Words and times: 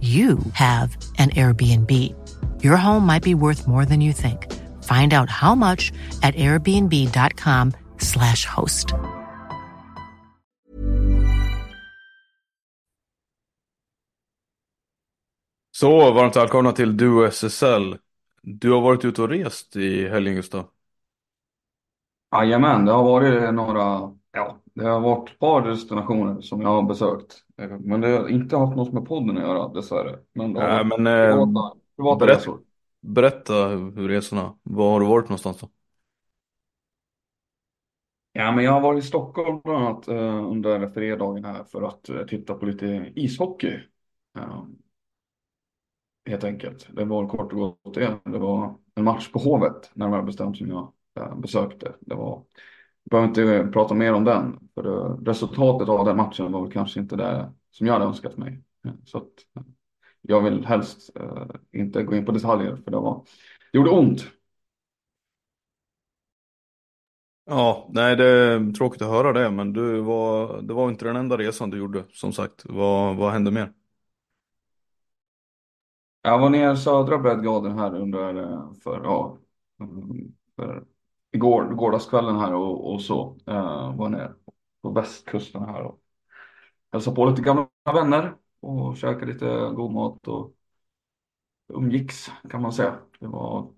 you 0.00 0.38
have 0.52 0.96
an 1.18 1.30
Airbnb. 1.30 1.90
Your 2.62 2.76
home 2.76 3.06
might 3.06 3.22
be 3.22 3.34
worth 3.34 3.66
more 3.66 3.86
than 3.86 4.00
you 4.00 4.12
think. 4.12 4.52
Find 4.82 5.14
out 5.14 5.30
how 5.30 5.54
much 5.54 5.92
at 6.22 6.34
airbnb.com/slash 6.34 8.44
host. 8.44 8.92
Så, 15.76 16.12
varmt 16.12 16.36
välkomna 16.36 16.72
till 16.72 16.96
Duo 16.96 17.24
SSL. 17.24 17.96
Du 18.42 18.72
har 18.72 18.80
varit 18.80 19.04
ute 19.04 19.22
och 19.22 19.28
rest 19.28 19.76
i 19.76 20.08
helgen 20.08 20.34
Gustav. 20.34 20.64
Jajamän, 22.36 22.84
det 22.84 22.92
har 22.92 23.04
varit 23.04 23.54
några, 23.54 24.14
ja, 24.32 24.56
det 24.74 24.84
har 24.84 25.00
varit 25.00 25.30
ett 25.30 25.38
par 25.38 25.68
destinationer 25.68 26.40
som 26.40 26.62
jag 26.62 26.68
har 26.68 26.82
besökt. 26.82 27.45
Men 27.80 28.00
det 28.00 28.08
har 28.08 28.28
inte 28.28 28.56
haft 28.56 28.76
något 28.76 28.92
med 28.92 29.04
podden 29.06 29.36
att 29.36 29.42
göra 29.42 29.68
dessvärre. 29.68 30.18
Men 30.32 30.52
det 30.52 30.60
har 30.60 30.68
Nej, 30.68 30.84
varit 30.84 30.84
men 30.84 31.06
eh, 31.06 31.46
privata, 31.54 31.76
privata 31.96 32.26
berätt- 32.26 32.28
resor. 32.28 32.60
berätta 33.02 33.68
hur 33.68 34.08
resorna, 34.08 34.58
var 34.62 34.92
har 34.92 35.00
du 35.00 35.06
varit 35.06 35.28
någonstans 35.28 35.58
då? 35.60 35.70
Ja, 38.32 38.52
men 38.52 38.64
jag 38.64 38.72
har 38.72 38.80
varit 38.80 39.04
i 39.04 39.06
Stockholm 39.06 39.60
bland 39.64 39.84
annat 39.86 40.08
eh, 40.08 40.46
under 40.50 40.88
fredagen 40.90 41.44
här 41.44 41.64
för 41.64 41.82
att 41.82 42.08
eh, 42.08 42.22
titta 42.26 42.54
på 42.54 42.66
lite 42.66 43.12
ishockey. 43.16 43.80
Eh, 44.38 44.64
helt 46.28 46.44
enkelt. 46.44 46.88
Det 46.96 47.04
var 47.04 47.28
kort 47.28 47.52
och 47.52 47.58
gott 47.58 47.94
det. 47.94 48.18
Det 48.24 48.38
var 48.38 48.74
en 48.94 49.04
match 49.04 49.30
på 49.32 49.38
Hovet, 49.38 49.90
närmare 49.94 50.22
bestämt, 50.22 50.56
som 50.56 50.68
jag 50.68 50.92
besökte. 51.40 51.94
Det 52.00 52.14
var, 52.14 52.42
behöver 53.10 53.28
inte 53.28 53.72
prata 53.72 53.94
mer 53.94 54.12
om 54.12 54.24
den, 54.24 54.68
för 54.74 55.16
resultatet 55.24 55.88
av 55.88 56.04
den 56.06 56.16
matchen 56.16 56.52
var 56.52 56.62
väl 56.62 56.72
kanske 56.72 57.00
inte 57.00 57.16
det 57.16 57.52
som 57.70 57.86
jag 57.86 57.94
hade 57.94 58.04
önskat 58.04 58.36
mig. 58.36 58.62
Så 59.04 59.18
att, 59.18 59.64
jag 60.22 60.40
vill 60.42 60.66
helst 60.66 61.16
eh, 61.16 61.46
inte 61.72 62.02
gå 62.02 62.16
in 62.16 62.26
på 62.26 62.32
detaljer, 62.32 62.76
för 62.76 62.90
det 62.90 62.96
var, 62.96 63.24
det 63.72 63.78
gjorde 63.78 63.90
ont. 63.90 64.26
Ja, 67.44 67.88
nej 67.92 68.16
det 68.16 68.24
är 68.24 68.72
tråkigt 68.72 69.02
att 69.02 69.08
höra 69.08 69.32
det, 69.32 69.50
men 69.50 69.72
du 69.72 70.00
var, 70.00 70.62
det 70.62 70.74
var 70.74 70.88
inte 70.88 71.04
den 71.04 71.16
enda 71.16 71.36
resan 71.36 71.70
du 71.70 71.78
gjorde, 71.78 72.04
som 72.12 72.32
sagt. 72.32 72.62
Vad, 72.64 73.16
vad 73.16 73.32
hände 73.32 73.50
mer? 73.50 73.72
Jag 76.22 76.38
var 76.38 76.50
nere 76.50 76.72
i 76.72 76.76
södra 76.76 77.18
breddgraden 77.18 77.78
här 77.78 77.94
under, 78.00 78.34
eh, 78.34 78.72
för, 78.82 79.00
ja, 79.04 79.38
för 80.56 80.84
igår, 81.36 81.64
gårdagskvällen 81.64 82.36
här 82.36 82.54
och, 82.54 82.92
och 82.92 83.02
så. 83.02 83.36
Uh, 83.48 83.96
var 83.96 84.08
nere 84.08 84.34
på 84.82 84.90
västkusten 84.90 85.62
här 85.62 85.82
och 85.82 86.00
hälsade 86.92 87.16
på 87.16 87.24
lite 87.24 87.42
gamla 87.42 87.68
vänner 87.84 88.34
och 88.60 88.96
käkade 88.96 89.32
lite 89.32 89.46
god 89.74 89.92
mat 89.92 90.28
och 90.28 90.54
umgicks 91.68 92.30
kan 92.50 92.62
man 92.62 92.72
säga. 92.72 92.98
Det 93.20 93.26
var 93.26 93.72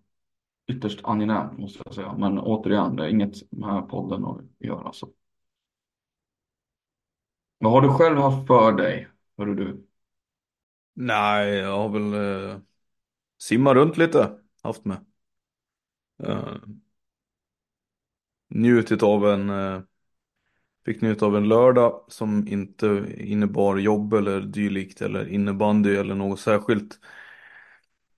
ytterst 0.66 1.00
angenämt 1.04 1.58
måste 1.58 1.82
jag 1.84 1.94
säga. 1.94 2.14
Men 2.18 2.38
återigen, 2.38 2.96
det 2.96 3.04
är 3.04 3.08
inget 3.08 3.52
med 3.52 3.88
podden 3.88 4.24
att 4.24 4.40
göra. 4.58 4.92
Så. 4.92 5.08
Vad 7.58 7.72
har 7.72 7.80
du 7.80 7.88
själv 7.88 8.18
haft 8.18 8.46
för 8.46 8.72
dig? 8.72 9.08
Hörru 9.38 9.54
du? 9.54 9.86
Nej, 10.94 11.54
jag 11.54 11.76
har 11.76 11.88
väl 11.88 12.14
eh, 12.14 12.60
simmat 13.38 13.74
runt 13.74 13.96
lite, 13.96 14.38
haft 14.62 14.84
med. 14.84 15.04
Eh, 16.22 16.56
njutit 18.48 19.02
av 19.02 19.28
en, 19.28 19.50
eh, 19.50 19.80
fick 20.84 21.02
njuta 21.02 21.26
av 21.26 21.36
en 21.36 21.48
lördag 21.48 22.04
som 22.08 22.48
inte 22.48 23.06
innebar 23.18 23.76
jobb 23.76 24.14
eller 24.14 24.40
dylikt 24.40 25.02
eller 25.02 25.28
innebandy 25.28 25.96
eller 25.96 26.14
något 26.14 26.40
särskilt. 26.40 26.98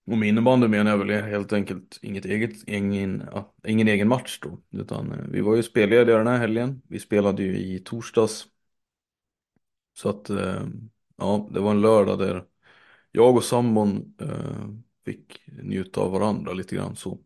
Och 0.06 0.18
med 0.18 0.28
innebandy 0.28 0.68
menar 0.68 0.90
jag 0.90 0.98
väl 0.98 1.22
helt 1.22 1.52
enkelt 1.52 1.98
inget 2.02 2.24
eget, 2.24 2.68
ingen, 2.68 3.28
ja, 3.32 3.54
ingen 3.66 3.88
egen 3.88 4.08
match 4.08 4.38
då. 4.42 4.60
Utan 4.70 5.12
eh, 5.12 5.24
vi 5.28 5.40
var 5.40 5.56
ju 5.56 5.62
spellediga 5.62 6.18
den 6.18 6.26
här 6.26 6.38
helgen. 6.38 6.82
Vi 6.88 7.00
spelade 7.00 7.42
ju 7.42 7.58
i 7.58 7.78
torsdags. 7.84 8.46
Så 9.94 10.08
att, 10.08 10.30
eh, 10.30 10.62
ja, 11.16 11.48
det 11.52 11.60
var 11.60 11.70
en 11.70 11.80
lördag 11.80 12.18
där 12.18 12.44
jag 13.12 13.36
och 13.36 13.44
sambon 13.44 14.14
eh, 14.20 14.68
fick 15.04 15.42
njuta 15.62 16.00
av 16.00 16.12
varandra 16.12 16.52
lite 16.52 16.76
grann 16.76 16.96
så. 16.96 17.18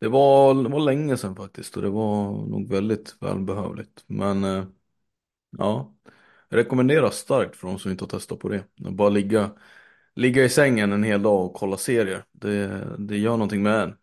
Det 0.00 0.08
var, 0.08 0.54
det 0.64 0.68
var 0.70 0.80
länge 0.80 1.16
sedan 1.16 1.36
faktiskt 1.36 1.76
och 1.76 1.82
det 1.82 1.90
var 1.90 2.32
nog 2.46 2.68
väldigt 2.70 3.16
välbehövligt. 3.20 4.04
Men 4.06 4.44
eh, 4.44 4.64
ja, 5.58 5.94
jag 6.48 6.58
rekommenderar 6.58 7.10
starkt 7.10 7.56
för 7.56 7.68
de 7.68 7.78
som 7.78 7.90
inte 7.90 8.04
har 8.04 8.08
testat 8.08 8.38
på 8.38 8.48
det. 8.48 8.64
Att 8.86 8.94
bara 8.94 9.08
ligga, 9.08 9.50
ligga 10.16 10.44
i 10.44 10.48
sängen 10.48 10.92
en 10.92 11.04
hel 11.04 11.22
dag 11.22 11.46
och 11.46 11.54
kolla 11.54 11.76
serier. 11.76 12.24
Det, 12.32 12.86
det 12.98 13.18
gör 13.18 13.32
någonting 13.32 13.62
med 13.62 13.82
en. 13.82 13.96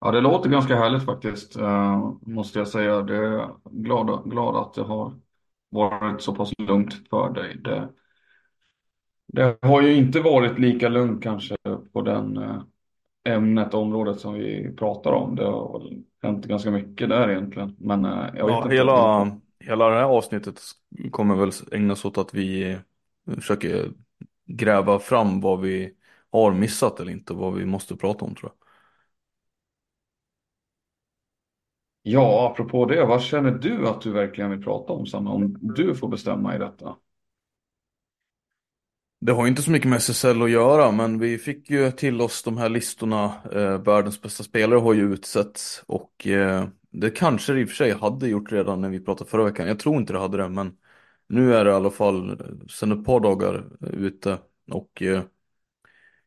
Ja, 0.00 0.10
det 0.10 0.20
låter 0.20 0.50
ganska 0.50 0.76
härligt 0.76 1.04
faktiskt, 1.04 1.56
eh, 1.56 2.12
måste 2.22 2.58
jag 2.58 2.68
säga. 2.68 3.02
Det 3.02 3.16
är 3.16 3.50
glad, 3.70 4.30
glad 4.30 4.56
att 4.56 4.74
det 4.74 4.82
har 4.82 5.20
varit 5.68 6.22
så 6.22 6.34
pass 6.34 6.52
lugnt 6.58 6.94
för 7.10 7.30
dig. 7.34 7.56
Det, 7.64 7.88
det 9.28 9.58
har 9.62 9.82
ju 9.82 9.94
inte 9.96 10.20
varit 10.20 10.58
lika 10.58 10.88
lugnt 10.88 11.22
kanske 11.22 11.56
på 11.92 12.02
den 12.02 12.36
eh, 12.36 12.62
ämnet, 13.24 13.74
området 13.74 14.20
som 14.20 14.34
vi 14.34 14.74
pratar 14.78 15.12
om. 15.12 15.36
Det 15.36 15.44
har 15.44 15.90
hänt 16.22 16.46
ganska 16.46 16.70
mycket 16.70 17.08
där 17.08 17.30
egentligen. 17.30 17.76
Men 17.80 18.04
eh, 18.04 18.40
Ja, 18.42 18.68
inte. 18.70 18.70
hela, 18.70 19.40
hela 19.60 19.88
det 19.88 19.94
här 19.96 20.02
avsnittet 20.04 20.60
kommer 21.12 21.34
väl 21.36 21.50
ägnas 21.72 22.04
åt 22.04 22.18
att 22.18 22.34
vi 22.34 22.78
försöker 23.34 23.92
gräva 24.46 24.98
fram 24.98 25.40
vad 25.40 25.60
vi 25.60 25.94
har 26.30 26.52
missat 26.54 27.00
eller 27.00 27.12
inte, 27.12 27.34
vad 27.34 27.54
vi 27.54 27.64
måste 27.66 27.96
prata 27.96 28.24
om 28.24 28.34
tror 28.34 28.52
jag. 28.58 28.68
Ja, 32.02 32.48
apropå 32.52 32.84
det, 32.86 33.04
vad 33.04 33.22
känner 33.22 33.50
du 33.50 33.88
att 33.88 34.00
du 34.00 34.12
verkligen 34.12 34.50
vill 34.50 34.62
prata 34.62 34.92
om, 34.92 35.06
Sanna? 35.06 35.30
Om 35.30 35.58
du 35.60 35.94
får 35.94 36.08
bestämma 36.08 36.56
i 36.56 36.58
detta. 36.58 36.96
Det 39.20 39.32
har 39.32 39.44
ju 39.44 39.48
inte 39.50 39.62
så 39.62 39.70
mycket 39.70 39.88
med 39.88 39.96
SSL 39.96 40.42
att 40.42 40.50
göra, 40.50 40.90
men 40.92 41.18
vi 41.18 41.38
fick 41.38 41.70
ju 41.70 41.90
till 41.90 42.20
oss 42.20 42.42
de 42.42 42.56
här 42.58 42.68
listorna. 42.68 43.24
Eh, 43.52 43.82
världens 43.82 44.22
bästa 44.22 44.44
spelare 44.44 44.78
har 44.80 44.94
ju 44.94 45.12
utsetts 45.12 45.82
och 45.86 46.26
eh, 46.26 46.68
det 46.90 47.10
kanske 47.10 47.52
det 47.52 47.60
i 47.60 47.64
och 47.64 47.68
för 47.68 47.76
sig 47.76 47.90
hade 47.92 48.28
gjort 48.28 48.52
redan 48.52 48.80
när 48.80 48.88
vi 48.88 49.00
pratade 49.00 49.30
förra 49.30 49.44
veckan. 49.44 49.66
Jag 49.68 49.78
tror 49.78 49.96
inte 49.96 50.12
det 50.12 50.18
hade 50.18 50.36
det, 50.36 50.48
men 50.48 50.76
Nu 51.28 51.54
är 51.56 51.66
det 51.66 51.72
i 51.72 51.74
alla 51.74 51.92
fall 51.92 52.30
eh, 52.30 52.66
sedan 52.70 52.92
ett 52.92 53.06
par 53.06 53.20
dagar 53.20 53.66
eh, 53.82 53.88
ute 53.90 54.38
och 54.72 55.02
eh, 55.02 55.22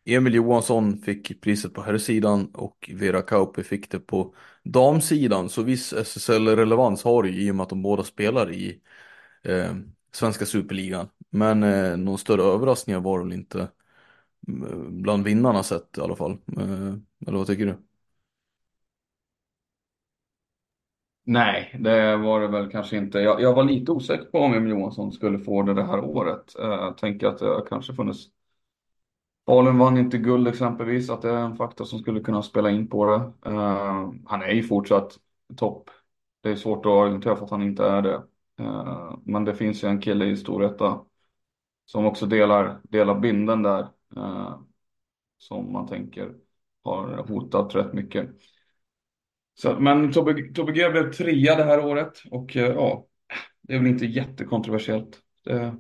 Emil 0.06 0.34
Johansson 0.36 0.98
fick 1.02 1.42
priset 1.42 1.74
på 1.74 1.82
herrsidan 1.82 2.52
och 2.56 2.90
Vera 2.94 3.22
Kauppi 3.22 3.64
fick 3.64 3.92
det 3.92 4.00
på 4.00 4.36
damsidan. 4.64 5.50
Så 5.50 5.62
viss 5.64 5.94
SSL-relevans 5.94 7.04
har 7.04 7.24
det 7.24 7.30
ju 7.30 7.42
i 7.48 7.52
och 7.52 7.56
med 7.56 7.64
att 7.64 7.70
de 7.70 7.82
båda 7.82 8.04
spelar 8.04 8.52
i 8.54 8.82
eh, 9.44 9.76
svenska 10.14 10.46
superligan. 10.46 11.10
Men 11.32 11.64
eh, 11.64 11.98
någon 11.98 12.20
större 12.20 12.44
överraskningar 12.44 13.02
var 13.02 13.20
det 13.20 13.26
väl 13.26 13.34
inte 13.34 13.62
eh, 14.48 14.78
bland 14.90 15.24
vinnarna 15.26 15.64
sett 15.64 16.00
i 16.00 16.02
alla 16.02 16.18
fall. 16.18 16.32
Eh, 16.32 16.94
eller 17.28 17.38
vad 17.40 17.48
tycker 17.48 17.68
du? 17.68 17.78
Nej, 21.24 21.76
det 21.80 22.18
var 22.18 22.42
det 22.42 22.48
väl 22.48 22.72
kanske 22.72 22.98
inte. 22.98 23.20
Jag, 23.20 23.42
jag 23.42 23.54
var 23.56 23.64
lite 23.64 23.92
osäker 23.92 24.26
på 24.26 24.40
om 24.40 24.54
Emil 24.54 24.72
Johansson 24.72 25.12
skulle 25.12 25.40
få 25.40 25.62
det 25.64 25.74
det 25.74 25.84
här 25.84 26.00
året. 26.00 26.56
Eh, 26.60 26.66
jag 26.68 26.98
tänker 26.98 27.28
att 27.28 27.38
det 27.40 27.64
kanske 27.70 27.94
funnits 27.94 28.28
Falun 29.46 29.78
vann 29.78 29.98
inte 29.98 30.18
guld 30.18 30.48
exempelvis, 30.48 31.10
att 31.10 31.22
det 31.22 31.30
är 31.30 31.38
en 31.38 31.56
faktor 31.58 31.86
som 31.86 32.00
skulle 32.00 32.20
kunna 32.20 32.42
spela 32.44 32.70
in 32.72 32.88
på 32.90 33.06
det. 33.06 33.50
Eh, 33.52 34.12
han 34.26 34.42
är 34.42 34.50
ju 34.52 34.64
fortsatt 34.64 35.20
topp. 35.58 35.90
Det 36.42 36.50
är 36.52 36.56
svårt 36.56 36.86
att 36.86 36.92
argumentera 36.92 37.36
för 37.36 37.46
att 37.46 37.52
han 37.52 37.62
inte 37.62 37.86
är 37.86 38.02
det. 38.02 38.24
Eh, 38.60 39.18
men 39.24 39.46
det 39.46 39.56
finns 39.56 39.84
ju 39.84 39.88
en 39.88 40.02
kille 40.02 40.26
i 40.26 40.38
Storvreta 40.38 41.00
som 41.92 42.06
också 42.06 42.26
delar, 42.26 42.82
delar 42.84 43.20
binden 43.20 43.64
där. 43.64 43.88
Eh, 44.16 44.60
som 45.38 45.74
man 45.74 45.88
tänker 45.88 46.36
har 46.84 47.28
hotat 47.28 47.76
rätt 47.76 47.94
mycket. 47.94 48.30
Så, 49.54 49.80
men 49.80 50.12
Tobbe, 50.12 50.54
Tobbe 50.54 50.72
G 50.72 50.90
blev 50.90 51.12
trea 51.12 51.56
det 51.56 51.64
här 51.64 51.86
året 51.86 52.24
och 52.32 52.58
eh, 52.58 52.74
ja, 52.74 53.08
det 53.62 53.74
är 53.74 53.80
väl 53.80 53.88
inte 53.88 54.06
jättekontroversiellt. 54.06 55.20
Det, 55.44 55.74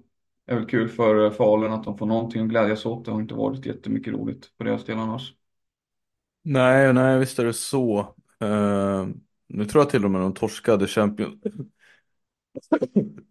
är 0.45 0.55
väl 0.55 0.65
kul 0.65 0.89
för 0.89 1.25
eh, 1.25 1.31
Falun 1.31 1.73
att 1.73 1.83
de 1.83 1.97
får 1.97 2.05
någonting 2.05 2.41
att 2.41 2.49
glädjas 2.49 2.85
åt. 2.85 3.05
Det 3.05 3.11
har 3.11 3.21
inte 3.21 3.33
varit 3.33 3.65
jättemycket 3.65 4.13
roligt 4.13 4.57
på 4.57 4.63
deras 4.63 4.85
del 4.85 4.97
annars. 4.97 5.33
Nej, 6.43 6.93
nej, 6.93 7.19
visst 7.19 7.39
är 7.39 7.45
det 7.45 7.53
så. 7.53 7.99
Uh, 8.43 9.07
nu 9.47 9.65
tror 9.65 9.83
jag 9.83 9.89
till 9.89 10.05
och 10.05 10.11
med 10.11 10.21
de 10.21 10.33
torskade 10.33 10.87
Champions... 10.87 11.35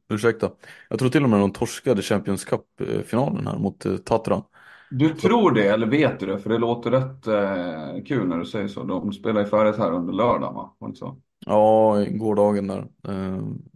Ursäkta. 0.09 0.51
Jag 0.89 0.99
tror 0.99 1.09
till 1.09 1.25
och 1.25 1.31
med 1.31 1.41
de 1.41 1.53
torskade 1.53 2.03
Champions 2.03 2.45
Cup-finalen 2.45 3.47
här 3.47 3.59
mot 3.59 3.87
uh, 3.87 3.97
Tatran. 3.97 4.43
Du 4.91 5.09
tror 5.09 5.51
det, 5.53 5.69
eller 5.69 5.87
vet 5.87 6.21
du 6.21 6.27
det? 6.27 6.39
För 6.39 6.51
det 6.51 6.59
låter 6.59 6.91
rätt 6.91 7.29
uh, 7.29 8.05
kul 8.05 8.29
när 8.29 8.39
du 8.39 8.45
säger 8.45 8.69
så. 8.69 8.85
De 8.85 9.13
spelar 9.13 9.41
ju 9.41 9.47
färdigt 9.47 9.79
här 9.79 9.93
under 9.93 10.13
lördagen, 10.13 10.55
va? 10.55 10.77
Var 10.79 10.89
det 10.89 10.97
så? 10.97 11.19
Ja, 11.47 12.05
gårdagen 12.11 12.67
där. 12.67 12.87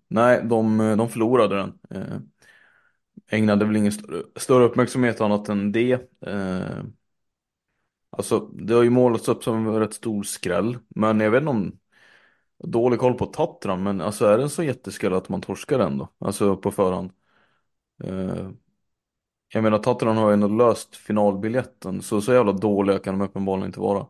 nej, 0.08 0.40
de, 0.44 0.78
de 0.98 1.08
förlorade 1.08 1.56
den 1.56 1.72
ägnade 3.26 3.64
väl 3.64 3.76
ingen 3.76 3.92
större, 3.92 4.22
större 4.36 4.64
uppmärksamhet 4.64 5.20
annat 5.20 5.48
än 5.48 5.72
det. 5.72 5.92
Eh, 6.26 6.84
alltså 8.10 8.40
det 8.40 8.74
har 8.74 8.82
ju 8.82 8.90
målats 8.90 9.28
upp 9.28 9.44
som 9.44 9.66
en 9.66 9.80
rätt 9.80 9.94
stor 9.94 10.22
skräll. 10.22 10.78
Men 10.88 11.20
jag 11.20 11.30
vet 11.30 11.40
inte 11.40 11.50
om 11.50 11.78
dålig 12.66 12.98
koll 12.98 13.14
på 13.14 13.26
Tatran 13.26 13.82
men 13.82 14.00
alltså 14.00 14.26
är 14.26 14.36
det 14.36 14.42
en 14.42 14.50
så 14.50 14.62
jätteskräll 14.62 15.12
att 15.14 15.28
man 15.28 15.40
torskar 15.40 15.78
den 15.78 15.98
då? 15.98 16.08
Alltså 16.18 16.56
på 16.56 16.70
förhand. 16.70 17.10
Eh, 18.04 18.50
jag 19.54 19.62
menar 19.62 19.78
Tatran 19.78 20.16
har 20.16 20.28
ju 20.28 20.34
ändå 20.34 20.48
löst 20.48 20.96
finalbiljetten 20.96 22.02
så 22.02 22.20
så 22.20 22.32
jävla 22.32 22.52
dåliga 22.52 22.98
kan 22.98 23.18
de 23.18 23.24
uppenbarligen 23.24 23.66
inte 23.66 23.80
vara. 23.80 24.06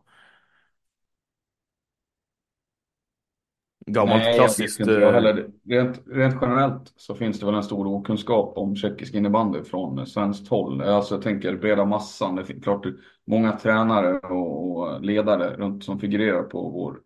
Gammalt 3.87 4.23
Nej, 4.23 4.37
klassiskt... 4.37 4.79
Jag 4.79 4.89
inte 4.89 5.11
heller. 5.11 5.51
Rent, 5.65 6.01
rent 6.07 6.35
generellt 6.41 6.93
så 6.95 7.15
finns 7.15 7.39
det 7.39 7.45
väl 7.45 7.55
en 7.55 7.63
stor 7.63 7.87
okunskap 7.87 8.57
om 8.57 8.75
tjeckisk 8.75 9.13
innebandy 9.13 9.63
från 9.63 10.07
svenskt 10.07 10.47
håll. 10.47 10.81
Alltså 10.81 11.15
jag 11.15 11.21
tänker 11.23 11.55
breda 11.55 11.85
massan. 11.85 12.35
Det 12.35 12.41
är 12.41 12.61
klart 12.61 12.85
många 13.27 13.51
tränare 13.51 14.19
och 14.19 15.01
ledare 15.01 15.57
runt 15.57 15.83
som 15.83 15.99
figurerar 15.99 16.43
på 16.43 16.69
vår 16.69 16.99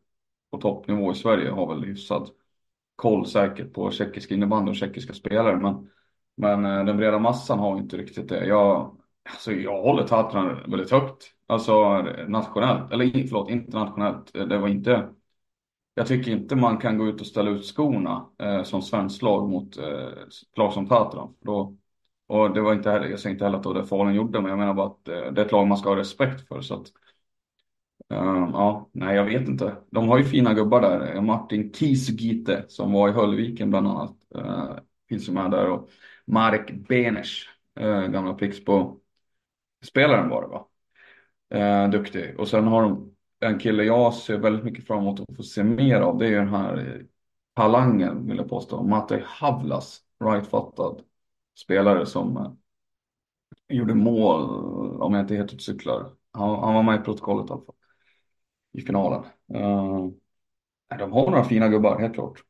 på 0.51 0.57
toppnivå 0.57 1.11
i 1.11 1.15
Sverige 1.15 1.49
har 1.49 1.75
väl 1.75 1.83
hyfsad 1.83 2.29
koll 2.95 3.25
säkert 3.25 3.73
på 3.73 3.91
tjeckisk 3.91 4.31
innebandy 4.31 4.71
och 4.71 4.75
tjeckiska 4.75 5.13
spelare. 5.13 5.57
Men, 5.57 5.89
men 6.37 6.65
eh, 6.65 6.85
den 6.85 6.97
breda 6.97 7.19
massan 7.19 7.59
har 7.59 7.77
inte 7.77 7.97
riktigt 7.97 8.29
det. 8.29 8.45
Jag, 8.45 8.97
alltså 9.29 9.51
jag 9.51 9.81
håller 9.81 10.07
Tatran 10.07 10.71
väldigt 10.71 10.91
högt. 10.91 11.23
Alltså 11.47 12.01
nationellt, 12.27 12.91
eller 12.91 13.27
förlåt, 13.27 13.49
internationellt. 13.49 14.35
Eh, 14.35 14.45
det 14.45 14.57
var 14.57 14.67
inte 14.67 15.09
jag 15.99 16.07
tycker 16.07 16.31
inte 16.31 16.55
man 16.55 16.77
kan 16.77 16.97
gå 16.97 17.07
ut 17.07 17.21
och 17.21 17.27
ställa 17.27 17.49
ut 17.49 17.65
skorna 17.65 18.25
eh, 18.37 18.63
som 18.63 18.81
svenskt 18.81 19.21
lag 19.21 19.49
mot 19.49 19.77
eh, 19.77 20.09
lag 20.55 20.73
som 20.73 20.87
Tatran. 20.87 21.35
Då, 21.39 21.77
och 22.27 22.53
det 22.53 22.61
var 22.61 22.73
inte 22.73 22.91
heller, 22.91 23.05
jag 23.07 23.19
säger 23.19 23.33
inte 23.33 23.45
heller 23.45 23.57
att 23.57 23.63
det 23.63 23.69
var 23.69 23.75
det 23.75 23.85
Falun 23.87 24.13
gjorde, 24.13 24.41
men 24.41 24.49
jag 24.49 24.59
menar 24.59 24.73
bara 24.73 24.87
att 24.87 25.07
eh, 25.07 25.31
det 25.31 25.41
är 25.41 25.45
ett 25.45 25.51
lag 25.51 25.67
man 25.67 25.77
ska 25.77 25.89
ha 25.89 25.95
respekt 25.95 26.47
för. 26.47 26.61
Så 26.61 26.73
att, 26.73 26.87
uh, 28.13 28.49
ja, 28.53 28.89
nej 28.91 29.15
jag 29.15 29.25
vet 29.25 29.47
inte. 29.47 29.75
De 29.89 30.09
har 30.09 30.17
ju 30.17 30.23
fina 30.23 30.53
gubbar 30.53 30.81
där. 30.81 31.15
Eh, 31.15 31.21
Martin 31.21 31.73
Kisugite 31.73 32.65
som 32.67 32.93
var 32.93 33.09
i 33.09 33.11
Höllviken 33.11 33.69
bland 33.69 33.87
annat. 33.87 34.15
Uh, 34.35 34.77
finns 35.09 35.29
ju 35.29 35.33
med 35.33 35.51
där 35.51 35.69
och 35.69 35.89
Marek 36.25 36.71
Benes, 36.87 37.29
uh, 37.79 37.87
eh, 37.87 38.07
gamla 38.07 38.33
Pixbo-spelaren 38.33 40.29
var 40.29 40.41
det 40.41 40.47
va? 40.47 40.65
Uh, 41.55 41.91
duktig. 41.91 42.39
Och 42.39 42.47
sen 42.47 42.67
har 42.67 42.81
de 42.81 43.15
en 43.39 43.59
kille 43.59 43.83
jag 43.83 44.13
ser 44.13 44.37
väldigt 44.37 44.65
mycket 44.65 44.87
fram 44.87 44.99
emot 44.99 45.19
att 45.19 45.35
få 45.35 45.43
se 45.43 45.63
mer 45.63 46.01
av 46.01 46.17
det 46.17 46.25
är 46.25 46.29
ju 46.29 46.35
den 46.35 46.47
här 46.47 47.05
talangen 47.55 48.27
vill 48.27 48.37
jag 48.37 48.49
påstå. 48.49 48.83
Matej 48.83 49.23
Havlas, 49.25 50.01
rightfattad 50.23 51.01
spelare 51.59 52.05
som 52.05 52.57
gjorde 53.69 53.93
mål 53.95 54.41
om 55.01 55.13
jag 55.13 55.23
inte 55.23 55.35
helt 55.35 55.51
typ 55.51 55.61
cyklar. 55.61 56.11
Han, 56.31 56.59
han, 56.59 56.73
var 56.73 56.83
med 56.83 56.99
i 56.99 57.03
protokollet 57.03 57.49
i 57.49 57.53
alla 57.53 57.61
fall. 57.61 57.75
I 58.73 58.81
finalen. 58.81 59.23
Uh, 59.55 60.09
de 60.99 61.11
har 61.11 61.31
några 61.31 61.43
fina 61.43 61.69
gubbar, 61.69 61.99
helt 61.99 62.13
klart. 62.13 62.43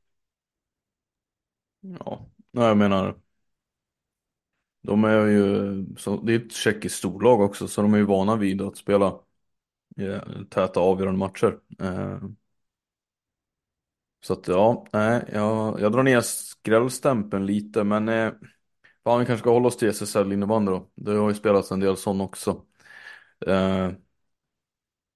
Ja, 1.81 2.29
jag 2.51 2.77
menar. 2.77 3.15
De 4.81 5.03
är 5.03 5.25
ju, 5.27 5.85
så, 5.97 6.17
det 6.21 6.33
är 6.33 6.39
ett 6.45 6.53
tjeckiskt 6.53 6.95
storlag 6.97 7.41
också 7.41 7.67
så 7.67 7.81
de 7.81 7.93
är 7.93 7.97
ju 7.97 8.05
vana 8.05 8.35
vid 8.35 8.61
att 8.61 8.77
spela 8.77 9.07
eh, 9.97 10.21
täta 10.49 10.79
avgörande 10.79 11.19
matcher. 11.19 11.59
Eh, 11.81 12.19
så 14.21 14.33
att 14.33 14.47
ja, 14.47 14.85
nej, 14.93 15.23
jag, 15.33 15.79
jag 15.81 15.91
drar 15.91 16.03
ner 16.03 16.21
skrällstämpeln 16.21 17.45
lite 17.45 17.83
men 17.83 18.09
eh, 18.09 18.31
fan 19.03 19.19
vi 19.19 19.25
kanske 19.25 19.41
ska 19.43 19.51
hålla 19.53 19.67
oss 19.67 19.77
till 19.77 19.89
SSL 19.89 20.33
innebandy 20.33 20.71
då. 20.71 20.91
Det 20.95 21.11
har 21.11 21.29
ju 21.29 21.35
spelats 21.35 21.71
en 21.71 21.79
del 21.79 21.97
sån 21.97 22.21
också. 22.21 22.65
Eh, 23.47 23.91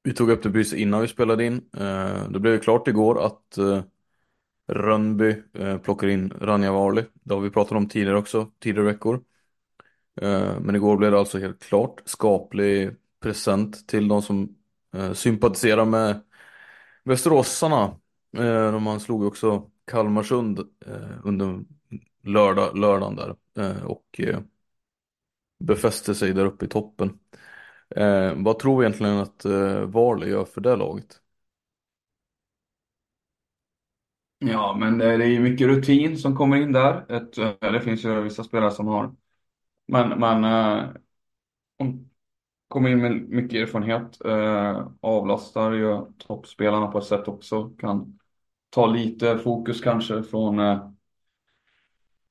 vi 0.04 0.14
tog 0.14 0.30
upp 0.30 0.44
det 0.44 0.52
precis 0.52 0.74
innan 0.74 1.02
vi 1.02 1.08
spelade 1.08 1.46
in. 1.46 1.70
Eh, 1.78 2.30
det 2.30 2.40
blev 2.40 2.54
ju 2.54 2.60
klart 2.60 2.88
igår 2.88 3.26
att 3.26 3.58
eh, 3.58 3.84
Rönnby 4.68 5.36
eh, 5.54 5.78
plockar 5.78 6.08
in 6.08 6.34
Ranja 6.42 6.72
Varli. 6.72 7.06
Det 7.14 7.34
har 7.34 7.42
vi 7.42 7.50
pratat 7.50 7.72
om 7.72 7.90
tidigare 7.90 8.18
också, 8.18 8.52
tidigare 8.60 8.86
veckor. 8.86 9.24
Men 10.62 10.76
igår 10.76 10.98
blev 10.98 11.12
det 11.12 11.20
alltså 11.20 11.40
helt 11.40 11.64
klart 11.64 12.02
skaplig 12.06 12.96
present 13.20 13.88
till 13.88 14.08
de 14.08 14.22
som 14.22 14.56
sympatiserar 15.14 15.86
med 15.86 16.22
Västeråsarna. 17.04 18.00
Man 18.82 19.00
slog 19.00 19.24
också 19.24 19.70
Kalmarsund 19.86 20.60
under 21.24 21.66
lördag, 22.24 22.78
lördagen 22.78 23.16
där 23.16 23.36
och 23.86 24.22
befäste 25.60 26.16
sig 26.16 26.34
där 26.34 26.46
uppe 26.46 26.66
i 26.66 26.68
toppen. 26.68 27.20
Eh, 27.96 28.34
vad 28.38 28.60
tror 28.60 28.80
vi 28.80 28.86
egentligen 28.86 29.18
att 29.18 29.46
eh, 29.46 29.82
Varley 29.82 30.30
gör 30.30 30.46
för 30.46 30.62
det 30.62 30.76
laget? 30.76 31.20
Ja, 34.40 34.76
men 34.80 34.98
det 34.98 35.06
är 35.14 35.18
ju 35.28 35.40
mycket 35.40 35.68
rutin 35.68 36.18
som 36.18 36.36
kommer 36.38 36.58
in 36.58 36.72
där. 36.72 37.12
Ett, 37.12 37.38
eh, 37.38 37.72
det 37.72 37.82
finns 37.82 38.06
ju 38.06 38.22
vissa 38.22 38.44
spelare 38.44 38.72
som 38.72 38.88
har. 38.88 39.16
Men, 39.88 40.10
men 40.20 40.44
eh, 40.44 40.90
kommer 42.68 42.90
in 42.90 42.98
med 43.02 43.30
mycket 43.30 43.60
erfarenhet. 43.62 44.26
Eh, 44.26 44.88
avlastar 45.02 45.72
ju 45.72 46.06
toppspelarna 46.18 46.88
på 46.88 46.98
ett 46.98 47.04
sätt 47.06 47.28
också. 47.28 47.70
Kan 47.70 48.20
ta 48.70 48.86
lite 48.88 49.38
fokus 49.38 49.82
kanske 49.82 50.24
från 50.24 50.60
eh, 50.60 50.90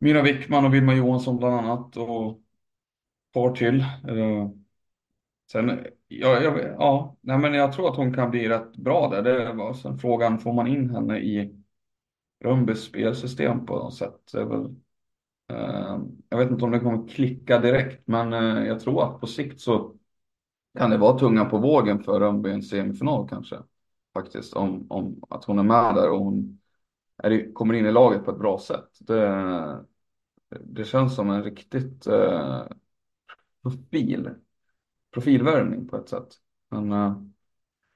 Mira 0.00 0.22
Wickman 0.22 0.64
och 0.64 0.74
Vilma 0.74 0.94
Johansson 0.94 1.36
bland 1.38 1.54
annat 1.54 1.96
och 1.96 2.40
par 3.34 3.52
till. 3.56 3.80
Eh, 3.80 4.50
sen, 5.52 5.86
ja, 6.08 6.40
jag, 6.40 6.58
ja, 6.58 7.16
nej, 7.20 7.38
men 7.38 7.54
jag 7.54 7.72
tror 7.72 7.90
att 7.90 7.96
hon 7.96 8.14
kan 8.14 8.30
bli 8.30 8.48
rätt 8.48 8.76
bra 8.76 9.08
där. 9.08 9.22
Det 9.22 9.52
var 9.52 9.74
sen 9.74 9.98
frågan, 9.98 10.38
får 10.38 10.52
man 10.52 10.66
in 10.66 10.90
henne 10.90 11.18
i 11.18 11.58
Rönnbys 12.44 12.84
spelsystem 12.84 13.66
på 13.66 13.74
något 13.76 13.94
sätt? 13.94 14.30
Det 14.32 14.40
är 14.40 14.44
väl, 14.44 14.64
eh, 15.48 15.98
jag 16.28 16.38
vet 16.38 16.50
inte 16.50 16.64
om 16.64 16.70
det 16.70 16.80
kommer 16.80 17.08
klicka 17.08 17.58
direkt, 17.58 18.08
men 18.08 18.32
eh, 18.32 18.64
jag 18.66 18.80
tror 18.80 19.04
att 19.04 19.20
på 19.20 19.26
sikt 19.26 19.60
så 19.60 19.94
kan 20.78 20.90
det 20.90 20.98
vara 20.98 21.18
tunga 21.18 21.44
på 21.44 21.58
vågen 21.58 22.02
för 22.02 22.20
Rönnby 22.20 22.50
i 22.50 22.52
en 22.52 22.62
semifinal 22.62 23.28
kanske. 23.28 23.56
Faktiskt, 24.14 24.54
om, 24.54 24.86
om 24.90 25.22
att 25.30 25.44
hon 25.44 25.58
är 25.58 25.62
med 25.62 25.94
där 25.94 26.10
och 26.10 26.24
hon 26.24 26.60
är, 27.22 27.52
kommer 27.52 27.74
in 27.74 27.86
i 27.86 27.92
laget 27.92 28.24
på 28.24 28.30
ett 28.30 28.38
bra 28.38 28.58
sätt. 28.58 28.98
Det, 29.00 29.84
det 30.60 30.84
känns 30.84 31.14
som 31.14 31.30
en 31.30 31.44
riktigt 31.44 32.06
eh, 32.06 32.62
profil, 33.62 34.30
profilvärvning 35.12 35.88
på 35.88 35.96
ett 35.96 36.08
sätt. 36.08 36.28
Men 36.70 36.92
uh, 36.92 37.22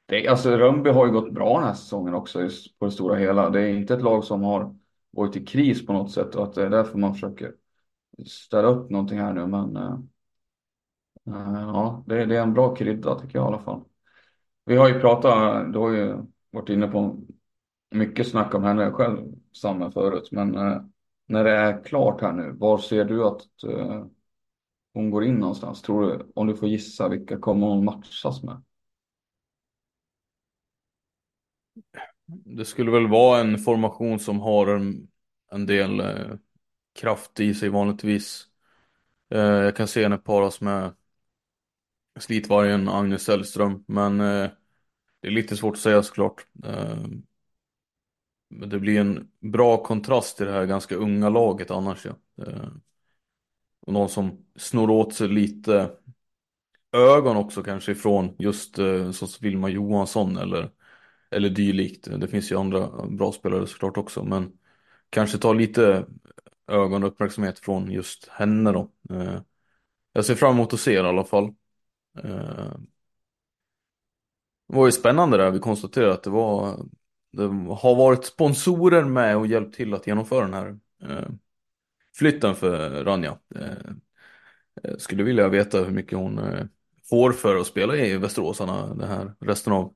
det, 0.06 0.28
alltså 0.28 0.50
Rönnby 0.50 0.90
har 0.90 1.06
ju 1.06 1.12
gått 1.12 1.32
bra 1.32 1.54
den 1.58 1.66
här 1.66 1.74
säsongen 1.74 2.14
också 2.14 2.48
på 2.78 2.84
det 2.84 2.90
stora 2.90 3.16
hela. 3.16 3.50
Det 3.50 3.60
är 3.60 3.68
inte 3.68 3.94
ett 3.94 4.02
lag 4.02 4.24
som 4.24 4.42
har 4.42 4.76
varit 5.10 5.36
i 5.36 5.46
kris 5.46 5.86
på 5.86 5.92
något 5.92 6.12
sätt 6.12 6.34
och 6.34 6.44
att 6.44 6.54
det 6.54 6.62
är 6.62 6.70
därför 6.70 6.98
man 6.98 7.14
försöker 7.14 7.54
ställa 8.26 8.68
upp 8.68 8.90
någonting 8.90 9.18
här 9.18 9.32
nu. 9.32 9.46
Men 9.46 9.76
uh, 9.76 9.98
uh, 11.28 11.60
ja, 11.60 12.04
det, 12.06 12.24
det, 12.24 12.36
är 12.36 12.42
en 12.42 12.54
bra 12.54 12.74
krydda 12.74 13.18
tycker 13.18 13.38
jag 13.38 13.44
i 13.44 13.48
alla 13.48 13.62
fall. 13.62 13.84
Vi 14.64 14.76
har 14.76 14.88
ju 14.88 15.00
pratat, 15.00 15.72
du 15.72 15.78
har 15.78 15.90
ju 15.90 16.16
varit 16.50 16.68
inne 16.68 16.88
på 16.88 17.16
mycket 17.90 18.28
snack 18.28 18.54
om 18.54 18.64
henne 18.64 18.90
själv, 18.90 19.18
Samme, 19.52 19.90
förut. 19.90 20.28
Men 20.32 20.50
när 21.26 21.44
det 21.44 21.50
är 21.50 21.84
klart 21.84 22.20
här 22.20 22.32
nu, 22.32 22.52
var 22.52 22.78
ser 22.78 23.04
du 23.04 23.24
att 23.24 23.42
hon 24.96 25.10
går 25.10 25.24
in 25.24 25.34
någonstans? 25.34 25.82
Tror 25.82 26.02
du, 26.02 26.32
om 26.34 26.46
du 26.46 26.56
får 26.56 26.68
gissa, 26.68 27.08
vilka 27.08 27.38
kommer 27.38 27.66
hon 27.66 27.84
matchas 27.84 28.42
med? 28.42 28.62
Det 32.26 32.64
skulle 32.64 32.90
väl 32.90 33.08
vara 33.08 33.40
en 33.40 33.58
formation 33.58 34.18
som 34.20 34.40
har 34.40 34.66
en, 34.66 35.08
en 35.52 35.66
del 35.66 36.00
eh, 36.00 36.36
kraft 36.94 37.40
i 37.40 37.54
sig 37.54 37.68
vanligtvis. 37.68 38.44
Eh, 39.30 39.40
jag 39.40 39.76
kan 39.76 39.88
se 39.88 40.02
henne 40.02 40.18
paras 40.18 40.60
med 40.60 40.94
slitvargen 42.18 42.88
Agnes 42.88 43.22
Sällström, 43.24 43.84
men 43.88 44.20
eh, 44.20 44.50
det 45.20 45.28
är 45.28 45.32
lite 45.32 45.56
svårt 45.56 45.74
att 45.74 45.80
säga 45.80 46.02
såklart. 46.02 46.46
Eh, 46.64 46.96
men 48.48 48.68
det 48.68 48.78
blir 48.80 49.00
en 49.00 49.30
bra 49.40 49.82
kontrast 49.84 50.36
till 50.36 50.46
det 50.46 50.52
här 50.52 50.66
ganska 50.66 50.94
unga 50.96 51.28
laget 51.28 51.70
annars 51.70 52.04
ja. 52.06 52.44
Eh, 52.46 52.68
och 53.86 53.92
någon 53.92 54.08
som 54.08 54.46
snor 54.56 54.90
åt 54.90 55.14
sig 55.14 55.28
lite 55.28 55.90
ögon 56.92 57.36
också 57.36 57.62
kanske 57.62 57.92
ifrån 57.92 58.36
just 58.38 58.78
eh, 58.78 59.10
som 59.10 59.28
Vilma 59.40 59.68
Johansson 59.68 60.36
eller, 60.36 60.70
eller 61.30 61.48
dylikt. 61.50 62.08
Det 62.20 62.28
finns 62.28 62.52
ju 62.52 62.58
andra 62.58 63.06
bra 63.06 63.32
spelare 63.32 63.66
såklart 63.66 63.96
också 63.96 64.24
men 64.24 64.52
kanske 65.10 65.38
ta 65.38 65.52
lite 65.52 66.06
ögon 66.66 67.02
och 67.02 67.08
uppmärksamhet 67.08 67.58
från 67.58 67.90
just 67.90 68.28
henne 68.28 68.72
då. 68.72 68.92
Eh, 69.10 69.40
jag 70.12 70.24
ser 70.24 70.34
fram 70.34 70.54
emot 70.54 70.72
att 70.74 70.80
se 70.80 70.90
det 71.02 71.06
i 71.06 71.10
alla 71.10 71.24
fall. 71.24 71.54
Eh, 72.18 72.76
det 74.68 74.76
var 74.76 74.86
ju 74.86 74.92
spännande 74.92 75.36
där, 75.36 75.50
vi 75.50 75.58
konstaterade 75.58 76.12
att 76.12 76.22
det 76.22 76.30
var 76.30 76.86
det 77.32 77.42
har 77.74 77.96
varit 77.96 78.24
sponsorer 78.24 79.04
med 79.04 79.36
och 79.36 79.46
hjälpt 79.46 79.74
till 79.76 79.94
att 79.94 80.06
genomföra 80.06 80.44
den 80.44 80.54
här 80.54 80.78
eh, 81.02 81.28
flytten 82.18 82.54
för 82.54 83.04
Ranja. 83.04 83.38
Eh, 83.54 83.90
eh, 84.82 84.96
skulle 84.98 85.22
vilja 85.22 85.48
veta 85.48 85.78
hur 85.78 85.92
mycket 85.92 86.18
hon 86.18 86.38
eh, 86.38 86.64
får 87.10 87.32
för 87.32 87.56
att 87.56 87.66
spela 87.66 87.96
i 87.96 88.16
Västeråsarna 88.16 88.94
den 88.94 89.08
här 89.08 89.34
resten 89.40 89.72
av 89.72 89.94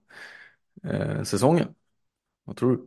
eh, 0.85 1.23
säsongen. 1.23 1.75
Vad 2.45 2.57
tror 2.57 2.77
du? 2.77 2.87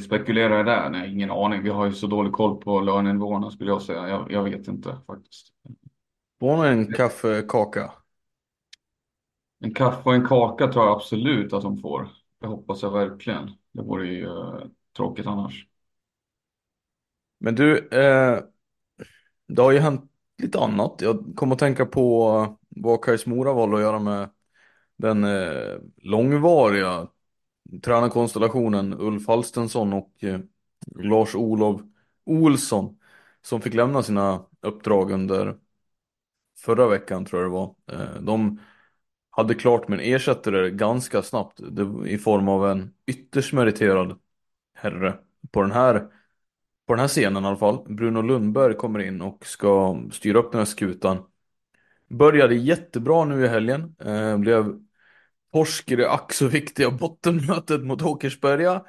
Spekulerar 0.00 0.64
där? 0.64 0.90
Nej, 0.90 1.12
ingen 1.12 1.30
aning. 1.30 1.62
Vi 1.62 1.70
har 1.70 1.86
ju 1.86 1.92
så 1.92 2.06
dålig 2.06 2.32
koll 2.32 2.56
på 2.56 2.80
lönenivåerna 2.80 3.50
skulle 3.50 3.70
jag 3.70 3.82
säga. 3.82 4.08
Jag, 4.08 4.32
jag 4.32 4.44
vet 4.44 4.68
inte 4.68 4.98
faktiskt. 5.06 5.52
Får 6.40 6.56
hon 6.56 6.66
en 6.66 6.92
kaffekaka? 6.92 7.92
En 9.60 9.74
kaffe 9.74 10.02
och 10.04 10.14
en 10.14 10.26
kaka 10.26 10.72
tror 10.72 10.84
jag 10.84 10.96
absolut 10.96 11.52
att 11.52 11.62
de 11.62 11.78
får. 11.78 12.08
Det 12.40 12.46
hoppas 12.46 12.82
jag 12.82 12.90
verkligen. 12.90 13.50
Det 13.72 13.82
vore 13.82 14.06
ju 14.06 14.26
uh, 14.26 14.64
tråkigt 14.96 15.26
annars. 15.26 15.66
Men 17.44 17.54
du, 17.54 17.88
eh, 17.88 18.40
det 19.48 19.62
har 19.62 19.72
ju 19.72 19.78
hänt 19.78 20.10
lite 20.42 20.58
annat. 20.58 21.00
Jag 21.00 21.32
kom 21.36 21.52
att 21.52 21.58
tänka 21.58 21.86
på 21.86 22.58
vad 22.68 23.04
Kais 23.04 23.26
Mora 23.26 23.52
valde 23.52 23.76
att 23.76 23.82
göra 23.82 23.98
med 23.98 24.30
den 24.96 25.24
eh, 25.24 25.78
långvariga 25.96 27.08
tränarkonstellationen 27.82 28.94
Ulf 29.00 29.26
Halstensson 29.26 29.92
och 29.92 30.24
eh, 30.24 30.40
Lars-Olov 30.98 31.90
Olsson 32.24 32.98
som 33.42 33.60
fick 33.60 33.74
lämna 33.74 34.02
sina 34.02 34.44
uppdrag 34.60 35.10
under 35.10 35.56
förra 36.58 36.88
veckan 36.88 37.24
tror 37.24 37.42
jag 37.42 37.50
det 37.50 37.54
var. 37.54 37.74
Eh, 37.92 38.20
de 38.20 38.60
hade 39.30 39.54
klart 39.54 39.88
med 39.88 39.98
en 39.98 40.14
ersättare 40.14 40.70
ganska 40.70 41.22
snabbt 41.22 41.60
i 42.06 42.18
form 42.18 42.48
av 42.48 42.70
en 42.70 42.94
ytterst 43.06 43.52
meriterad 43.52 44.20
herre 44.74 45.18
på 45.52 45.62
den 45.62 45.72
här 45.72 46.08
på 46.86 46.92
den 46.92 47.00
här 47.00 47.08
scenen 47.08 47.44
i 47.44 47.46
alla 47.46 47.56
fall. 47.56 47.84
Bruno 47.94 48.22
Lundberg 48.22 48.74
kommer 48.74 48.98
in 48.98 49.22
och 49.22 49.46
ska 49.46 50.02
styra 50.12 50.38
upp 50.38 50.52
den 50.52 50.58
här 50.58 50.66
skutan. 50.66 51.18
Började 52.08 52.54
jättebra 52.54 53.24
nu 53.24 53.44
i 53.44 53.48
helgen. 53.48 53.96
Eh, 54.00 54.38
blev 54.38 54.80
torsk 55.52 55.90
i 55.90 55.96
det 55.96 56.10
ack 56.10 56.32
så 56.32 56.48
viktiga 56.48 56.90
bottenmötet 57.00 57.84
mot 57.84 58.02
Åkersberga. 58.02 58.84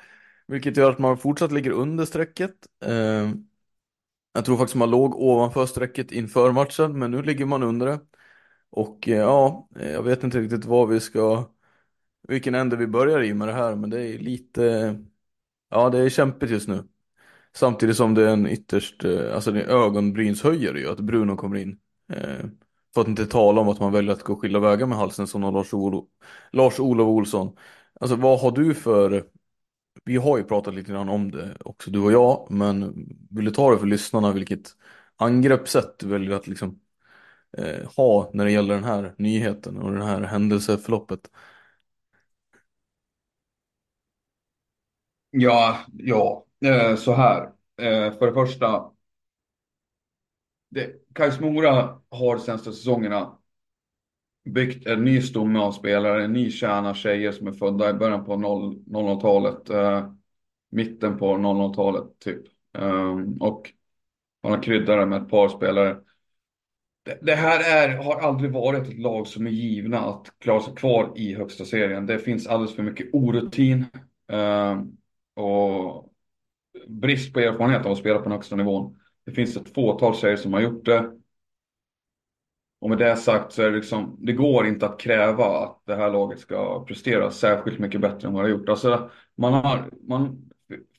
Vilket 0.47 0.77
gör 0.77 0.91
att 0.91 0.99
man 0.99 1.17
fortsatt 1.17 1.51
ligger 1.51 1.71
under 1.71 2.05
strecket. 2.05 2.53
Eh, 2.85 3.31
jag 4.33 4.45
tror 4.45 4.57
faktiskt 4.57 4.75
man 4.75 4.91
låg 4.91 5.15
ovanför 5.15 5.65
strecket 5.65 6.11
inför 6.11 6.51
matchen 6.51 6.99
men 6.99 7.11
nu 7.11 7.21
ligger 7.21 7.45
man 7.45 7.63
under 7.63 7.85
det. 7.85 7.99
Och 8.69 9.07
eh, 9.09 9.17
ja, 9.17 9.67
jag 9.75 10.03
vet 10.03 10.23
inte 10.23 10.39
riktigt 10.39 10.65
vad 10.65 10.89
vi 10.89 10.99
ska, 10.99 11.51
vilken 12.27 12.55
ände 12.55 12.75
vi 12.77 12.87
börjar 12.87 13.23
i 13.23 13.33
med 13.33 13.47
det 13.47 13.53
här, 13.53 13.75
men 13.75 13.89
det 13.89 14.01
är 14.01 14.19
lite, 14.19 14.95
ja 15.69 15.89
det 15.89 15.99
är 15.99 16.09
kämpigt 16.09 16.51
just 16.51 16.67
nu. 16.67 16.83
Samtidigt 17.55 17.97
som 17.97 18.13
det 18.13 18.23
är 18.29 18.33
en 18.33 18.47
ytterst, 18.47 19.03
eh, 19.05 19.35
alltså 19.35 19.51
det 19.51 19.61
är 19.61 19.67
ögonbrynshöjare 19.67 20.79
ju 20.79 20.89
att 20.89 20.99
Bruno 20.99 21.35
kommer 21.35 21.55
in. 21.57 21.79
Eh, 22.13 22.45
för 22.93 23.01
att 23.01 23.07
inte 23.07 23.25
tala 23.25 23.61
om 23.61 23.69
att 23.69 23.79
man 23.79 23.91
väljer 23.93 24.13
att 24.13 24.23
gå 24.23 24.35
skilda 24.35 24.59
vägar 24.59 24.87
med 24.87 24.97
Halsensson 24.97 25.43
och 25.43 25.53
Lars-Olof 25.53 26.05
Lars 26.51 26.79
Olsson. 26.79 27.57
Alltså 27.99 28.15
vad 28.15 28.39
har 28.39 28.51
du 28.51 28.73
för, 28.73 29.25
vi 30.05 30.17
har 30.17 30.37
ju 30.37 30.43
pratat 30.43 30.75
lite 30.75 30.91
grann 30.91 31.09
om 31.09 31.31
det 31.31 31.57
också 31.65 31.91
du 31.91 31.99
och 31.99 32.11
jag, 32.11 32.47
men 32.51 32.93
vill 33.31 33.45
du 33.45 33.51
ta 33.51 33.71
det 33.71 33.79
för 33.79 33.87
lyssnarna 33.87 34.31
vilket 34.31 34.69
angreppssätt 35.17 35.99
du 35.99 36.07
väljer 36.07 36.31
att 36.31 36.47
liksom 36.47 36.79
eh, 37.57 37.91
ha 37.97 38.31
när 38.33 38.45
det 38.45 38.51
gäller 38.51 38.75
den 38.75 38.83
här 38.83 39.15
nyheten 39.17 39.77
och 39.77 39.93
det 39.93 40.05
här 40.05 40.21
händelseförloppet? 40.21 41.21
Ja, 45.31 45.85
ja, 45.93 46.45
eh, 46.65 46.95
så 46.95 47.13
här. 47.13 47.43
Eh, 47.81 48.17
för 48.17 48.27
det 48.27 48.33
första. 48.33 48.91
Det, 50.69 50.91
Kais 51.13 51.39
Mora 51.39 52.01
har 52.09 52.37
senaste 52.37 52.71
säsongerna 52.71 53.37
byggt 54.45 54.87
en 54.87 55.03
ny 55.03 55.21
stomme 55.21 55.59
av 55.59 55.71
spelare, 55.71 56.23
en 56.23 56.33
ny 56.33 56.51
kärna 56.51 56.93
tjejer 56.93 57.31
som 57.31 57.47
är 57.47 57.51
födda 57.51 57.89
i 57.89 57.93
början 57.93 58.25
på 58.25 58.33
00-talet, 58.35 59.69
eh, 59.69 60.11
mitten 60.71 61.17
på 61.17 61.37
00-talet 61.37 62.19
typ. 62.19 62.41
Um, 62.77 63.41
och 63.41 63.71
man 64.43 64.51
har 64.51 64.63
kryddat 64.63 64.99
det 64.99 65.05
med 65.05 65.21
ett 65.21 65.29
par 65.29 65.49
spelare 65.49 65.97
det 67.21 67.35
här 67.35 67.87
är, 67.87 67.97
har 67.97 68.19
aldrig 68.19 68.51
varit 68.51 68.87
ett 68.87 68.99
lag 68.99 69.27
som 69.27 69.47
är 69.47 69.51
givna 69.51 69.99
att 69.99 70.33
klara 70.39 70.61
sig 70.61 70.75
kvar 70.75 71.13
i 71.15 71.33
högsta 71.35 71.65
serien. 71.65 72.05
Det 72.05 72.19
finns 72.19 72.47
alldeles 72.47 72.75
för 72.75 72.83
mycket 72.83 73.09
orutin 73.13 73.85
eh, 74.31 74.81
och 75.43 76.13
brist 76.87 77.33
på 77.33 77.39
erfarenhet 77.39 77.85
av 77.85 77.91
att 77.91 77.97
spela 77.97 78.17
på 78.17 78.23
den 78.23 78.31
högsta 78.31 78.55
nivån. 78.55 78.99
Det 79.25 79.31
finns 79.31 79.57
ett 79.57 79.73
fåtal 79.73 80.15
tjejer 80.15 80.35
som 80.35 80.53
har 80.53 80.61
gjort 80.61 80.85
det. 80.85 81.11
Och 82.79 82.89
med 82.89 82.97
det 82.97 83.15
sagt 83.15 83.53
så 83.53 83.61
är 83.61 83.69
det 83.69 83.75
liksom, 83.75 84.17
det 84.19 84.33
går 84.33 84.67
inte 84.67 84.85
att 84.85 84.99
kräva 84.99 85.45
att 85.45 85.81
det 85.85 85.95
här 85.95 86.11
laget 86.11 86.39
ska 86.39 86.85
prestera 86.85 87.31
särskilt 87.31 87.79
mycket 87.79 88.01
bättre 88.01 88.27
än 88.27 88.33
vad 88.33 88.43
det 88.43 88.51
har 88.51 88.57
gjort. 88.57 88.69
Alltså 88.69 89.09
man 89.35 89.53
har, 89.53 89.89
man 90.07 90.49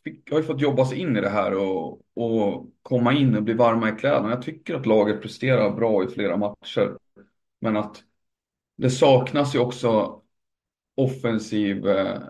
fick, 0.05 0.31
har 0.31 0.39
ju 0.39 0.45
fått 0.45 0.61
jobba 0.61 0.85
sig 0.85 0.99
in 0.99 1.17
i 1.17 1.21
det 1.21 1.29
här 1.29 1.55
och, 1.55 2.01
och 2.15 2.67
komma 2.83 3.13
in 3.13 3.37
och 3.37 3.43
bli 3.43 3.55
varma 3.55 3.89
i 3.89 3.93
kläderna. 3.93 4.31
Jag 4.31 4.43
tycker 4.43 4.75
att 4.75 4.87
laget 4.87 5.23
presterar 5.23 5.71
bra 5.71 6.05
i 6.05 6.09
flera 6.09 6.37
matcher. 6.37 6.97
Men 7.61 7.77
att 7.77 8.03
det 8.77 8.91
saknas 8.91 9.55
ju 9.55 9.59
också 9.59 10.23
offensiv, 10.95 11.89
eh, 11.89 12.21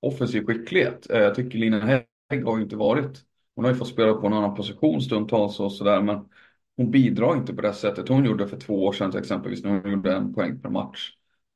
offensiv 0.00 0.44
skicklighet. 0.44 1.10
Eh, 1.10 1.20
jag 1.20 1.34
tycker 1.34 1.58
Lina 1.58 1.80
har 2.28 2.56
ju 2.56 2.62
inte 2.62 2.76
varit, 2.76 3.24
hon 3.54 3.64
har 3.64 3.72
ju 3.72 3.78
fått 3.78 3.88
spela 3.88 4.14
på 4.14 4.26
en 4.26 4.32
annan 4.32 4.54
position 4.54 5.00
stundtals 5.00 5.60
och 5.60 5.72
sådär 5.72 6.02
men 6.02 6.28
hon 6.76 6.90
bidrar 6.90 7.36
inte 7.36 7.54
på 7.54 7.62
det 7.62 7.72
sättet 7.72 8.08
hon 8.08 8.24
gjorde 8.24 8.48
för 8.48 8.56
två 8.56 8.84
år 8.84 8.92
sedan 8.92 9.16
exempelvis 9.16 9.64
när 9.64 9.70
hon 9.70 9.92
gjorde 9.92 10.12
en 10.12 10.34
poäng 10.34 10.60
per 10.60 10.70
match. 10.70 11.10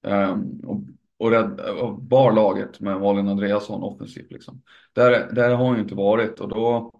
Um, 0.07 0.61
och 0.64 0.81
och, 1.23 1.31
red, 1.31 1.61
och 1.61 2.02
bar 2.02 2.33
laget 2.33 2.81
med 2.81 3.00
Malin 3.00 3.29
Andreasson 3.29 3.83
offensivt. 3.83 4.33
Liksom. 4.33 4.62
Där, 4.93 5.33
där 5.33 5.50
har 5.50 5.64
hon 5.64 5.76
ju 5.76 5.83
inte 5.83 5.95
varit 5.95 6.41
och 6.41 6.49
då 6.49 6.93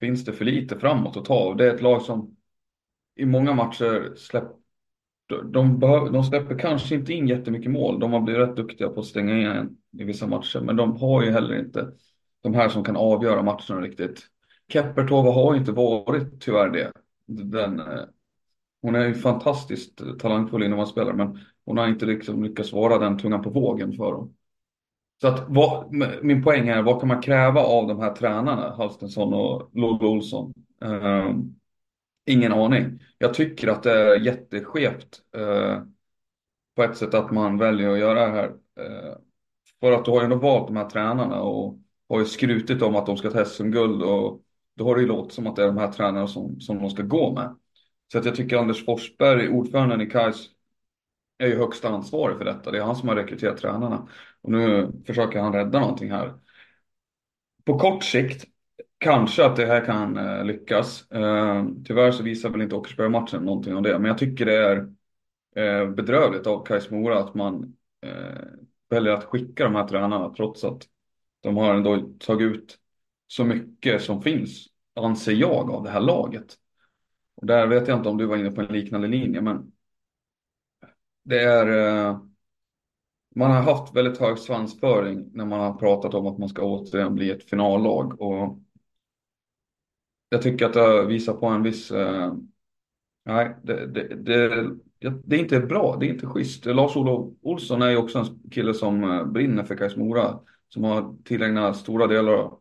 finns 0.00 0.24
det 0.24 0.32
för 0.32 0.44
lite 0.44 0.78
framåt 0.78 1.16
att 1.16 1.24
ta 1.24 1.34
av. 1.34 1.56
Det 1.56 1.70
är 1.70 1.74
ett 1.74 1.82
lag 1.82 2.02
som 2.02 2.36
i 3.16 3.24
många 3.24 3.54
matcher 3.54 4.14
släpper 4.16 4.56
de, 5.44 5.78
behöver, 5.78 6.10
de 6.10 6.24
släpper 6.24 6.58
kanske 6.58 6.94
inte 6.94 7.12
in 7.12 7.28
jättemycket 7.28 7.70
mål. 7.70 8.00
De 8.00 8.12
har 8.12 8.20
blivit 8.20 8.48
rätt 8.48 8.56
duktiga 8.56 8.88
på 8.88 9.00
att 9.00 9.06
stänga 9.06 9.60
in 9.60 9.76
i 9.98 10.04
vissa 10.04 10.26
matcher. 10.26 10.60
Men 10.60 10.76
de 10.76 10.96
har 10.96 11.22
ju 11.22 11.30
heller 11.30 11.58
inte 11.58 11.92
de 12.52 12.58
här 12.58 12.68
som 12.68 12.84
kan 12.84 12.96
avgöra 12.96 13.42
matchen 13.42 13.82
riktigt. 13.82 14.26
Keppertova 14.68 15.32
har 15.32 15.56
inte 15.56 15.72
varit 15.72 16.40
tyvärr 16.40 16.70
det. 16.70 16.92
Den, 17.26 17.80
eh, 17.80 18.04
hon 18.82 18.94
är 18.94 19.06
ju 19.06 19.14
fantastiskt 19.14 20.02
talangfull 20.18 20.62
inom 20.62 20.86
men 20.96 21.38
hon 21.64 21.78
har 21.78 21.88
inte 21.88 22.06
liksom 22.06 22.44
lyckats 22.44 22.72
vara 22.72 22.98
den 22.98 23.18
tungan 23.18 23.42
på 23.42 23.50
vågen 23.50 23.92
för 23.92 24.12
dem. 24.12 24.34
Så 25.20 25.28
att 25.28 25.44
vad, 25.48 25.94
min 26.22 26.42
poäng 26.42 26.68
är, 26.68 26.82
vad 26.82 27.00
kan 27.00 27.08
man 27.08 27.22
kräva 27.22 27.60
av 27.60 27.88
de 27.88 28.00
här 28.00 28.14
tränarna, 28.14 28.74
Halstensson 28.76 29.34
och 29.34 29.70
Lollo 29.72 30.08
Olsson? 30.08 30.54
Um, 30.80 31.54
ingen 32.26 32.52
aning. 32.52 33.02
Jag 33.18 33.34
tycker 33.34 33.68
att 33.68 33.82
det 33.82 33.92
är 33.92 34.20
jätteskevt 34.20 35.20
uh, 35.36 35.82
på 36.76 36.82
ett 36.82 36.96
sätt 36.96 37.14
att 37.14 37.30
man 37.30 37.58
väljer 37.58 37.90
att 37.90 37.98
göra 37.98 38.26
det 38.26 38.32
här. 38.32 38.48
Uh, 38.48 39.16
för 39.80 39.92
att 39.92 40.04
du 40.04 40.10
har 40.10 40.18
ju 40.18 40.24
ändå 40.24 40.36
valt 40.36 40.66
de 40.66 40.76
här 40.76 40.90
tränarna 40.90 41.40
och 41.40 41.78
har 42.08 42.18
ju 42.18 42.24
skrutit 42.24 42.82
om 42.82 42.96
att 42.96 43.06
de 43.06 43.16
ska 43.16 43.30
ta 43.30 43.44
SM-guld 43.44 44.02
och 44.02 44.42
då 44.76 44.84
har 44.84 44.94
det 44.94 45.00
ju 45.00 45.06
låtit 45.06 45.32
som 45.32 45.46
att 45.46 45.56
det 45.56 45.62
är 45.62 45.66
de 45.66 45.78
här 45.78 45.92
tränarna 45.92 46.26
som, 46.26 46.60
som 46.60 46.78
de 46.78 46.90
ska 46.90 47.02
gå 47.02 47.32
med. 47.34 47.56
Så 48.12 48.18
att 48.18 48.24
jag 48.24 48.34
tycker 48.34 48.56
Anders 48.56 48.84
Forsberg, 48.84 49.48
ordföranden 49.48 50.00
i 50.00 50.06
KAIS, 50.06 50.48
är 51.38 51.46
ju 51.46 51.56
högsta 51.56 51.88
ansvarig 51.88 52.38
för 52.38 52.44
detta. 52.44 52.70
Det 52.70 52.78
är 52.78 52.82
han 52.82 52.96
som 52.96 53.08
har 53.08 53.16
rekryterat 53.16 53.58
tränarna. 53.58 54.08
Och 54.40 54.52
nu 54.52 54.92
försöker 55.06 55.40
han 55.40 55.52
rädda 55.52 55.80
någonting 55.80 56.10
här. 56.10 56.34
På 57.64 57.78
kort 57.78 58.04
sikt 58.04 58.44
kanske 58.98 59.44
att 59.44 59.56
det 59.56 59.66
här 59.66 59.84
kan 59.84 60.16
eh, 60.16 60.44
lyckas. 60.44 61.10
Eh, 61.10 61.66
tyvärr 61.84 62.12
så 62.12 62.22
visar 62.22 62.50
väl 62.50 62.62
inte 62.62 62.76
Åkersberga-matchen 62.76 63.42
någonting 63.42 63.76
om 63.76 63.82
det. 63.82 63.98
Men 63.98 64.04
jag 64.04 64.18
tycker 64.18 64.46
det 64.46 64.56
är 64.56 64.76
eh, 65.56 65.90
bedrövligt 65.90 66.46
av 66.46 66.64
Kais 66.64 66.90
Mora 66.90 67.18
att 67.18 67.34
man 67.34 67.76
eh, 68.02 68.46
väljer 68.90 69.12
att 69.12 69.24
skicka 69.24 69.64
de 69.64 69.74
här 69.74 69.88
tränarna 69.88 70.34
trots 70.34 70.64
att 70.64 70.82
de 71.40 71.56
har 71.56 71.74
ändå 71.74 72.12
tagit 72.18 72.52
ut 72.52 72.78
så 73.26 73.44
mycket 73.44 74.02
som 74.02 74.22
finns, 74.22 74.66
anser 74.94 75.32
jag, 75.32 75.70
av 75.70 75.84
det 75.84 75.90
här 75.90 76.00
laget. 76.00 76.56
Och 77.34 77.46
där 77.46 77.66
vet 77.66 77.88
jag 77.88 77.98
inte 77.98 78.08
om 78.08 78.16
du 78.16 78.26
var 78.26 78.36
inne 78.36 78.50
på 78.50 78.60
en 78.60 78.72
liknande 78.72 79.08
linje, 79.08 79.40
men 79.40 79.72
det 81.24 81.42
är 81.42 81.66
eh, 81.66 82.20
man 83.34 83.50
har 83.50 83.62
haft 83.62 83.96
väldigt 83.96 84.18
hög 84.18 84.38
svansföring 84.38 85.30
när 85.32 85.44
man 85.44 85.60
har 85.60 85.74
pratat 85.74 86.14
om 86.14 86.26
att 86.26 86.38
man 86.38 86.48
ska 86.48 86.62
återigen 86.62 87.14
bli 87.14 87.30
ett 87.30 87.50
finallag 87.50 88.20
och 88.20 88.58
jag 90.28 90.42
tycker 90.42 90.66
att 90.66 90.72
det 90.72 91.06
visar 91.06 91.32
på 91.32 91.46
en 91.46 91.62
viss 91.62 91.90
eh, 91.90 92.34
nej, 93.24 93.56
det, 93.62 93.86
det, 93.86 94.14
det, 94.14 94.66
det, 95.24 95.36
är 95.36 95.40
inte 95.40 95.60
bra, 95.60 95.96
det 96.00 96.06
är 96.06 96.10
inte 96.10 96.26
schysst. 96.26 96.66
Lars-Olof 96.66 97.34
Olsson 97.42 97.82
är 97.82 97.90
ju 97.90 97.96
också 97.96 98.18
en 98.18 98.50
kille 98.50 98.74
som 98.74 99.04
eh, 99.04 99.24
brinner 99.24 99.64
för 99.64 99.76
Kais 99.76 99.96
Mora 99.96 100.40
som 100.68 100.84
har 100.84 101.16
tillägnat 101.24 101.76
stora 101.76 102.06
delar 102.06 102.32
av 102.32 102.58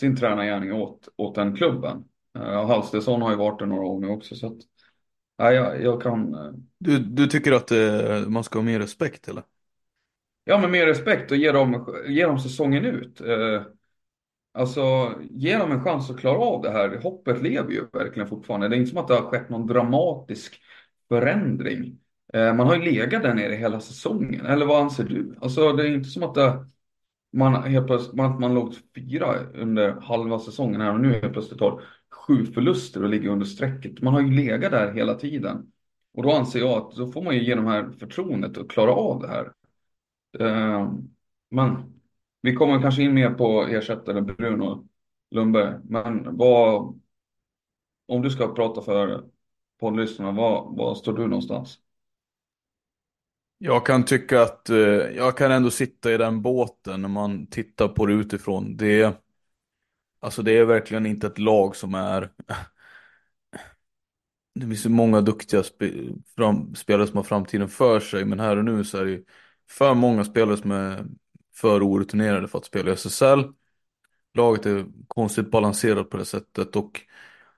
sin 0.00 0.16
tränargärning 0.16 0.72
åt, 0.72 1.08
åt 1.16 1.34
den 1.34 1.56
klubben. 1.56 2.04
Uh, 2.38 2.66
Halstesson 2.66 3.22
har 3.22 3.30
ju 3.30 3.36
varit 3.36 3.58
där 3.58 3.66
några 3.66 3.86
år 3.86 4.00
nu 4.00 4.08
också 4.08 4.34
så 4.34 4.46
att 4.46 4.58
nej, 5.38 5.54
jag, 5.54 5.82
jag 5.82 6.02
kan. 6.02 6.34
Uh... 6.34 6.52
Du, 6.78 6.98
du 6.98 7.26
tycker 7.26 7.52
att 7.52 7.72
uh, 7.72 8.28
man 8.28 8.44
ska 8.44 8.58
ha 8.58 8.64
mer 8.64 8.80
respekt 8.80 9.28
eller? 9.28 9.42
Ja, 10.44 10.58
men 10.58 10.70
mer 10.70 10.86
respekt 10.86 11.30
och 11.30 11.36
ge 11.36 11.52
dem, 11.52 11.94
ge 12.08 12.26
dem 12.26 12.38
säsongen 12.38 12.84
ut. 12.84 13.20
Eh, 13.20 13.62
alltså, 14.52 15.12
ge 15.30 15.58
dem 15.58 15.72
en 15.72 15.84
chans 15.84 16.10
att 16.10 16.20
klara 16.20 16.38
av 16.38 16.62
det 16.62 16.70
här. 16.70 17.00
Hoppet 17.02 17.42
lever 17.42 17.70
ju 17.70 17.86
verkligen 17.92 18.28
fortfarande. 18.28 18.68
Det 18.68 18.76
är 18.76 18.78
inte 18.78 18.90
som 18.90 18.98
att 18.98 19.08
det 19.08 19.14
har 19.14 19.30
skett 19.30 19.48
någon 19.48 19.66
dramatisk 19.66 20.60
förändring. 21.08 21.98
Eh, 22.32 22.54
man 22.54 22.66
har 22.66 22.76
ju 22.76 22.82
legat 22.82 23.22
där 23.22 23.34
nere 23.34 23.54
hela 23.54 23.80
säsongen. 23.80 24.46
Eller 24.46 24.66
vad 24.66 24.82
anser 24.82 25.04
du? 25.04 25.36
Alltså, 25.40 25.72
det 25.72 25.82
är 25.82 25.94
inte 25.94 26.08
som 26.08 26.22
att 26.22 26.34
det, 26.34 26.66
man 27.34 27.62
helt 27.62 27.86
plötsligt, 27.86 28.16
man, 28.16 28.40
man 28.40 28.54
låg 28.54 28.74
fyra 28.94 29.38
under 29.54 29.90
halva 30.00 30.38
säsongen 30.38 30.80
här 30.80 30.92
och 30.92 31.00
nu 31.00 31.12
helt 31.12 31.32
plötsligt 31.32 31.60
har 31.60 31.82
sju 32.10 32.46
förluster 32.46 33.02
och 33.02 33.08
ligger 33.08 33.28
under 33.28 33.46
strecket. 33.46 34.02
Man 34.02 34.14
har 34.14 34.20
ju 34.20 34.30
legat 34.30 34.70
där 34.72 34.92
hela 34.92 35.14
tiden. 35.14 35.72
Och 36.14 36.22
då 36.22 36.32
anser 36.32 36.58
jag 36.58 36.70
att 36.70 36.96
då 36.96 37.06
får 37.06 37.22
man 37.22 37.34
ju 37.34 37.44
ge 37.44 37.54
de 37.54 37.66
här 37.66 37.90
förtroendet 37.98 38.58
att 38.58 38.68
klara 38.68 38.92
av 38.92 39.20
det 39.20 39.28
här. 39.28 39.52
Eh, 40.38 40.92
men 41.50 42.00
vi 42.42 42.54
kommer 42.54 42.82
kanske 42.82 43.02
in 43.02 43.14
mer 43.14 43.30
på 43.30 43.62
ersättare 43.62 44.20
Bruno 44.20 44.88
Lundberg. 45.30 45.74
Men 45.84 46.36
vad, 46.36 47.00
om 48.08 48.22
du 48.22 48.30
ska 48.30 48.54
prata 48.54 48.80
för 48.82 49.24
poddlyssnarna, 49.80 50.32
var, 50.32 50.76
var 50.76 50.94
står 50.94 51.12
du 51.12 51.26
någonstans? 51.26 51.78
Jag 53.66 53.86
kan 53.86 54.04
tycka 54.04 54.42
att 54.42 54.70
eh, 54.70 54.76
jag 55.16 55.36
kan 55.36 55.52
ändå 55.52 55.70
sitta 55.70 56.12
i 56.12 56.16
den 56.16 56.42
båten 56.42 57.02
när 57.02 57.08
man 57.08 57.46
tittar 57.46 57.88
på 57.88 58.06
det 58.06 58.12
utifrån. 58.12 58.76
Det, 58.76 59.16
alltså 60.20 60.42
det 60.42 60.58
är 60.58 60.64
verkligen 60.64 61.06
inte 61.06 61.26
ett 61.26 61.38
lag 61.38 61.76
som 61.76 61.94
är 61.94 62.20
det 64.54 64.66
finns 64.66 64.86
ju 64.86 64.90
många 64.90 65.20
duktiga 65.20 65.62
spe, 65.62 65.90
fram, 66.36 66.74
spelare 66.74 67.06
som 67.06 67.16
har 67.16 67.24
framtiden 67.24 67.68
för 67.68 68.00
sig 68.00 68.24
men 68.24 68.40
här 68.40 68.56
och 68.56 68.64
nu 68.64 68.84
så 68.84 68.98
är 68.98 69.04
det 69.04 69.10
ju 69.10 69.24
för 69.70 69.94
många 69.94 70.24
spelare 70.24 70.56
som 70.56 70.70
är 70.70 71.04
för 71.56 71.88
orutinerade 71.88 72.48
för 72.48 72.58
att 72.58 72.64
spela 72.64 72.90
i 72.90 72.94
SSL. 72.94 73.52
Laget 74.34 74.66
är 74.66 74.86
konstigt 75.08 75.50
balanserat 75.50 76.10
på 76.10 76.16
det 76.16 76.24
sättet 76.24 76.76
och 76.76 77.00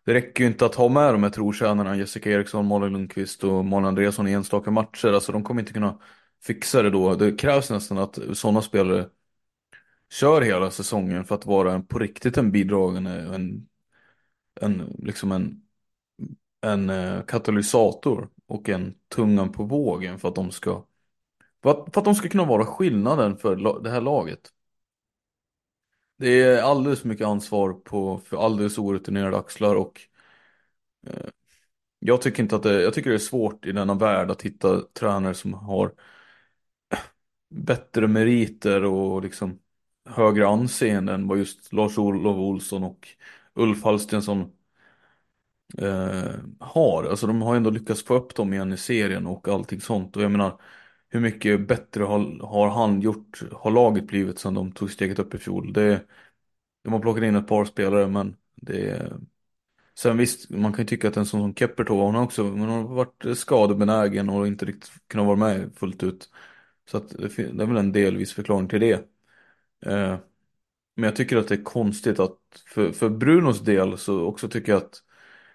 det 0.07 0.15
räcker 0.15 0.45
ju 0.45 0.51
inte 0.51 0.67
att 0.67 0.75
ha 0.75 0.89
med 0.89 1.15
de 1.15 1.23
här 1.23 1.31
trotjänarna 1.31 1.97
Jessica 1.97 2.31
Eriksson, 2.31 2.67
Malin 2.67 2.93
Lundqvist 2.93 3.45
och 3.45 3.65
Malin 3.65 3.87
Andreasson 3.87 4.29
i 4.29 4.33
enstaka 4.33 4.71
matcher. 4.71 5.13
Alltså 5.13 5.33
de 5.33 5.45
kommer 5.45 5.61
inte 5.61 5.73
kunna 5.73 5.99
fixa 6.43 6.83
det 6.83 6.91
då. 6.91 7.15
Det 7.15 7.33
krävs 7.33 7.71
nästan 7.71 7.99
att 7.99 8.19
sådana 8.33 8.63
spelare 8.63 9.09
kör 10.13 10.43
hela 10.43 10.71
säsongen 10.71 11.25
för 11.25 11.35
att 11.35 11.47
vara 11.47 11.73
en, 11.73 11.87
på 11.87 11.99
riktigt 11.99 12.39
en 12.39 12.53
bidragande, 12.53 13.11
en, 13.11 13.69
en, 14.61 14.97
liksom 14.99 15.33
en, 15.33 15.63
en 16.61 16.91
eh, 16.91 17.23
katalysator 17.25 18.29
och 18.47 18.69
en 18.69 18.95
tungan 19.15 19.53
på 19.53 19.65
vågen 19.65 20.19
för 20.19 20.29
att 20.29 20.35
de 20.35 20.51
ska 20.51 20.85
för 21.63 21.71
att, 21.71 21.95
för 21.95 22.01
att 22.01 22.05
de 22.05 22.15
ska 22.15 22.29
kunna 22.29 22.45
vara 22.45 22.65
skillnaden 22.67 23.37
för 23.37 23.81
det 23.83 23.91
här 23.91 24.01
laget. 24.01 24.41
Det 26.17 26.43
är 26.43 26.63
alldeles 26.63 27.01
för 27.01 27.09
mycket 27.09 27.27
ansvar 27.27 27.73
på 27.73 28.19
för 28.19 28.37
alldeles 28.47 28.79
orutinerade 28.79 29.39
axlar 29.39 29.75
och 29.77 30.01
eh, 31.07 31.29
jag 31.99 32.23
tycker 32.23 32.43
inte 32.45 32.57
att 32.57 32.63
det, 32.63 32.83
jag 32.83 32.95
tycker 32.95 33.11
det 33.11 33.17
är 33.17 33.21
svårt 33.21 33.67
i 33.67 33.73
denna 33.73 33.95
värld 33.95 34.31
att 34.31 34.43
hitta 34.43 34.83
tränare 34.95 35.35
som 35.35 35.55
har 35.55 35.93
bättre 37.51 38.09
meriter 38.09 38.85
och 38.85 39.23
liksom 39.23 39.59
högre 40.09 40.49
anseende 40.49 41.13
än 41.15 41.29
vad 41.29 41.39
just 41.39 41.73
Lars-Olof 41.73 42.37
Olsson 42.37 42.85
och 42.85 43.09
Ulf 43.55 43.85
Hallstensson 43.85 44.53
eh, 45.79 46.35
har. 46.61 47.05
Alltså 47.05 47.27
de 47.27 47.43
har 47.43 47.57
ändå 47.57 47.71
lyckats 47.71 48.05
få 48.05 48.15
upp 48.15 48.35
dem 48.35 48.53
igen 48.53 48.73
i 48.73 48.77
serien 48.77 49.27
och 49.27 49.49
allting 49.49 49.81
sånt 49.81 50.17
och 50.17 50.23
jag 50.23 50.31
menar 50.31 50.61
hur 51.09 51.21
mycket 51.21 51.69
bättre 51.69 52.05
har, 52.05 52.47
har 52.47 52.69
han 52.69 53.01
gjort, 53.01 53.43
har 53.53 53.71
laget 53.71 54.07
blivit 54.07 54.39
sedan 54.39 54.55
de 54.55 54.73
tog 54.73 54.91
steget 54.91 55.19
upp 55.19 55.35
i 55.35 55.39
fjol. 55.39 55.73
Det, 55.73 56.03
de 56.85 56.93
har 56.93 57.01
plockat 57.01 57.25
in 57.25 57.37
ett 57.37 57.49
par 57.49 57.65
spelare 57.65 58.09
men 58.09 58.37
det 58.55 59.13
Sen 59.99 60.17
visst, 60.17 60.51
man 60.51 60.73
kan 60.73 60.83
ju 60.85 60.89
tycka 60.89 61.09
att 61.09 61.17
en 61.17 61.27
sån 61.27 61.41
som 61.41 61.55
Keppertova, 61.55 62.05
hon 62.05 62.15
har 62.15 62.23
också 62.25 62.43
hon 62.43 62.69
har 62.69 62.83
varit 62.83 63.39
skadebenägen 63.39 64.29
och 64.29 64.47
inte 64.47 64.65
riktigt 64.65 64.93
kunnat 65.09 65.27
vara 65.27 65.37
med 65.37 65.73
fullt 65.77 66.03
ut. 66.03 66.31
Så 66.91 66.97
att 66.97 67.09
det, 67.11 67.29
det 67.37 67.63
är 67.63 67.67
väl 67.67 67.77
en 67.77 67.93
delvis 67.93 68.33
förklaring 68.35 68.69
till 68.69 68.81
det. 68.81 68.93
Eh, 69.87 70.19
men 70.95 71.05
jag 71.05 71.17
tycker 71.17 71.37
att 71.37 71.49
det 71.49 71.55
är 71.55 71.65
konstigt 71.65 72.21
att, 72.21 72.39
för, 72.67 72.93
för 72.93 73.09
Brunos 73.11 73.61
del 73.61 73.99
så 73.99 74.21
också 74.27 74.49
tycker 74.49 74.73
jag 74.73 74.83
att 74.83 75.03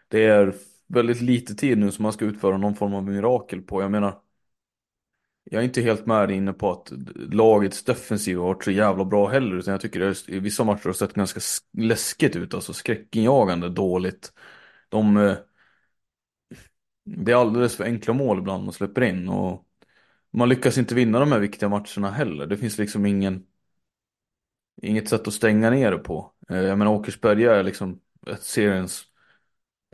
det 0.08 0.24
är 0.26 0.56
väldigt 0.88 1.22
lite 1.22 1.56
tid 1.56 1.78
nu 1.78 1.92
som 1.92 2.04
man 2.04 2.14
ska 2.14 2.26
utföra 2.26 2.58
någon 2.58 2.76
form 2.76 2.94
av 2.94 3.04
mirakel 3.04 3.62
på. 3.62 3.82
Jag 3.82 3.92
menar, 3.92 4.22
jag 5.54 5.62
är 5.62 5.66
inte 5.66 5.82
helt 5.82 6.06
med 6.06 6.32
inne 6.32 6.54
på 6.54 6.72
att 6.72 6.92
lagets 7.16 7.84
defensiv 7.84 8.38
har 8.38 8.44
varit 8.44 8.64
så 8.64 8.72
jävla 8.72 9.06
bra 9.06 9.28
heller. 9.28 9.56
Utan 9.56 9.72
jag 9.72 9.82
tycker 9.82 10.02
att 10.02 10.30
i 10.30 10.40
vissa 10.40 10.64
matcher 10.64 10.86
har 10.86 10.94
sett 10.94 11.14
ganska 11.14 11.40
läskigt 11.74 12.36
ut. 12.36 12.54
Alltså 12.54 12.74
skräckinjagande 12.74 13.70
dåligt. 13.70 14.34
De... 14.90 15.18
Eh, 15.18 15.38
det 17.06 17.32
är 17.32 17.36
alldeles 17.36 17.76
för 17.76 17.84
enkla 17.84 18.14
mål 18.14 18.40
ibland 18.40 18.64
man 18.64 18.74
släpper 18.74 19.02
in. 19.02 19.30
Och 19.30 19.66
man 20.32 20.50
lyckas 20.50 20.78
inte 20.78 20.96
vinna 20.96 21.20
de 21.20 21.32
här 21.32 21.40
viktiga 21.40 21.70
matcherna 21.70 22.12
heller. 22.12 22.48
Det 22.48 22.58
finns 22.58 22.78
liksom 22.78 23.06
ingen... 23.06 23.46
Inget 24.82 25.10
sätt 25.10 25.28
att 25.28 25.34
stänga 25.34 25.70
ner 25.70 25.92
det 25.92 25.98
på. 25.98 26.34
Eh, 26.50 26.58
jag 26.58 26.78
menar 26.78 26.92
Åkersberga 26.92 27.56
är 27.56 27.64
liksom 27.64 28.00
ett 28.28 28.44
seriens... 28.44 29.04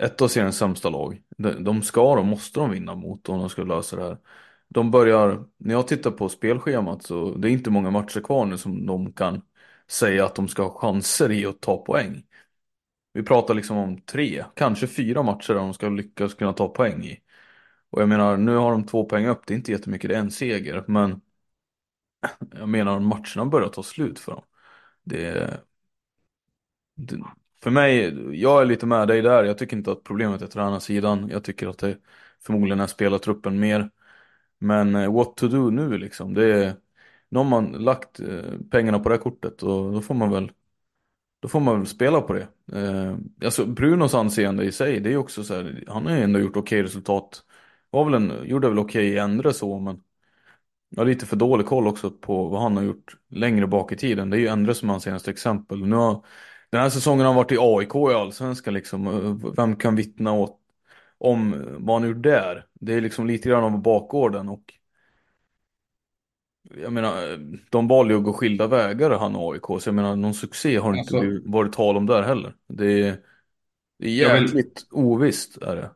Ett 0.01 0.21
av 0.21 0.27
seriens 0.27 0.57
sämsta 0.57 0.89
lag. 0.89 1.21
De 1.59 1.81
ska 1.81 2.19
och 2.19 2.25
måste 2.25 2.59
de 2.59 2.71
vinna 2.71 2.95
mot 2.95 3.29
om 3.29 3.39
de 3.39 3.49
ska 3.49 3.63
lösa 3.63 3.95
det 3.95 4.03
här 4.03 4.17
de 4.69 4.91
börjar, 4.91 5.45
när 5.57 5.73
jag 5.73 5.87
tittar 5.87 6.11
på 6.11 6.29
spelschemat 6.29 7.03
så 7.03 7.35
det 7.35 7.49
är 7.49 7.51
inte 7.51 7.69
många 7.69 7.91
matcher 7.91 8.19
kvar 8.21 8.45
nu 8.45 8.57
som 8.57 8.85
de 8.85 9.13
kan 9.13 9.41
säga 9.87 10.25
att 10.25 10.35
de 10.35 10.47
ska 10.47 10.63
ha 10.63 10.79
chanser 10.79 11.31
i 11.31 11.45
att 11.45 11.61
ta 11.61 11.77
poäng. 11.85 12.23
Vi 13.13 13.23
pratar 13.23 13.53
liksom 13.53 13.77
om 13.77 14.01
tre, 14.01 14.45
kanske 14.55 14.87
fyra 14.87 15.23
matcher 15.23 15.53
där 15.53 15.59
de 15.59 15.73
ska 15.73 15.89
lyckas 15.89 16.33
kunna 16.33 16.53
ta 16.53 16.67
poäng 16.69 17.03
i. 17.05 17.19
Och 17.89 18.01
jag 18.01 18.09
menar, 18.09 18.37
nu 18.37 18.55
har 18.55 18.71
de 18.71 18.85
två 18.85 19.05
poäng 19.05 19.27
upp, 19.27 19.47
det 19.47 19.53
är 19.53 19.57
inte 19.57 19.71
jättemycket, 19.71 20.09
det 20.09 20.15
är 20.15 20.19
en 20.19 20.31
seger, 20.31 20.83
men 20.87 21.21
jag 22.51 22.69
menar 22.69 22.99
matcherna 22.99 23.45
börjar 23.45 23.69
ta 23.69 23.83
slut 23.83 24.19
för 24.19 24.31
dem. 24.31 24.43
Det, 25.03 25.51
det 26.95 27.17
För 27.63 27.71
mig, 27.71 28.13
jag 28.41 28.61
är 28.61 28.65
lite 28.65 28.85
med 28.85 29.07
dig 29.07 29.21
där. 29.21 29.43
Jag 29.43 29.57
tycker 29.57 29.77
inte 29.77 29.91
att 29.91 30.03
problemet 30.03 30.41
är 30.41 30.47
tränarsidan. 30.47 31.29
Jag 31.29 31.43
tycker 31.43 31.67
att 31.67 31.77
det 31.77 31.97
förmodligen 32.43 32.79
är 32.79 32.87
spelartruppen 32.87 33.59
mer. 33.59 33.89
Men 34.59 34.95
eh, 34.95 35.13
what 35.13 35.37
to 35.37 35.47
do 35.47 35.69
nu 35.69 35.97
liksom? 35.97 36.33
Det 36.33 36.45
är, 36.65 36.75
nu 37.29 37.39
har 37.39 37.45
man 37.45 37.71
lagt 37.71 38.19
eh, 38.19 38.59
pengarna 38.71 38.99
på 38.99 39.09
det 39.09 39.15
här 39.15 39.21
kortet 39.21 39.63
och 39.63 39.93
då 39.93 40.01
får 40.01 40.15
man 40.15 40.31
väl 40.31 40.51
då 41.39 41.47
får 41.47 41.59
man 41.59 41.77
väl 41.77 41.87
spela 41.87 42.21
på 42.21 42.33
det. 42.33 42.47
Eh, 42.73 43.17
alltså 43.45 43.65
Brunos 43.65 44.13
anseende 44.13 44.63
i 44.63 44.71
sig, 44.71 44.99
det 44.99 45.09
är 45.09 45.11
ju 45.11 45.17
också 45.17 45.43
så 45.43 45.53
här, 45.53 45.83
han 45.87 46.05
har 46.05 46.15
ju 46.15 46.21
ändå 46.23 46.39
gjort 46.39 46.57
okej 46.57 46.83
resultat. 46.83 47.43
Var 47.89 48.05
väl 48.05 48.13
en, 48.13 48.47
gjorde 48.47 48.69
väl 48.69 48.79
okej 48.79 49.07
i 49.07 49.17
ändra 49.17 49.53
så, 49.53 49.79
men 49.79 50.03
jag 50.89 50.99
har 51.01 51.05
lite 51.05 51.25
för 51.25 51.35
dålig 51.35 51.67
koll 51.67 51.87
också 51.87 52.11
på 52.11 52.47
vad 52.47 52.61
han 52.61 52.77
har 52.77 52.83
gjort 52.83 53.17
längre 53.29 53.67
bak 53.67 53.91
i 53.91 53.95
tiden. 53.97 54.29
Det 54.29 54.37
är 54.37 54.39
ju 54.39 54.47
Endre 54.47 54.73
som 54.75 54.89
är 54.89 54.93
hans 54.93 55.03
senaste 55.03 55.31
exempel. 55.31 55.85
Nu 55.85 55.95
har, 55.95 56.25
den 56.69 56.81
här 56.81 56.89
säsongen 56.89 57.19
har 57.19 57.27
han 57.27 57.35
varit 57.35 57.51
i 57.51 57.57
AIK 57.59 57.95
i 57.95 58.15
Allsvenskan 58.15 58.73
liksom. 58.73 59.07
Eh, 59.07 59.51
vem 59.57 59.75
kan 59.75 59.95
vittna 59.95 60.31
åt, 60.33 60.59
om 61.17 61.65
vad 61.79 62.01
han 62.01 62.09
gjort 62.09 62.23
där? 62.23 62.65
Det 62.73 62.93
är 62.93 63.01
liksom 63.01 63.27
lite 63.27 63.49
grann 63.49 63.63
av 63.63 63.81
bakgården 63.81 64.49
och 64.49 64.73
jag 66.75 66.93
menar, 66.93 67.39
de 67.69 67.87
valde 67.87 68.13
ju 68.13 68.17
att 68.19 68.25
gå 68.25 68.33
skilda 68.33 68.67
vägar 68.67 69.09
han 69.11 69.35
och 69.35 69.53
AIK, 69.53 69.65
så 69.81 69.89
jag 69.89 69.95
menar 69.95 70.15
någon 70.15 70.33
succé 70.33 70.77
har 70.77 70.93
Alltså- 70.93 71.23
inte 71.23 71.49
varit 71.49 71.73
tal 71.73 71.97
om 71.97 72.05
där 72.05 72.21
heller. 72.21 72.55
Det 72.67 73.01
är, 73.01 73.17
det 73.99 74.07
är 74.07 74.21
Jag 74.21 74.33
vill- 74.33 74.43
jävligt 74.43 74.87
ovisst 74.91 75.57
är 75.57 75.75
det. 75.75 75.91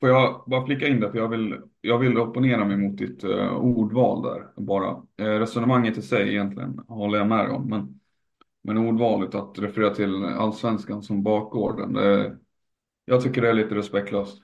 Får 0.00 0.08
jag 0.08 0.44
bara 0.46 0.66
flika 0.66 0.88
in 0.88 1.00
där, 1.00 1.10
för 1.10 1.18
jag 1.18 1.28
vill, 1.28 1.60
jag 1.80 1.98
vill 1.98 2.18
opponera 2.18 2.64
mig 2.64 2.76
mot 2.76 2.98
ditt 2.98 3.24
uh, 3.24 3.52
ordval 3.56 4.22
där 4.22 4.62
bara. 4.62 4.90
Uh, 5.22 5.38
resonemanget 5.38 5.98
i 5.98 6.02
sig 6.02 6.28
egentligen 6.28 6.80
håller 6.88 7.18
jag 7.18 7.26
med 7.26 7.48
om, 7.50 7.68
men, 7.68 8.00
men 8.62 8.78
ordvalet 8.78 9.34
att 9.34 9.58
referera 9.58 9.94
till 9.94 10.24
allsvenskan 10.24 11.02
som 11.02 11.22
bakgården, 11.22 11.92
det, 11.92 12.36
jag 13.08 13.22
tycker 13.22 13.42
det 13.42 13.48
är 13.48 13.54
lite 13.54 13.74
respektlöst. 13.74 14.42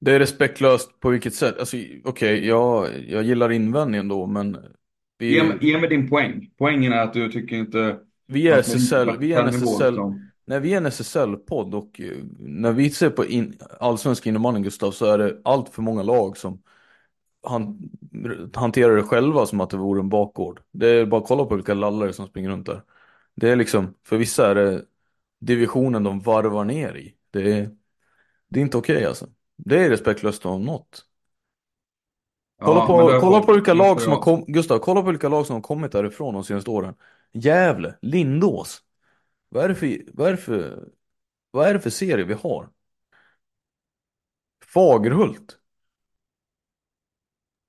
Det 0.00 0.12
är 0.12 0.18
respektlöst 0.18 1.00
på 1.00 1.10
vilket 1.10 1.34
sätt? 1.34 1.58
Alltså 1.58 1.76
okej, 2.04 2.46
jag, 2.46 2.88
jag 3.08 3.22
gillar 3.22 3.52
invändningen 3.52 4.08
då, 4.08 4.26
men 4.26 4.58
vi, 5.18 5.34
Ge, 5.34 5.42
ge 5.60 5.78
mig 5.78 5.88
din 5.88 6.08
poäng. 6.08 6.50
Poängen 6.58 6.92
är 6.92 7.02
att 7.02 7.12
du 7.12 7.32
tycker 7.32 7.56
inte... 7.56 7.98
vi 8.26 8.48
är 8.48 8.58
SSL, 8.58 9.18
vi 9.18 9.32
är 9.32 9.40
en 9.40 9.48
SSL, 9.48 9.90
liksom. 9.90 10.30
nej 10.44 10.60
vi 10.60 10.72
är 10.72 10.76
en 10.76 10.86
SSL-podd 10.86 11.74
och 11.74 12.00
eh, 12.00 12.18
när 12.38 12.72
vi 12.72 12.90
ser 12.90 13.10
på 13.10 13.26
in, 13.26 13.58
allsvensk 13.80 14.26
innebandy 14.26 14.60
Gustav 14.60 14.90
så 14.90 15.06
är 15.06 15.18
det 15.18 15.40
allt 15.44 15.68
för 15.68 15.82
många 15.82 16.02
lag 16.02 16.36
som 16.36 16.62
han, 17.46 17.90
hanterar 18.54 18.96
det 18.96 19.02
själva 19.02 19.46
som 19.46 19.60
att 19.60 19.70
det 19.70 19.76
vore 19.76 20.00
en 20.00 20.08
bakgård. 20.08 20.60
Det 20.72 20.88
är 20.88 21.06
bara 21.06 21.20
att 21.20 21.28
kolla 21.28 21.44
på 21.44 21.54
vilka 21.54 21.74
lallare 21.74 22.12
som 22.12 22.26
springer 22.26 22.48
runt 22.48 22.66
där. 22.66 22.82
Det 23.34 23.50
är 23.50 23.56
liksom, 23.56 23.94
för 24.06 24.16
vissa 24.16 24.50
är 24.50 24.54
det 24.54 24.82
divisionen 25.40 26.04
de 26.04 26.20
varvar 26.20 26.64
ner 26.64 26.96
i. 26.96 27.14
Det 27.30 27.52
är, 27.52 27.70
det 28.54 28.60
är 28.60 28.62
inte 28.62 28.76
okej 28.76 29.06
alltså. 29.06 29.28
Det 29.56 29.84
är 29.84 29.90
respektlöst 29.90 30.46
om 30.46 30.62
något. 30.64 31.06
Kolla, 32.62 32.80
Ja, 32.80 32.86
på, 32.86 33.20
kolla 33.20 33.40
på 33.40 33.52
vilka 33.52 33.74
lag 33.74 34.00
som 34.02 34.12
har 34.12 34.20
kommit, 34.20 34.46
Gustav, 34.46 34.78
kolla 34.78 35.02
på 35.02 35.10
vilka 35.10 35.28
lag 35.28 35.46
som 35.46 35.54
har 35.54 35.60
kommit 35.62 35.92
därifrån 35.92 36.34
de 36.34 36.44
senaste 36.44 36.70
åren. 36.70 36.94
Gävle, 37.32 37.94
Lindås. 38.02 38.82
Vad 39.48 39.64
är 39.64 39.68
det 39.68 39.74
för, 39.74 39.98
vad 40.12 40.28
är 40.28 40.30
det 40.30 40.36
för, 40.36 40.88
vad 41.50 41.68
är 41.68 41.74
det 41.74 41.80
för 41.80 41.90
serie 41.90 42.24
vi 42.24 42.34
har? 42.34 42.68
Fagerhult. 44.72 45.58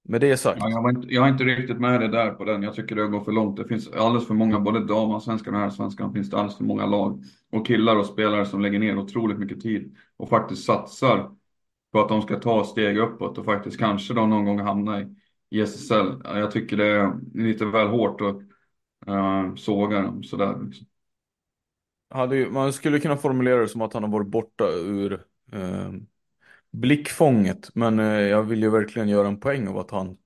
Med 0.07 0.21
det 0.21 0.37
sagt. 0.37 0.57
Ja, 0.59 0.69
jag, 0.69 0.83
var 0.83 0.89
inte, 0.89 1.13
jag 1.13 1.25
är 1.27 1.31
inte 1.31 1.43
riktigt 1.43 1.79
med 1.79 1.99
dig 1.99 2.09
där 2.09 2.31
på 2.31 2.45
den. 2.45 2.63
Jag 2.63 2.75
tycker 2.75 2.95
det 2.95 3.07
går 3.07 3.21
för 3.21 3.31
långt. 3.31 3.57
Det 3.57 3.67
finns 3.67 3.91
alldeles 3.91 4.27
för 4.27 4.33
många, 4.33 4.59
både 4.59 4.85
damallsvenskan 4.85 5.55
och 5.55 5.61
herrsvenskan, 5.61 6.13
finns 6.13 6.29
det 6.29 6.37
alldeles 6.37 6.57
för 6.57 6.63
många 6.63 6.85
lag 6.85 7.23
och 7.51 7.67
killar 7.67 7.95
och 7.95 8.05
spelare 8.05 8.45
som 8.45 8.61
lägger 8.61 8.79
ner 8.79 8.97
otroligt 8.97 9.39
mycket 9.39 9.61
tid 9.61 9.95
och 10.17 10.29
faktiskt 10.29 10.65
satsar 10.65 11.31
på 11.91 11.99
att 11.99 12.09
de 12.09 12.21
ska 12.21 12.39
ta 12.39 12.63
steg 12.63 12.97
uppåt 12.97 13.37
och 13.37 13.45
faktiskt 13.45 13.79
kanske 13.79 14.13
då 14.13 14.25
någon 14.25 14.45
gång 14.45 14.59
hamna 14.59 15.01
i, 15.01 15.15
i 15.49 15.61
SSL. 15.61 16.21
Ja, 16.23 16.39
Jag 16.39 16.51
tycker 16.51 16.77
det 16.77 16.85
är 16.85 17.13
lite 17.33 17.65
väl 17.65 17.87
hårt 17.87 18.21
att 18.21 18.37
uh, 19.09 19.55
såga 19.55 20.01
dem 20.01 20.23
sådär. 20.23 20.59
Liksom. 20.65 20.87
Hade 22.09 22.49
man 22.49 22.73
skulle 22.73 22.99
kunna 22.99 23.17
formulera 23.17 23.61
det 23.61 23.67
som 23.67 23.81
att 23.81 23.93
han 23.93 24.03
har 24.03 24.11
varit 24.11 24.27
borta 24.27 24.69
ur 24.69 25.13
eh, 25.51 25.91
blickfånget. 26.81 27.69
Men 27.75 27.99
eh, 27.99 28.05
jag 28.05 28.43
vill 28.43 28.61
ju 28.63 28.69
verkligen 28.69 29.09
göra 29.09 29.27
en 29.27 29.39
poäng 29.39 29.67
av 29.67 29.77
att 29.77 29.91
han 29.91 30.17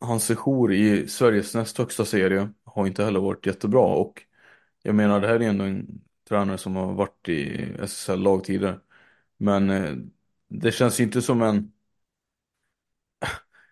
hans 0.00 0.24
sejour 0.24 0.72
i 0.72 1.08
Sveriges 1.08 1.54
näst 1.54 1.78
högsta 1.78 2.04
serie 2.04 2.50
har 2.64 2.86
inte 2.86 3.04
heller 3.04 3.20
varit 3.20 3.46
jättebra. 3.46 3.82
Och 3.82 4.22
jag 4.82 4.94
menar, 4.94 5.20
det 5.20 5.26
här 5.26 5.34
är 5.42 5.48
ändå 5.48 5.64
en 5.64 6.00
tränare 6.28 6.58
som 6.58 6.76
har 6.76 6.92
varit 6.94 7.28
i 7.28 7.68
SSL-lag 7.82 8.44
tidigare. 8.44 8.80
Men 9.36 9.70
eh, 9.70 9.94
det 10.48 10.72
känns 10.72 11.00
ju 11.00 11.04
inte 11.04 11.22
som 11.22 11.42
en 11.42 11.72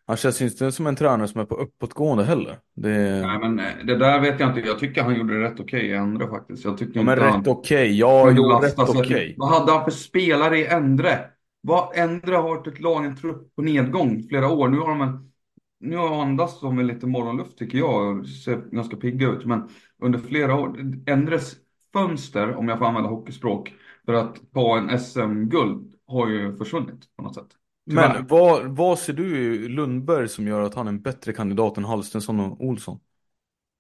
han 0.07 0.17
känns 0.17 0.43
ju 0.43 0.45
inte 0.45 0.73
som 0.73 0.87
en 0.87 0.97
tränare 0.97 1.29
som 1.29 1.41
är 1.41 1.45
på 1.45 1.55
uppåtgående 1.55 2.25
heller. 2.25 2.59
Det... 2.77 3.27
Nej 3.27 3.39
men 3.39 3.59
eh, 3.59 3.65
det 3.85 3.97
där 3.97 4.21
vet 4.21 4.41
jag 4.41 4.49
inte. 4.51 4.61
Jag 4.69 4.79
tycker 4.79 5.03
han 5.03 5.15
gjorde 5.15 5.39
det 5.39 5.45
rätt 5.45 5.61
okej 5.61 5.87
i 5.87 5.93
Endre 5.93 6.29
faktiskt. 6.29 6.65
Jag 6.65 6.79
tycker 6.79 7.01
Ja 7.01 7.03
men 7.03 7.19
inte 7.19 7.25
han... 7.25 7.41
rätt 7.41 7.49
okej, 7.49 7.99
ja 7.99 8.31
jo 8.37 8.61
rätt 8.61 8.79
okej. 8.79 9.35
Vad 9.39 9.49
hade 9.49 9.73
han 9.73 9.85
för 9.85 9.91
spelare 9.91 10.59
i 10.59 10.67
Endre? 10.67 11.19
Vad 11.61 11.97
Endre 11.97 12.37
har 12.37 12.43
varit 12.43 12.67
ett 12.67 12.81
lag, 12.81 13.05
en 13.05 13.17
trupp 13.17 13.55
på 13.55 13.63
nedgång 13.63 14.23
flera 14.29 14.49
år. 14.49 14.69
Nu 14.69 14.79
har 14.79 14.89
de 14.89 15.01
en, 15.01 15.33
nu 15.81 15.97
har 15.97 16.23
andas 16.23 16.61
de 16.61 16.77
med 16.77 16.87
lite 16.87 17.07
morgonluft 17.07 17.59
tycker 17.59 17.79
jag 17.79 18.19
och 18.19 18.27
ser 18.27 18.57
ganska 18.57 18.97
pigga 18.97 19.29
ut. 19.29 19.47
Men 19.47 19.69
under 20.03 20.19
flera 20.19 20.55
år, 20.55 20.79
Endres 21.07 21.57
fönster, 21.93 22.55
om 22.55 22.69
jag 22.69 22.79
får 22.79 22.87
använda 22.87 23.11
hockeyspråk, 23.11 23.75
för 24.07 24.15
att 24.15 24.41
ta 24.55 24.79
en 24.79 24.99
SM-guld 24.99 25.95
har 26.07 26.29
ju 26.29 26.57
försvunnit 26.57 27.17
på 27.17 27.23
något 27.23 27.35
sätt. 27.35 27.49
Tyvärr. 27.91 28.15
Men 28.15 28.27
vad, 28.27 28.77
vad 28.77 28.99
ser 28.99 29.13
du 29.13 29.55
i 29.55 29.69
Lundberg 29.69 30.29
som 30.29 30.47
gör 30.47 30.61
att 30.61 30.75
han 30.75 30.87
är 30.87 30.91
en 30.91 31.03
bättre 31.03 31.33
kandidat 31.33 31.77
än 31.77 31.85
Halstensson 31.85 32.41
och 32.41 32.65
Olsson? 32.65 33.01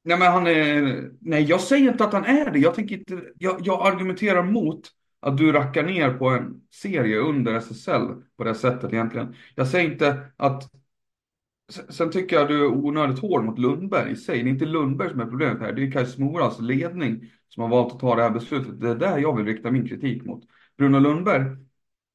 Nej, 0.04 0.18
men 0.18 0.32
han 0.32 0.46
är... 0.46 1.10
Nej, 1.20 1.42
jag 1.42 1.60
säger 1.60 1.92
inte 1.92 2.04
att 2.04 2.12
han 2.12 2.24
är 2.24 2.50
det. 2.50 2.58
Jag, 2.58 2.74
tänker 2.74 2.98
inte... 2.98 3.22
jag, 3.38 3.56
jag 3.64 3.86
argumenterar 3.86 4.42
mot 4.42 4.80
att 5.20 5.38
du 5.38 5.52
rackar 5.52 5.82
ner 5.82 6.14
på 6.14 6.28
en 6.28 6.60
serie 6.70 7.18
under 7.18 7.54
SSL 7.54 8.08
på 8.36 8.44
det 8.44 8.54
sättet 8.54 8.92
egentligen. 8.92 9.34
Jag 9.54 9.68
säger 9.68 9.90
inte 9.90 10.26
att... 10.36 10.70
Sen- 11.88 12.10
tycker 12.10 12.36
jag 12.36 12.48
du 12.48 12.64
är 12.64 12.68
onödigt 12.68 13.18
hård 13.18 13.44
mot 13.44 13.58
Lundberg 13.58 14.12
i 14.12 14.16
sig. 14.16 14.42
Det 14.42 14.48
är 14.48 14.52
inte 14.52 14.64
Lundberg 14.64 15.10
som 15.10 15.20
är 15.20 15.26
problemet 15.26 15.60
här. 15.60 15.72
Det 15.72 15.82
är 15.82 15.90
Kaj 15.90 16.06
Moras 16.18 16.60
ledning 16.60 17.30
som 17.48 17.62
har 17.62 17.70
valt 17.70 17.92
att 17.92 18.00
ta 18.00 18.14
det 18.14 18.22
här 18.22 18.30
beslutet. 18.30 18.80
Det 18.80 18.90
är 18.90 18.94
där 18.94 19.18
jag 19.18 19.36
vill 19.36 19.46
rikta 19.46 19.70
min 19.70 19.88
kritik 19.88 20.24
mot. 20.24 20.44
Bruno 20.78 20.98
Lundberg, 20.98 21.56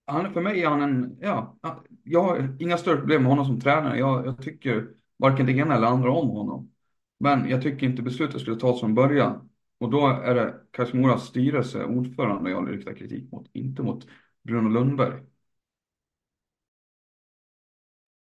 han, 0.08 0.34
för 0.34 0.42
mig 0.42 0.62
är 0.62 0.70
han 0.70 0.82
en... 0.82 1.18
Ja, 1.22 1.58
jag 2.04 2.24
har 2.24 2.56
inga 2.60 2.78
större 2.78 2.98
problem 2.98 3.22
med 3.22 3.30
honom 3.30 3.46
som 3.46 3.60
tränare. 3.60 4.00
Jag, 4.00 4.26
jag 4.26 4.42
tycker 4.42 4.88
varken 5.18 5.46
det 5.46 5.52
ena 5.52 5.76
eller 5.76 5.88
andra 5.88 6.12
om 6.12 6.30
honom. 6.30 6.72
Men 7.20 7.50
jag 7.50 7.62
tycker 7.62 7.88
inte 7.88 8.02
beslutet 8.02 8.42
skulle 8.42 8.60
tas 8.60 8.80
från 8.80 8.96
början. 8.96 9.50
Och 9.80 9.90
då 9.90 10.08
är 10.08 10.36
det 10.36 10.56
Kashimoras 10.72 11.24
styrelse, 11.24 11.86
ordförande, 11.86 12.50
jag 12.50 12.72
riktar 12.72 12.94
kritik 12.94 13.32
mot, 13.32 13.50
inte 13.54 13.82
mot 13.84 14.08
Bruno 14.44 14.70
Lundberg. 14.70 15.22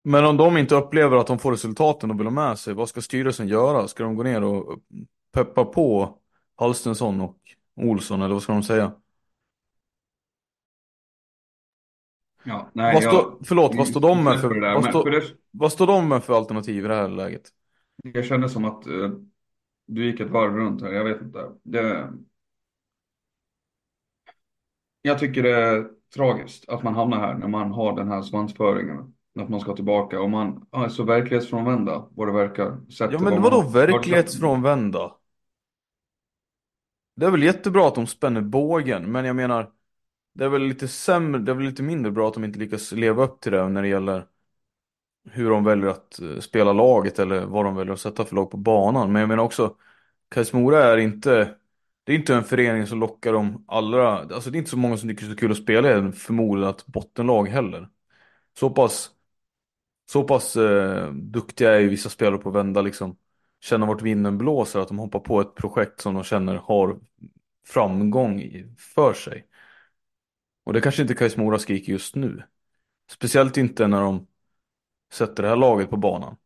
Men 0.03 0.25
om 0.25 0.37
de 0.37 0.57
inte 0.57 0.75
upplever 0.75 1.17
att 1.17 1.27
de 1.27 1.39
får 1.39 1.51
resultaten 1.51 2.11
och 2.11 2.19
vill 2.19 2.27
ha 2.27 2.31
med 2.31 2.59
sig, 2.59 2.73
vad 2.73 2.89
ska 2.89 3.01
styrelsen 3.01 3.47
göra? 3.47 3.87
Ska 3.87 4.03
de 4.03 4.15
gå 4.15 4.23
ner 4.23 4.43
och 4.43 4.79
peppa 5.33 5.65
på 5.65 6.17
Halstensson 6.55 7.21
och 7.21 7.37
Olsson 7.75 8.21
eller 8.21 8.33
vad 8.33 8.43
ska 8.43 8.53
de 8.53 8.63
säga? 8.63 8.91
Ja, 12.43 12.69
nej, 12.73 12.93
vad 12.93 13.03
jag- 13.03 13.13
står, 13.13 13.37
förlåt, 13.43 13.75
vad 13.75 13.87
står 13.87 14.01
de 14.01 14.23
med 14.23 14.41
för, 14.41 14.61
där, 14.61 14.73
vad, 14.73 14.91
för 14.91 15.11
det, 15.11 15.23
vad 15.51 15.71
står 15.71 15.87
de 15.87 16.09
med 16.09 16.23
för 16.23 16.33
alternativ 16.33 16.85
i 16.85 16.87
det 16.87 16.95
här 16.95 17.09
läget? 17.09 17.49
det 18.03 18.23
kändes 18.23 18.53
som 18.53 18.65
att 18.65 18.87
eh, 18.87 19.11
du 19.87 20.05
gick 20.05 20.19
ett 20.19 20.29
varv 20.29 20.55
runt 20.55 20.81
här, 20.81 20.91
jag 20.91 21.03
vet 21.03 21.21
inte. 21.21 21.49
Det, 21.63 22.09
jag 25.01 25.19
tycker 25.19 25.43
det 25.43 25.55
är 25.55 25.87
tragiskt 26.15 26.69
att 26.69 26.83
man 26.83 26.95
hamnar 26.95 27.19
här 27.19 27.33
när 27.33 27.47
man 27.47 27.71
har 27.71 27.95
den 27.95 28.07
här 28.07 28.21
svansföringen. 28.21 29.13
Att 29.39 29.49
man 29.49 29.59
ska 29.59 29.75
tillbaka 29.75 30.21
och 30.21 30.29
man 30.29 30.65
är 30.71 30.89
så 30.89 31.03
verklighetsfrånvända 31.03 32.05
vad 32.11 32.27
det 32.27 32.31
verkar. 32.31 32.77
Ja 32.99 33.19
men 33.19 33.23
vad 33.23 33.41
vadå 33.41 33.63
man 33.63 33.71
verklighetsfrånvända? 33.71 35.15
Det 37.15 37.25
är 37.25 37.31
väl 37.31 37.43
jättebra 37.43 37.87
att 37.87 37.95
de 37.95 38.07
spänner 38.07 38.41
bågen, 38.41 39.11
men 39.11 39.25
jag 39.25 39.35
menar 39.35 39.71
det 40.33 40.45
är 40.45 40.49
väl 40.49 40.61
lite 40.63 40.87
sämre, 40.87 41.41
det 41.41 41.51
är 41.51 41.55
väl 41.55 41.65
lite 41.65 41.83
mindre 41.83 42.11
bra 42.11 42.27
att 42.27 42.33
de 42.33 42.43
inte 42.43 42.59
lyckas 42.59 42.91
leva 42.91 43.23
upp 43.23 43.41
till 43.41 43.51
det 43.51 43.69
när 43.69 43.81
det 43.81 43.87
gäller 43.87 44.27
hur 45.31 45.49
de 45.49 45.63
väljer 45.63 45.87
att 45.89 46.19
eh, 46.21 46.39
spela 46.39 46.73
laget 46.73 47.19
eller 47.19 47.45
vad 47.45 47.65
de 47.65 47.75
väljer 47.75 47.93
att 47.93 47.99
sätta 47.99 48.25
för 48.25 48.35
lag 48.35 48.51
på 48.51 48.57
banan. 48.57 49.11
Men 49.11 49.19
jag 49.19 49.29
menar 49.29 49.43
också, 49.43 49.75
Kajsmora 50.29 50.83
är 50.83 50.97
inte, 50.97 51.55
det 52.03 52.11
är 52.13 52.15
inte 52.17 52.35
en 52.35 52.43
förening 52.43 52.87
som 52.87 52.99
lockar 52.99 53.33
de 53.33 53.65
allra, 53.67 54.19
alltså 54.19 54.49
det 54.51 54.57
är 54.57 54.59
inte 54.59 54.69
så 54.71 54.77
många 54.77 54.97
som 54.97 55.09
tycker 55.09 55.25
det 55.25 55.31
är 55.31 55.35
så 55.35 55.39
kul 55.39 55.51
att 55.51 55.57
spela 55.57 55.89
i 55.89 55.91
förmodligen 55.91 56.13
förmodat 56.13 56.85
bottenlag 56.87 57.47
heller. 57.49 57.89
Så 58.59 58.69
pass, 58.69 59.09
så 60.11 60.23
pass 60.23 60.55
eh, 60.57 61.11
duktiga 61.13 61.71
är 61.75 61.79
ju 61.79 61.89
vissa 61.89 62.09
spelare 62.09 62.37
på 62.37 62.49
att 62.49 62.55
vända 62.55 62.81
liksom, 62.81 63.17
känna 63.61 63.85
vart 63.85 64.01
vinden 64.01 64.37
blåser, 64.37 64.79
att 64.79 64.87
de 64.87 64.99
hoppar 64.99 65.19
på 65.19 65.41
ett 65.41 65.55
projekt 65.55 66.01
som 66.01 66.13
de 66.13 66.23
känner 66.23 66.55
har 66.55 66.99
framgång 67.67 68.43
för 68.95 69.13
sig. 69.13 69.47
Och 70.63 70.73
det 70.73 70.81
kanske 70.81 71.01
inte 71.01 71.13
Kais 71.13 71.37
Mora 71.37 71.59
skriker 71.59 71.91
just 71.91 72.15
nu. 72.15 72.43
Speciellt 73.11 73.57
inte 73.57 73.87
när 73.87 74.01
de 74.01 74.27
sätter 75.13 75.43
det 75.43 75.49
här 75.49 75.55
laget 75.55 75.89
på 75.89 75.97
banan. 75.97 76.37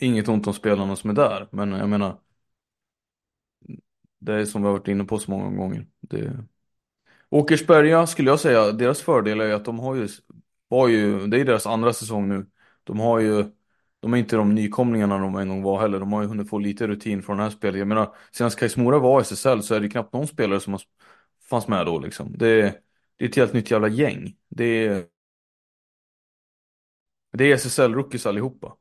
Inget 0.00 0.28
ont 0.28 0.46
om 0.46 0.54
spelarna 0.54 0.96
som 0.96 1.10
är 1.10 1.14
där, 1.14 1.48
men 1.50 1.72
jag 1.72 1.88
menar 1.88 2.18
det 4.18 4.34
är 4.34 4.44
som 4.44 4.62
vi 4.62 4.66
har 4.66 4.72
varit 4.72 4.88
inne 4.88 5.04
på 5.04 5.18
så 5.18 5.30
många 5.30 5.56
gånger. 5.56 5.86
Det... 6.00 6.44
Åkersberga 7.30 8.06
skulle 8.06 8.30
jag 8.30 8.40
säga, 8.40 8.72
deras 8.72 9.02
fördel 9.02 9.40
är 9.40 9.46
ju 9.46 9.52
att 9.52 9.64
de 9.64 9.78
har 9.78 9.94
ju, 9.94 10.08
var 10.68 10.88
ju, 10.88 11.26
det 11.26 11.40
är 11.40 11.44
deras 11.44 11.66
andra 11.66 11.92
säsong 11.92 12.28
nu. 12.28 12.46
De 12.84 13.00
har 13.00 13.20
ju, 13.20 13.44
de 14.00 14.14
är 14.14 14.18
inte 14.18 14.36
de 14.36 14.54
nykomlingarna 14.54 15.18
de 15.18 15.36
en 15.36 15.48
gång 15.48 15.62
var 15.62 15.80
heller. 15.80 16.00
De 16.00 16.12
har 16.12 16.22
ju 16.22 16.28
hunnit 16.28 16.48
få 16.48 16.58
lite 16.58 16.86
rutin 16.86 17.22
från 17.22 17.36
den 17.36 17.44
här 17.44 17.50
spelet. 17.50 17.78
Jag 17.78 17.88
menar, 17.88 18.14
senast 18.32 18.58
Kais 18.58 18.76
Mora 18.76 18.98
var 18.98 19.20
i 19.20 19.22
SSL 19.22 19.62
så 19.62 19.74
är 19.74 19.80
det 19.80 19.88
knappt 19.88 20.12
någon 20.12 20.26
spelare 20.26 20.60
som 20.60 20.72
har, 20.72 20.82
fanns 21.50 21.68
med 21.68 21.86
då 21.86 21.98
liksom. 21.98 22.32
Det, 22.38 22.82
det 23.16 23.24
är 23.24 23.28
ett 23.28 23.36
helt 23.36 23.52
nytt 23.52 23.70
jävla 23.70 23.88
gäng. 23.88 24.36
Det 24.48 24.86
är, 24.86 25.04
det 27.32 27.52
är 27.52 27.56
SSL-rookies 27.56 28.28
allihopa. 28.28 28.76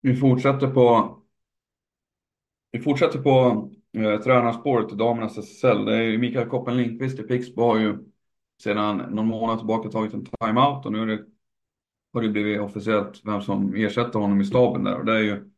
Vi 0.00 0.16
fortsätter 0.16 0.66
på 0.68 1.14
vi 2.70 2.80
fortsätter 2.80 3.18
på 3.18 3.68
eh, 3.92 4.20
tränarspåret 4.20 4.92
i 4.92 4.96
damernas 4.96 5.38
SSL. 5.38 5.84
Det 5.84 5.96
är 5.96 6.02
ju 6.02 6.18
Mikael 6.18 6.48
Koppen 6.48 6.76
Lindqvist 6.76 7.18
i 7.18 7.22
Pixbo 7.22 7.62
har 7.62 7.78
ju 7.78 7.98
sedan 8.62 8.96
någon 8.96 9.26
månad 9.26 9.58
tillbaka 9.58 9.88
tagit 9.88 10.14
en 10.14 10.24
timeout 10.24 10.86
och 10.86 10.92
nu 10.92 11.02
är 11.02 11.06
det, 11.06 11.24
har 12.12 12.22
det 12.22 12.28
blivit 12.28 12.60
officiellt 12.60 13.20
vem 13.24 13.40
som 13.42 13.74
ersätter 13.74 14.18
honom 14.18 14.40
i 14.40 14.44
staben 14.44 14.84
där 14.84 14.98
och 14.98 15.04
det 15.04 15.12
är 15.12 15.22
ju 15.22 15.50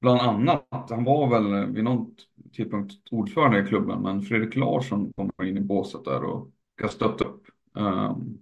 bland 0.00 0.20
annat, 0.20 0.86
han 0.90 1.04
var 1.04 1.30
väl 1.30 1.72
vid 1.72 1.84
någon 1.84 2.14
tidpunkt 2.52 2.94
ordförande 3.10 3.60
i 3.60 3.66
klubben 3.66 4.02
men 4.02 4.22
Fredrik 4.22 4.56
Larsson 4.56 5.12
kommer 5.16 5.44
in 5.48 5.56
i 5.56 5.60
båset 5.60 6.04
där 6.04 6.24
och 6.24 6.50
ska 6.78 6.88
stötta 6.88 7.24
upp. 7.24 7.42
Ehm, 7.76 8.38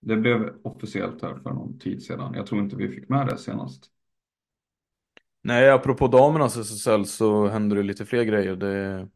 det 0.00 0.16
blev 0.16 0.54
officiellt 0.62 1.22
här 1.22 1.34
för 1.34 1.50
någon 1.50 1.78
tid 1.78 2.02
sedan. 2.02 2.34
Jag 2.34 2.46
tror 2.46 2.60
inte 2.60 2.76
vi 2.76 2.88
fick 2.88 3.08
med 3.08 3.26
det 3.26 3.38
senast. 3.38 3.90
Nej, 5.42 5.70
apropå 5.70 6.08
damernas 6.08 6.56
SSL 6.56 7.04
så 7.04 7.46
händer 7.46 7.76
det 7.76 7.82
lite 7.82 8.06
fler 8.06 8.24
grejer. 8.24 8.56
Det... 8.56 9.08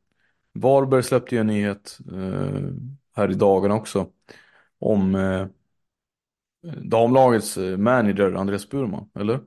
Varberg 0.53 1.03
släppte 1.03 1.35
ju 1.35 1.41
en 1.41 1.47
nyhet 1.47 1.99
eh, 2.13 2.71
här 3.17 3.31
i 3.31 3.35
dagarna 3.35 3.75
också 3.75 4.11
om 4.79 5.15
eh, 5.15 5.47
damlagets 6.83 7.57
eh, 7.57 7.77
manager 7.77 8.33
Andreas 8.33 8.69
Burman, 8.69 9.11
eller? 9.15 9.41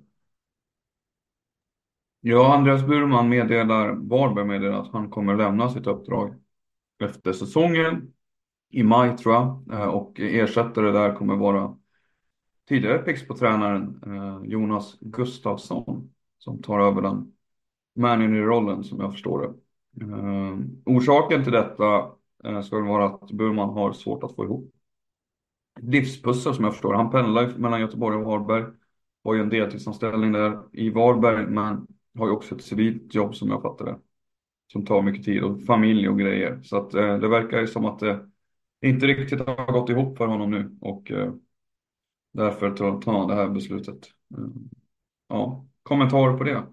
Ja, 2.24 2.56
Andreas 2.56 2.86
Burman 2.86 3.30
meddelar, 3.30 3.96
Varberg 3.96 4.46
meddelar 4.46 4.80
att 4.82 4.92
han 4.92 5.10
kommer 5.10 5.36
lämna 5.36 5.70
sitt 5.70 5.88
uppdrag 5.88 6.36
efter 7.00 7.34
säsongen 7.34 8.14
i 8.70 8.84
maj 8.84 9.18
tror 9.18 9.34
jag 9.34 9.64
eh, 9.72 9.88
och 9.88 10.20
ersättare 10.20 10.92
där 10.92 11.16
kommer 11.16 11.36
vara 11.36 11.78
tidigare 12.70 12.98
Pixbo-tränaren 12.98 14.02
eh, 14.06 14.50
Jonas 14.50 14.98
Gustafsson 15.00 16.14
som 16.38 16.62
tar 16.62 16.80
över 16.80 17.02
den 17.02 17.34
manager-rollen 17.96 18.84
som 18.84 19.00
jag 19.00 19.12
förstår 19.12 19.42
det. 19.42 19.54
Eh, 20.06 20.58
orsaken 20.86 21.44
till 21.44 21.54
detta 21.54 22.12
ska 22.44 22.64
ska 22.64 22.80
vara 22.80 23.06
att 23.06 23.32
Burman 23.32 23.70
har 23.70 23.94
svårt 23.94 24.24
att 24.24 24.36
få 24.36 24.46
ihop 24.46 24.74
livspussel 25.80 26.54
som 26.54 26.64
jag 26.64 26.74
förstår 26.74 26.94
Han 26.94 27.12
pendlar 27.12 27.58
mellan 27.58 27.82
Göteborg 27.82 28.18
och 28.18 28.26
Varberg. 28.26 28.66
Har 29.24 29.34
ju 29.34 29.42
en 29.42 29.50
deltidsanställning 29.50 30.32
där 30.32 30.60
i 30.72 30.90
Varberg 30.90 31.46
men 31.46 31.88
har 32.18 32.28
ju 32.28 32.32
också 32.32 32.56
ett 32.56 32.64
civilt 32.64 33.16
jobb 33.16 33.36
som 33.36 33.50
jag 33.50 33.62
fattar 33.62 33.86
det. 33.86 34.00
Som 34.72 34.86
tar 34.86 35.02
mycket 35.02 35.26
tid 35.26 35.44
och 35.44 35.64
familj 35.64 36.10
och 36.10 36.20
grejer. 36.20 36.60
Så 36.64 36.78
att 36.78 36.94
eh, 36.94 37.18
det 37.18 37.28
verkar 37.28 37.60
ju 37.60 37.68
som 37.68 37.86
att 37.86 38.00
det 38.00 38.30
inte 38.82 39.08
riktigt 39.08 39.40
har 39.40 39.72
gått 39.72 39.90
ihop 39.90 40.18
för 40.18 40.28
honom 40.28 40.52
nu 40.52 40.78
och 40.82 41.12
eh, 41.12 41.34
därför 42.34 42.72
tar 42.72 43.12
han 43.12 43.28
det 43.28 43.36
här 43.36 43.50
beslutet. 43.50 44.08
Eh, 44.38 44.46
ja, 45.28 45.66
kommentarer 45.84 46.38
på 46.38 46.44
det? 46.44 46.64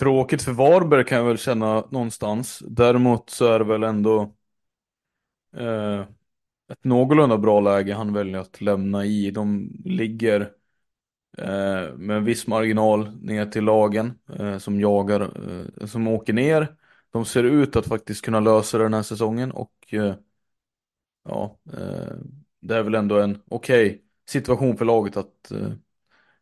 Tråkigt 0.00 0.42
för 0.42 0.52
Varberg 0.52 1.04
kan 1.04 1.18
jag 1.18 1.24
väl 1.24 1.38
känna 1.38 1.80
någonstans. 1.90 2.62
Däremot 2.68 3.30
så 3.30 3.46
är 3.46 3.58
det 3.58 3.64
väl 3.64 3.82
ändå 3.82 4.34
eh, 5.56 6.00
ett 6.72 6.84
någorlunda 6.84 7.38
bra 7.38 7.60
läge 7.60 7.94
han 7.94 8.12
väljer 8.12 8.38
att 8.40 8.60
lämna 8.60 9.04
i. 9.04 9.30
De 9.30 9.72
ligger 9.84 10.50
eh, 11.38 11.96
med 11.96 12.16
en 12.16 12.24
viss 12.24 12.46
marginal 12.46 13.16
ner 13.22 13.46
till 13.46 13.64
lagen 13.64 14.18
eh, 14.38 14.58
som 14.58 14.80
jagar, 14.80 15.20
eh, 15.80 15.86
som 15.86 16.08
åker 16.08 16.32
ner. 16.32 16.76
De 17.12 17.24
ser 17.24 17.44
ut 17.44 17.76
att 17.76 17.86
faktiskt 17.86 18.24
kunna 18.24 18.40
lösa 18.40 18.78
det 18.78 18.84
den 18.84 18.94
här 18.94 19.02
säsongen 19.02 19.50
och 19.52 19.74
eh, 19.90 20.14
ja, 21.24 21.58
eh, 21.72 22.16
det 22.60 22.76
är 22.76 22.82
väl 22.82 22.94
ändå 22.94 23.18
en 23.18 23.42
okej 23.48 23.86
okay 23.86 24.00
situation 24.28 24.76
för 24.76 24.84
laget 24.84 25.16
att 25.16 25.50
eh, 25.50 25.72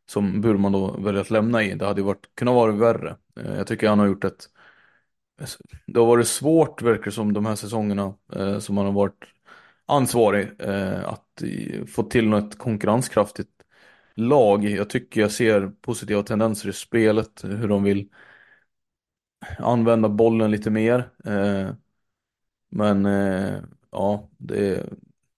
som 0.07 0.41
Burman 0.41 0.73
då 0.73 0.97
väljer 1.01 1.21
att 1.21 1.31
lämna 1.31 1.63
i. 1.63 1.75
Det 1.75 1.87
hade 1.87 2.01
ju 2.01 2.05
varit, 2.07 2.35
kunnat 2.35 2.55
vara 2.55 2.73
värre. 2.73 3.17
Eh, 3.41 3.57
jag 3.57 3.67
tycker 3.67 3.89
han 3.89 3.99
har 3.99 4.07
gjort 4.07 4.25
ett 4.25 4.49
alltså, 5.41 5.59
det 5.87 6.01
har 6.01 6.07
varit 6.07 6.29
svårt 6.29 6.83
verkar 6.83 7.11
som 7.11 7.33
de 7.33 7.47
här 7.47 7.55
säsongerna 7.55 8.15
eh, 8.33 8.59
som 8.59 8.77
han 8.77 8.87
har 8.87 8.93
varit 8.93 9.25
ansvarig 9.87 10.49
eh, 10.59 11.09
att 11.09 11.43
få 11.89 12.03
till 12.03 12.29
något 12.29 12.59
konkurrenskraftigt 12.59 13.52
lag. 14.15 14.65
Jag 14.65 14.91
tycker 14.91 15.21
jag 15.21 15.33
ser 15.33 15.67
positiva 15.81 16.23
tendenser 16.23 16.69
i 16.69 16.73
spelet, 16.73 17.45
hur 17.45 17.69
de 17.69 17.83
vill 17.83 18.09
använda 19.59 20.09
bollen 20.09 20.51
lite 20.51 20.71
mer. 20.71 21.11
Eh, 21.25 21.75
men 22.71 23.07
eh, 23.07 23.63
ja, 23.91 24.31
det, 24.39 24.87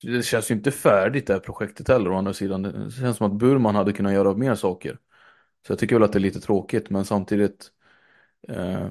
det 0.02 0.22
känns 0.24 0.50
ju 0.50 0.54
inte 0.54 0.70
färdigt 0.70 1.26
det 1.26 1.32
här 1.32 1.40
projektet 1.40 1.88
heller 1.88 2.10
å 2.12 2.16
andra 2.16 2.32
sidan. 2.34 2.62
Det 2.62 2.90
känns 2.90 3.16
som 3.16 3.32
att 3.32 3.38
Burman 3.38 3.74
hade 3.74 3.92
kunnat 3.92 4.12
göra 4.12 4.34
mer 4.34 4.54
saker. 4.54 4.98
Så 5.66 5.72
jag 5.72 5.78
tycker 5.78 5.96
väl 5.96 6.02
att 6.02 6.12
det 6.12 6.18
är 6.18 6.20
lite 6.20 6.40
tråkigt 6.40 6.90
men 6.90 7.04
samtidigt 7.04 7.70
eh, 8.48 8.90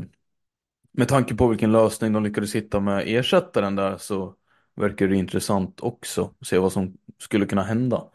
med 0.91 1.08
tanke 1.08 1.36
på 1.36 1.48
vilken 1.48 1.72
lösning 1.72 2.13
de 2.13 2.24
lyckades 2.24 2.56
hitta 2.56 2.80
med 2.80 3.04
ersättaren 3.08 3.76
där 3.76 3.98
så 3.98 4.36
verkar 4.76 5.08
det 5.08 5.15
intressant 5.15 5.80
också 5.82 6.34
att 6.41 6.48
se 6.48 6.58
vad 6.58 6.72
som 6.74 6.98
skulle 7.17 7.46
kunna 7.46 7.63
hända. 7.63 8.12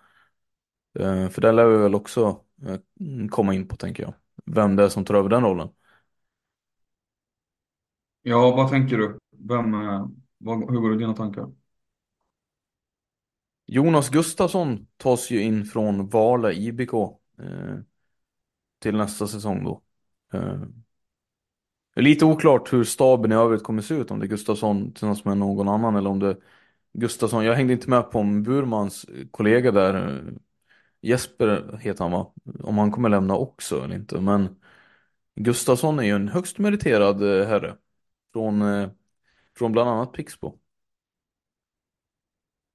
Eh, 0.94 1.29
för 1.29 1.40
där 1.40 1.53
lär 1.53 1.66
vi 1.68 1.77
väl 1.79 1.94
också 1.94 2.44
eh, 2.66 2.79
komma 3.31 3.55
in 3.55 3.68
på 3.68 3.77
tänker 3.77 4.03
jag. 4.03 4.14
Vem 4.44 4.77
det 4.77 4.85
är 4.85 4.88
som 4.88 5.05
tar 5.05 5.14
över 5.14 5.29
den 5.29 5.42
rollen. 5.44 5.68
Ja, 8.22 8.51
vad 8.57 8.70
tänker 8.70 8.96
du? 8.98 9.18
Vem, 9.31 9.74
eh, 9.74 10.07
vad, 10.38 10.70
hur 10.70 10.81
går 10.81 10.90
det 10.90 10.98
dina 10.98 11.14
tankar? 11.14 11.51
Jonas 13.66 14.09
Gustafsson 14.11 14.87
tas 14.96 15.31
ju 15.31 15.42
in 15.42 15.64
från 15.64 16.09
Vale 16.09 16.53
IBK 16.53 16.92
eh, 17.38 17.79
till 18.79 18.96
nästa 18.96 19.27
säsong 19.27 19.64
då. 19.64 19.83
Eh, 20.33 20.61
det 21.94 22.01
är 22.01 22.05
lite 22.05 22.24
oklart 22.24 22.72
hur 22.72 22.85
staben 22.85 23.33
i 23.33 23.35
övrigt 23.35 23.62
kommer 23.62 23.83
se 23.83 23.94
ut 23.94 24.11
om 24.11 24.18
det 24.20 24.27
är 24.27 24.29
Gustafsson 24.29 24.92
tillsammans 24.92 25.24
med 25.24 25.38
någon 25.38 25.68
annan 25.68 25.96
eller 25.96 26.11
om 26.11 26.18
det 26.18 26.29
är 26.29 26.37
Gustafsson. 26.92 27.44
Jag 27.44 27.55
hängde 27.55 27.72
inte 27.72 27.90
med 27.90 28.11
på 28.11 28.18
om 28.18 28.42
Burmans 28.42 29.07
kollega 29.31 29.72
där 29.72 30.22
Jesper 31.00 31.78
heter 31.80 32.04
han 32.04 32.12
va? 32.12 32.32
Om 32.62 32.78
han 32.78 32.90
kommer 32.90 33.08
lämna 33.08 33.37
också 33.37 33.84
eller 33.84 33.94
inte. 33.94 34.20
Men 34.20 34.56
Gustafsson 35.34 35.98
är 35.98 36.02
ju 36.02 36.11
en 36.14 36.28
högst 36.28 36.58
meriterad 36.58 37.22
eh, 37.22 37.48
herre. 37.48 37.76
Från, 38.32 38.62
eh, 38.62 38.90
från 39.58 39.72
bland 39.72 39.90
annat 39.90 40.12
Pixbo. 40.12 40.58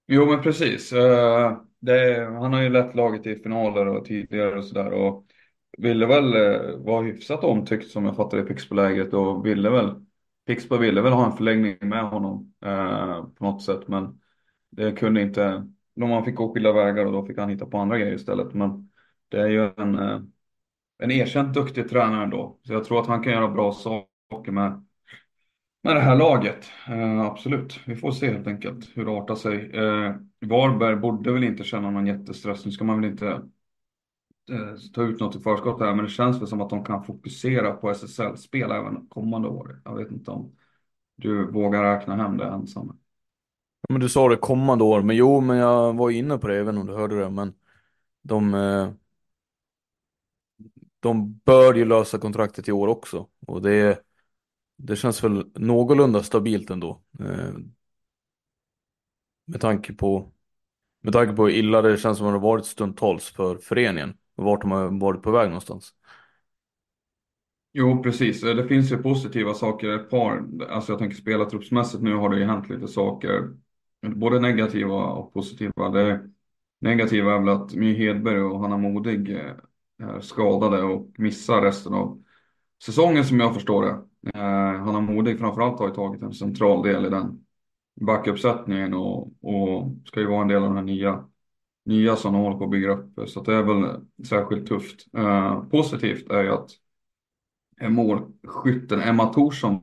Jo, 0.08 0.26
men 0.26 0.42
precis. 0.42 0.94
Eh, 0.94 1.62
det, 1.80 2.26
han 2.26 2.54
har 2.54 2.62
ju 2.62 2.70
lett 2.70 2.96
laget 2.96 3.28
i 3.28 3.36
finaler 3.36 3.88
och 3.88 4.06
tidigare 4.06 4.58
och 4.58 4.66
sådär 4.66 4.92
och 4.92 5.26
ville 5.78 6.06
väl 6.06 6.32
vara 6.78 7.04
hyfsat 7.04 7.44
omtyckt 7.44 7.88
som 7.92 8.06
jag 8.06 8.16
fattade 8.16 8.44
i 8.44 8.46
Pixbo-lägret. 8.46 9.14
och 9.14 9.46
ville 9.46 9.70
väl 9.70 10.06
Pixbo 10.46 10.78
ville 10.78 11.02
väl 11.02 11.14
ha 11.14 11.26
en 11.26 11.38
förlängning 11.38 11.78
med 11.82 12.04
honom 12.04 12.54
på 13.38 13.46
något 13.46 13.64
sätt 13.64 13.88
men 13.88 14.22
det 14.70 14.92
kunde 14.92 15.22
inte. 15.22 15.68
De 15.96 16.26
fick 16.26 16.36
gå 16.36 16.54
skilda 16.54 16.74
vägar 16.74 17.06
och 17.06 17.12
då 17.12 17.26
fick 17.26 17.38
han 17.38 17.50
hitta 17.50 17.66
på 17.66 17.78
andra 17.78 17.98
grejer 17.98 18.14
istället. 18.16 18.54
Men 18.54 18.92
det 19.30 19.38
är 19.42 19.48
ju 19.48 19.72
en, 19.78 20.00
eh, 20.00 20.22
en 20.98 21.12
erkänt 21.12 21.54
duktig 21.54 21.90
tränare 21.90 22.24
ändå. 22.24 22.60
Så 22.64 22.74
jag 22.74 22.84
tror 22.86 23.02
att 23.02 23.08
han 23.08 23.24
kan 23.24 23.34
göra 23.34 23.48
bra 23.48 23.72
saker 23.74 24.52
med 24.52 24.86
med 25.84 25.96
det 25.96 26.00
här 26.02 26.16
laget. 26.16 26.72
Eh, 26.88 27.22
absolut, 27.22 27.80
vi 27.86 27.96
får 27.96 28.12
se 28.12 28.32
helt 28.32 28.48
enkelt 28.48 28.90
hur 28.98 29.06
det 29.06 29.12
artar 29.12 29.36
sig. 29.36 29.72
Eh, 29.76 30.16
Varberg 30.42 30.96
borde 30.96 31.32
väl 31.34 31.44
inte 31.44 31.64
känna 31.64 31.90
någon 31.92 32.08
jättestress. 32.08 32.66
Nu 32.66 32.72
ska 32.72 32.84
man 32.84 33.02
väl 33.02 33.12
inte 33.12 33.28
eh, 34.52 34.76
ta 34.94 35.02
ut 35.04 35.20
något 35.20 35.36
i 35.36 35.40
förskott 35.40 35.80
här, 35.80 35.96
men 35.96 36.06
det 36.06 36.12
känns 36.12 36.42
väl 36.42 36.48
som 36.48 36.62
att 36.62 36.70
de 36.70 36.86
kan 36.86 37.04
fokusera 37.04 37.74
på 37.74 37.90
SSL-spel 37.90 38.72
även 38.72 39.08
kommande 39.08 39.48
år. 39.48 39.82
Jag 39.86 39.96
vet 39.96 40.12
inte 40.12 40.32
om 40.32 40.56
du 41.16 41.52
vågar 41.52 41.84
räkna 41.84 42.16
hem 42.16 42.38
det 42.38 42.46
ensam. 42.46 43.00
Ja, 43.88 43.94
men 43.94 44.02
du 44.02 44.10
sa 44.10 44.30
det 44.30 44.36
kommande 44.38 44.84
år, 44.84 45.02
men 45.02 45.16
jo, 45.16 45.42
men 45.42 45.58
jag 45.58 45.94
var 45.98 46.10
inne 46.12 46.38
på 46.38 46.48
det, 46.48 46.58
även 46.60 46.78
om 46.78 46.86
du 46.88 46.94
hörde 46.94 47.20
det, 47.20 47.30
men 47.30 47.54
de 48.24 48.54
eh, 48.54 48.92
de 51.00 51.34
bör 51.46 51.74
ju 51.74 51.86
lösa 51.86 52.18
kontraktet 52.20 52.68
i 52.68 52.72
år 52.72 52.88
också. 52.88 53.28
Och 53.48 53.62
det, 53.62 54.04
det 54.78 54.96
känns 54.96 55.24
väl 55.24 55.52
någorlunda 55.56 56.24
stabilt 56.24 56.70
ändå. 56.70 57.04
Eh, 57.20 57.54
med 59.46 59.62
tanke 59.62 59.94
på 59.94 60.32
med 61.02 61.14
tanke 61.14 61.34
på 61.34 61.44
hur 61.48 61.54
illa 61.54 61.82
det 61.82 61.98
känns 61.98 62.18
som 62.18 62.28
att 62.28 62.34
det 62.34 62.38
har 62.40 62.44
varit 62.50 62.66
stundtals 62.68 63.30
för 63.32 63.58
föreningen 63.58 64.18
och 64.36 64.46
vart 64.46 64.62
de 64.62 64.72
har 64.72 65.00
varit 65.02 65.24
på 65.24 65.32
väg 65.32 65.48
någonstans. 65.50 65.94
Jo, 67.74 68.04
precis. 68.04 68.44
Eh, 68.44 68.56
det 68.56 68.68
finns 68.68 68.92
ju 68.92 68.98
positiva 68.98 69.54
saker. 69.54 69.90
Ett 69.90 70.10
par, 70.10 70.44
alltså 70.70 70.92
jag 70.92 71.00
tänker 71.00 71.16
spelartruppsmässigt 71.18 72.04
nu 72.04 72.16
har 72.16 72.30
det 72.30 72.40
ju 72.40 72.46
hänt 72.46 72.70
lite 72.70 72.88
saker. 72.88 73.50
Både 74.04 74.40
negativa 74.40 75.06
och 75.06 75.34
positiva. 75.34 75.90
Det 75.90 76.30
negativa 76.80 77.36
är 77.36 77.40
väl 77.40 77.50
att 77.50 77.74
My 77.74 77.94
Hedberg 77.94 78.42
och 78.42 78.60
Hanna 78.60 78.78
Modig 78.78 79.30
eh, 79.36 79.56
är 80.04 80.20
skadade 80.20 80.84
och 80.84 81.12
missar 81.18 81.62
resten 81.62 81.94
av 81.94 82.24
säsongen 82.86 83.26
som 83.26 83.40
jag 83.40 83.54
förstår 83.54 83.84
det. 83.84 84.30
Eh, 84.40 84.84
Hanna 84.84 85.02
Modig 85.02 85.40
framförallt 85.40 85.80
har 85.80 85.88
ju 85.88 85.94
tagit 85.94 86.22
en 86.22 86.34
central 86.34 86.84
del 86.84 87.06
i 87.06 87.10
den 87.10 87.46
backuppsättningen 88.02 88.94
och, 88.94 89.44
och 89.44 89.96
ska 90.06 90.20
ju 90.20 90.28
vara 90.28 90.42
en 90.42 90.48
del 90.48 90.64
av 90.64 90.68
den 90.68 90.78
här 90.78 90.84
nya, 90.84 91.26
nya 91.86 92.16
som 92.16 92.34
de 92.34 92.42
håller 92.42 92.58
på 92.58 92.64
att 92.64 92.72
bygga 92.72 92.92
upp. 92.92 93.30
Så 93.30 93.42
det 93.42 93.56
är 93.56 93.64
väl 93.64 94.02
särskilt 94.28 94.68
tufft. 94.68 95.06
Eh, 95.18 95.64
positivt 95.64 96.32
är 96.32 96.44
ju 96.44 96.50
att 96.50 96.70
målskytten 97.90 99.02
Emma 99.02 99.26
Thorsson 99.26 99.82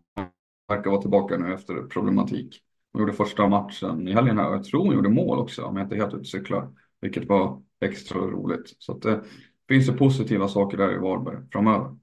verkar 0.69 0.91
vara 0.91 1.01
tillbaka 1.01 1.37
nu 1.37 1.55
efter 1.55 1.83
problematik. 1.83 2.63
Hon 2.93 3.01
gjorde 3.01 3.13
första 3.13 3.49
matchen 3.49 4.09
i 4.09 4.13
helgen 4.13 4.39
här 4.39 4.49
och 4.49 4.55
jag 4.55 4.65
tror 4.65 4.85
hon 4.85 4.95
gjorde 4.95 5.09
mål 5.09 5.39
också 5.39 5.65
om 5.65 5.77
jag 5.77 5.87
inte 5.87 5.97
helt 5.97 6.09
ute 6.09 6.17
och 6.17 6.27
cyklar. 6.27 6.69
Vilket 7.01 7.29
var 7.29 7.63
extra 7.81 8.19
roligt. 8.21 8.77
Så 8.79 8.93
att 8.93 9.03
det 9.03 9.25
finns 9.69 9.89
ju 9.89 9.93
positiva 9.93 10.49
saker 10.49 10.77
där 10.77 10.95
i 10.95 10.99
Varberg 10.99 11.39
framöver. 11.53 11.97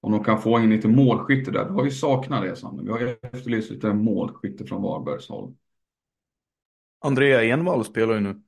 Om 0.00 0.12
de 0.12 0.24
kan 0.24 0.42
få 0.42 0.60
in 0.60 0.70
lite 0.70 0.88
målskytte 0.88 1.50
där. 1.50 1.64
Vi 1.64 1.72
har 1.72 1.84
ju 1.84 1.90
saknat 1.90 2.42
det 2.42 2.56
Samuel. 2.56 2.86
Vi 2.86 2.92
har 2.92 3.00
ju 3.00 3.16
efterlyst 3.22 3.70
lite 3.70 3.92
målskytte 3.94 4.66
från 4.66 4.82
Varbergs 4.82 5.28
håll. 5.28 5.54
Andrea 7.00 7.44
Envall 7.44 7.84
spelar 7.84 8.14
ju 8.14 8.20
nu. 8.20 8.42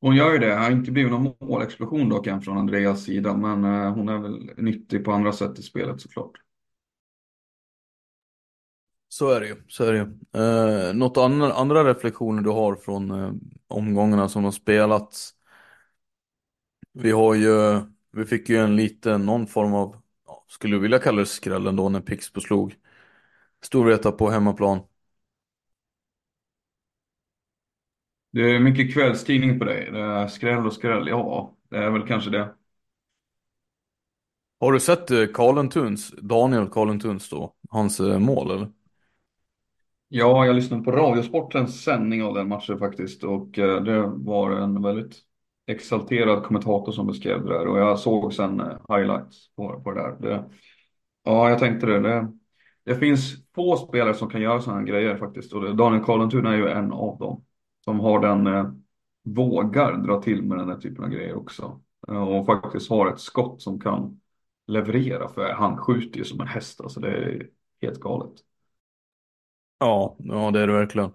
Hon 0.00 0.16
gör 0.16 0.32
ju 0.32 0.38
det. 0.38 0.46
Det 0.46 0.54
har 0.54 0.70
inte 0.70 0.90
blivit 0.90 1.12
någon 1.12 1.34
målexplosion 1.40 2.08
dock 2.08 2.26
än 2.26 2.42
från 2.42 2.58
Andreas 2.58 3.04
sida. 3.04 3.36
Men 3.36 3.64
eh, 3.64 3.94
hon 3.94 4.08
är 4.08 4.18
väl 4.18 4.50
nyttig 4.56 5.04
på 5.04 5.12
andra 5.12 5.32
sätt 5.32 5.58
i 5.58 5.62
spelet 5.62 6.00
såklart. 6.00 6.32
Så 9.18 9.30
är 9.30 9.40
det 9.40 9.46
ju. 9.46 9.56
Så 9.68 9.84
är 9.84 9.92
det 9.92 9.98
ju. 9.98 10.04
Eh, 10.90 10.94
något 10.94 11.16
andra, 11.16 11.52
andra 11.52 11.84
reflektioner 11.84 12.42
du 12.42 12.50
har 12.50 12.74
från 12.74 13.10
eh, 13.10 13.32
omgångarna 13.68 14.28
som 14.28 14.44
har 14.44 14.52
spelats? 14.52 15.34
Vi 16.92 17.10
har 17.10 17.34
ju, 17.34 17.80
vi 18.12 18.24
fick 18.24 18.48
ju 18.48 18.56
en 18.56 18.76
liten, 18.76 19.26
någon 19.26 19.46
form 19.46 19.74
av, 19.74 19.96
skulle 20.48 20.76
du 20.76 20.80
vilja 20.80 20.98
kalla 20.98 21.20
det 21.20 21.26
skräll 21.26 21.66
ändå 21.66 21.88
när 21.88 22.00
Pixbo 22.00 22.40
slog 22.40 22.74
Storvreta 23.62 24.12
på 24.12 24.30
hemmaplan. 24.30 24.80
Det 28.32 28.40
är 28.40 28.60
mycket 28.60 28.94
kvällstidning 28.94 29.58
på 29.58 29.64
dig. 29.64 29.90
Det 29.92 29.98
är 30.00 30.26
skräll 30.28 30.66
och 30.66 30.72
skräll. 30.72 31.08
Ja, 31.08 31.56
det 31.70 31.76
är 31.76 31.90
väl 31.90 32.06
kanske 32.06 32.30
det. 32.30 32.54
Har 34.60 34.72
du 34.72 34.80
sett 34.80 35.10
eh, 35.10 35.26
Karlentuns, 35.34 36.14
Daniel 36.22 36.68
Karlentuns 36.68 37.28
då, 37.30 37.54
hans 37.70 38.00
eh, 38.00 38.18
mål 38.18 38.50
eller? 38.50 38.68
Ja, 40.08 40.46
jag 40.46 40.56
lyssnade 40.56 40.82
på 40.82 40.92
Radiosportens 40.92 41.84
sändning 41.84 42.22
av 42.22 42.34
den 42.34 42.48
matchen 42.48 42.78
faktiskt 42.78 43.24
och 43.24 43.58
eh, 43.58 43.82
det 43.82 44.06
var 44.06 44.50
en 44.50 44.82
väldigt 44.82 45.16
exalterad 45.66 46.42
kommentator 46.44 46.92
som 46.92 47.06
beskrev 47.06 47.44
det 47.44 47.52
där 47.52 47.66
och 47.66 47.78
jag 47.78 47.98
såg 47.98 48.34
sen 48.34 48.60
eh, 48.60 48.78
highlights 48.88 49.54
på, 49.56 49.80
på 49.80 49.92
det 49.92 50.00
där. 50.00 50.16
Det, 50.20 50.44
ja, 51.24 51.50
jag 51.50 51.58
tänkte 51.58 51.86
det. 51.86 52.00
det. 52.00 52.32
Det 52.84 52.94
finns 52.94 53.52
få 53.54 53.76
spelare 53.76 54.14
som 54.14 54.30
kan 54.30 54.40
göra 54.40 54.60
sådana 54.60 54.82
grejer 54.82 55.16
faktiskt 55.16 55.52
och 55.52 55.76
Daniel 55.76 56.04
Karlentuna 56.04 56.52
är 56.52 56.56
ju 56.56 56.68
en 56.68 56.92
av 56.92 57.18
dem 57.18 57.44
som 57.84 58.00
har 58.00 58.20
den, 58.20 58.46
eh, 58.46 58.70
vågar 59.24 59.96
dra 59.96 60.22
till 60.22 60.42
med 60.42 60.58
den 60.58 60.68
här 60.68 60.78
typen 60.78 61.04
av 61.04 61.10
grejer 61.10 61.34
också. 61.36 61.80
Eh, 62.08 62.28
och 62.28 62.46
faktiskt 62.46 62.90
har 62.90 63.12
ett 63.12 63.20
skott 63.20 63.62
som 63.62 63.80
kan 63.80 64.20
leverera 64.66 65.28
för 65.28 65.52
han 65.52 65.76
skjuter 65.76 66.18
ju 66.18 66.24
som 66.24 66.40
en 66.40 66.46
häst 66.46 66.80
alltså 66.80 67.00
det 67.00 67.08
är 67.08 67.48
helt 67.82 68.00
galet. 68.00 68.32
Ja, 69.78 70.16
ja 70.18 70.50
det 70.50 70.60
är 70.60 70.66
det 70.66 70.72
verkligen. 70.72 71.12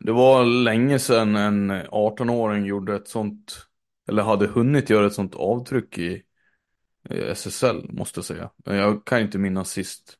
Det 0.00 0.12
var 0.12 0.44
länge 0.44 0.98
sedan 0.98 1.36
en 1.36 1.70
18-åring 1.90 2.64
gjorde 2.66 2.96
ett 2.96 3.08
sånt, 3.08 3.66
eller 4.08 4.22
hade 4.22 4.46
hunnit 4.46 4.90
göra 4.90 5.06
ett 5.06 5.12
sånt 5.14 5.34
avtryck 5.34 5.98
i 5.98 6.22
SSL 7.10 7.92
måste 7.92 8.18
jag 8.18 8.24
säga. 8.24 8.50
Jag 8.64 9.06
kan 9.06 9.20
inte 9.20 9.38
minnas 9.38 9.70
sist 9.70 10.18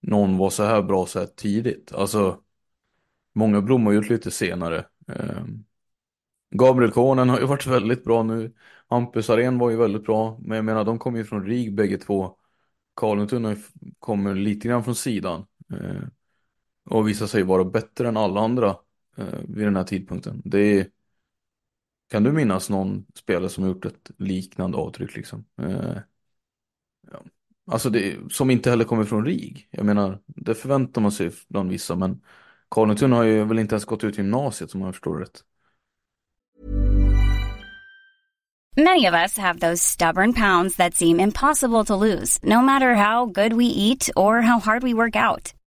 någon 0.00 0.36
var 0.38 0.50
så 0.50 0.64
här 0.64 0.82
bra 0.82 1.06
så 1.06 1.18
här 1.18 1.26
tidigt. 1.26 1.92
Alltså 1.92 2.42
Många 3.34 3.60
blommar 3.62 3.92
ut 3.92 4.10
lite 4.10 4.30
senare. 4.30 4.86
Ehm, 5.08 5.64
Gabriel 6.50 6.92
Konen 6.92 7.28
har 7.28 7.40
ju 7.40 7.46
varit 7.46 7.66
väldigt 7.66 8.04
bra 8.04 8.22
nu. 8.22 8.54
Hampus 8.88 9.30
Arén 9.30 9.58
var 9.58 9.70
ju 9.70 9.76
väldigt 9.76 10.04
bra. 10.04 10.38
Men 10.42 10.56
jag 10.56 10.64
menar, 10.64 10.84
de 10.84 10.98
kommer 10.98 11.18
ju 11.18 11.24
från 11.24 11.46
RIG 11.46 11.74
bägge 11.74 11.98
två. 11.98 12.36
Karlentuna 12.96 13.56
kommer 13.98 14.34
lite 14.34 14.68
grann 14.68 14.84
från 14.84 14.94
sidan. 14.94 15.46
Ehm, 15.72 16.10
och 16.84 17.08
visar 17.08 17.26
sig 17.26 17.42
vara 17.42 17.64
bättre 17.64 18.08
än 18.08 18.16
alla 18.16 18.40
andra 18.40 18.76
eh, 19.16 19.38
vid 19.48 19.66
den 19.66 19.76
här 19.76 19.84
tidpunkten. 19.84 20.42
Det 20.44 20.58
är... 20.58 20.86
Kan 22.10 22.22
du 22.22 22.32
minnas 22.32 22.70
någon 22.70 23.06
spelare 23.14 23.48
som 23.48 23.64
har 23.64 23.70
gjort 23.70 23.84
ett 23.84 24.10
liknande 24.16 24.78
avtryck 24.78 25.16
liksom? 25.16 25.44
Eh, 25.62 25.96
ja. 27.12 27.22
Alltså 27.66 27.90
det, 27.90 28.32
som 28.32 28.50
inte 28.50 28.70
heller 28.70 28.84
kommer 28.84 29.04
från 29.04 29.24
RIG. 29.24 29.68
Jag 29.70 29.86
menar, 29.86 30.18
det 30.26 30.54
förväntar 30.54 31.00
man 31.00 31.12
sig 31.12 31.30
bland 31.48 31.70
vissa 31.70 31.96
men 31.96 32.20
Karlentuna 32.68 33.16
har 33.16 33.24
ju 33.24 33.44
väl 33.44 33.58
inte 33.58 33.74
ens 33.74 33.84
gått 33.84 34.04
ut 34.04 34.18
gymnasiet 34.18 34.70
som 34.70 34.80
jag 34.80 34.94
förstår 34.94 35.18
rätt. 35.18 35.44
Many 38.76 39.04
of 39.04 39.14
us 39.14 39.38
have 39.38 39.60
those 39.60 39.82
stubborn 39.82 40.32
pounds 40.32 40.76
that 40.76 40.94
seem 40.94 41.20
impossible 41.20 41.84
to 41.84 41.94
lose, 41.94 42.38
no 42.42 42.62
matter 42.62 42.94
how 42.94 43.26
good 43.26 43.52
we 43.52 43.66
eat 43.66 44.08
or 44.16 44.40
how 44.40 44.58
hard 44.58 44.82
we 44.82 44.94
work 44.94 45.14
out. 45.14 45.52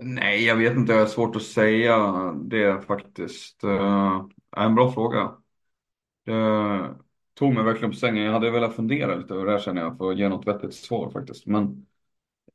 Nej, 0.00 0.44
jag 0.44 0.56
vet 0.56 0.76
inte. 0.76 0.92
Det 0.92 1.00
är 1.00 1.06
svårt 1.06 1.36
att 1.36 1.42
säga 1.42 1.96
det 2.32 2.80
faktiskt. 2.80 3.64
Uh, 3.64 4.26
en 4.56 4.74
bra 4.74 4.92
fråga. 4.92 5.32
Det 6.24 6.94
tog 7.34 7.54
mig 7.54 7.64
verkligen 7.64 7.90
på 7.90 7.96
sängen. 7.96 8.24
Jag 8.24 8.32
hade 8.32 8.50
velat 8.50 8.76
fundera 8.76 9.16
lite 9.16 9.34
över 9.34 9.46
det 9.46 9.52
här 9.52 9.58
känner 9.58 9.82
jag 9.82 9.98
för 9.98 10.10
att 10.10 10.18
ge 10.18 10.28
något 10.28 10.46
vettigt 10.46 10.74
svar 10.74 11.10
faktiskt. 11.10 11.46
Men 11.46 11.86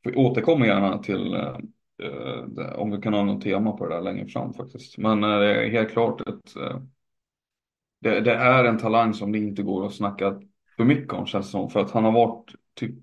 vi 0.03 0.15
återkommer 0.15 0.65
gärna 0.65 0.97
till 0.97 1.33
eh, 1.33 1.57
det, 2.47 2.75
om 2.75 2.91
vi 2.91 3.01
kan 3.01 3.13
ha 3.13 3.23
något 3.23 3.43
tema 3.43 3.71
på 3.71 3.87
det 3.87 3.95
där 3.95 4.01
längre 4.01 4.27
fram 4.27 4.53
faktiskt. 4.53 4.97
Men 4.97 5.21
det 5.21 5.65
är 5.65 5.69
helt 5.69 5.91
klart 5.91 6.21
ett 6.21 6.53
det, 8.03 8.21
det, 8.21 8.33
är 8.33 8.63
en 8.63 8.77
talang 8.77 9.13
som 9.13 9.31
det 9.31 9.37
inte 9.37 9.63
går 9.63 9.85
att 9.85 9.93
snacka 9.93 10.41
för 10.77 10.83
mycket 10.83 11.13
om 11.13 11.25
känns 11.25 11.45
det 11.45 11.51
som. 11.51 11.69
För 11.69 11.79
att 11.79 11.91
han 11.91 12.03
har 12.03 12.11
varit 12.11 12.51
typ 12.73 12.95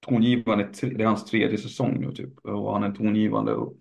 tongivande, 0.00 0.68
det 0.82 1.02
är 1.02 1.06
hans 1.06 1.24
tredje 1.24 1.58
säsong 1.58 2.00
nu 2.00 2.12
typ. 2.12 2.38
Och 2.38 2.72
han 2.72 2.82
är 2.82 2.92
tongivande 2.92 3.54
och 3.54 3.76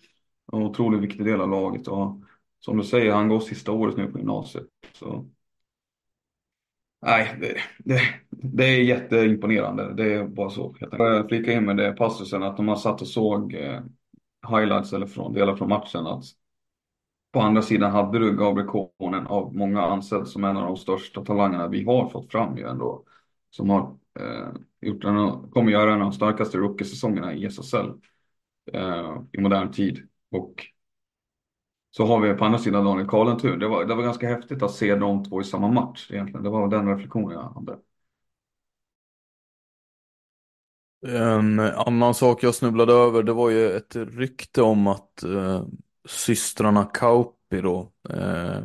en 0.53 0.61
otroligt 0.63 1.01
viktig 1.01 1.25
del 1.25 1.41
av 1.41 1.49
laget. 1.49 1.87
Och 1.87 2.21
som 2.59 2.77
du 2.77 2.83
säger, 2.83 3.13
han 3.13 3.29
går 3.29 3.39
sista 3.39 3.71
året 3.71 3.97
nu 3.97 4.11
på 4.11 4.17
gymnasiet. 4.17 4.65
Så 4.93 5.29
Nej, 7.01 7.37
det, 7.41 7.57
det, 7.79 8.01
det 8.29 8.63
är 8.65 8.83
jätteimponerande. 8.83 9.93
Det 9.93 10.13
är 10.13 10.27
bara 10.27 10.49
så. 10.49 10.75
Jag 10.79 11.29
flika 11.29 11.53
in 11.53 11.65
med 11.65 11.77
det 11.77 11.91
passusen 11.91 12.43
att 12.43 12.57
de 12.57 12.67
har 12.67 12.75
satt 12.75 13.01
och 13.01 13.07
såg 13.07 13.53
eh, 13.53 13.81
highlights 14.49 14.93
eller 14.93 15.05
från 15.07 15.33
delar 15.33 15.55
från 15.55 15.69
matchen. 15.69 16.07
Att 16.07 16.23
på 17.31 17.39
andra 17.39 17.61
sidan 17.61 17.91
hade 17.91 18.19
du 18.19 18.37
Gabriel 18.37 18.69
Konen 18.69 19.27
av 19.27 19.55
många 19.55 19.81
ansedd 19.81 20.27
som 20.27 20.43
en 20.43 20.57
av 20.57 20.63
de 20.63 20.77
största 20.77 21.25
talangerna 21.25 21.67
vi 21.67 21.83
har 21.83 22.09
fått 22.09 22.31
fram 22.31 22.57
ju 22.57 22.67
ändå. 22.67 23.03
Som 23.49 23.69
har 23.69 23.97
eh, 24.19 24.49
gjort 24.81 25.03
en, 25.03 25.49
kommer 25.51 25.71
göra 25.71 25.93
en 25.93 26.01
av 26.01 26.09
de 26.09 26.13
starkaste 26.13 26.57
rookie-säsongerna 26.57 27.33
i 27.33 27.45
SSL 27.45 27.91
eh, 28.73 29.21
i 29.31 29.41
modern 29.41 29.71
tid. 29.71 30.07
Och 30.31 30.65
så 31.91 32.05
har 32.05 32.19
vi 32.21 32.33
på 32.33 32.45
andra 32.45 32.59
sidan 32.59 32.85
Daniel 32.85 33.07
Karlentur. 33.07 33.57
Det 33.57 33.67
var, 33.67 33.85
det 33.85 33.95
var 33.95 34.03
ganska 34.03 34.27
häftigt 34.27 34.61
att 34.63 34.71
se 34.71 34.95
de 34.95 35.23
två 35.23 35.41
i 35.41 35.43
samma 35.43 35.67
match 35.67 36.11
egentligen. 36.11 36.43
Det 36.43 36.49
var 36.49 36.67
den 36.67 36.87
reflektionen 36.87 37.31
jag 37.31 37.49
hade. 37.49 37.77
En 41.07 41.59
annan 41.59 42.13
sak 42.13 42.43
jag 42.43 42.55
snubblade 42.55 42.93
över 42.93 43.23
det 43.23 43.33
var 43.33 43.49
ju 43.49 43.71
ett 43.71 43.95
rykte 43.95 44.61
om 44.61 44.87
att 44.87 45.23
eh, 45.23 45.65
systrarna 46.05 46.83
Kauppi 46.85 47.61
då 47.61 47.91
eh, 48.09 48.59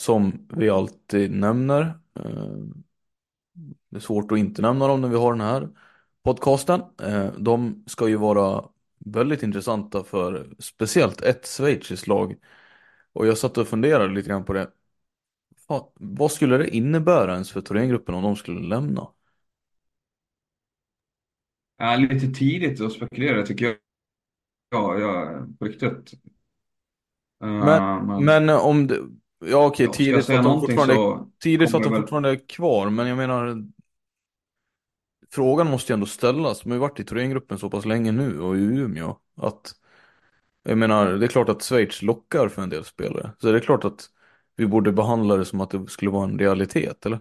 som 0.00 0.46
vi 0.48 0.70
alltid 0.70 1.30
nämner 1.30 1.98
eh, 2.14 2.56
det 3.88 3.96
är 3.96 4.00
svårt 4.00 4.32
att 4.32 4.38
inte 4.38 4.62
nämna 4.62 4.86
dem 4.88 5.00
när 5.00 5.08
vi 5.08 5.16
har 5.16 5.32
den 5.32 5.40
här 5.40 5.68
podcasten 6.22 6.82
eh, 7.02 7.32
de 7.38 7.84
ska 7.86 8.08
ju 8.08 8.16
vara 8.16 8.64
väldigt 8.98 9.42
intressanta 9.42 10.04
för 10.04 10.54
speciellt 10.58 11.20
ett 11.22 11.46
schweiziskt 11.46 12.06
lag 12.06 12.36
och 13.12 13.26
jag 13.26 13.38
satt 13.38 13.58
och 13.58 13.68
funderade 13.68 14.14
lite 14.14 14.28
grann 14.28 14.44
på 14.44 14.52
det 14.52 14.70
vad 15.94 16.32
skulle 16.32 16.58
det 16.58 16.76
innebära 16.76 17.32
ens 17.32 17.52
för 17.52 17.60
Thorengruppen 17.60 18.14
om 18.14 18.22
de 18.22 18.36
skulle 18.36 18.68
lämna? 18.68 19.08
Ja, 21.76 21.96
lite 21.96 22.26
tidigt 22.26 22.80
att 22.80 22.92
spekulera 22.92 23.46
tycker 23.46 23.64
jag. 23.64 23.76
Ja, 24.70 24.98
ja 24.98 25.46
på 25.58 25.64
riktigt. 25.64 26.14
Uh, 27.44 27.64
Men, 27.64 28.06
men, 28.06 28.24
men 28.24 28.48
om 28.48 28.86
det, 28.86 28.98
ja 29.40 29.66
okej 29.66 29.88
jag 29.88 29.92
tidigt 29.92 30.24
säga 30.24 30.38
att 30.38 30.44
de 30.44 30.60
fortfarande, 30.60 30.98
så 30.98 31.30
tidigt 31.42 31.70
för 31.70 31.78
att 31.78 31.82
kommer 31.82 31.84
de 31.84 31.94
väl- 31.96 32.02
fortfarande 32.02 32.30
är 32.30 32.48
kvar, 32.48 32.90
men 32.90 33.06
jag 33.06 33.16
menar 33.16 33.64
Frågan 35.30 35.70
måste 35.70 35.92
ju 35.92 35.94
ändå 35.94 36.06
ställas, 36.06 36.60
de 36.60 36.70
har 36.70 36.76
ju 36.76 36.80
varit 36.80 37.00
i 37.00 37.04
Thorengruppen 37.04 37.58
så 37.58 37.70
pass 37.70 37.84
länge 37.84 38.12
nu 38.12 38.40
och 38.40 38.56
i 38.56 38.60
Umeå 38.60 39.16
att 39.36 39.74
Jag 40.62 40.78
menar, 40.78 41.12
det 41.12 41.26
är 41.26 41.28
klart 41.28 41.48
att 41.48 41.62
Schweiz 41.64 42.02
lockar 42.02 42.48
för 42.48 42.62
en 42.62 42.70
del 42.70 42.84
spelare, 42.84 43.32
så 43.40 43.52
det 43.52 43.58
är 43.58 43.62
klart 43.62 43.84
att 43.86 44.10
vi 44.56 44.66
borde 44.66 44.92
behandla 44.92 45.36
det 45.36 45.44
som 45.44 45.60
att 45.60 45.70
det 45.70 45.86
skulle 45.88 46.10
vara 46.10 46.24
en 46.24 46.38
realitet, 46.40 47.06
eller? 47.06 47.20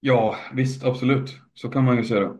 ja, 0.00 0.36
visst, 0.52 0.84
absolut. 0.84 1.40
Så 1.54 1.68
kan 1.70 1.84
man 1.84 1.96
ju 1.96 2.04
se 2.04 2.14
det. 2.20 2.38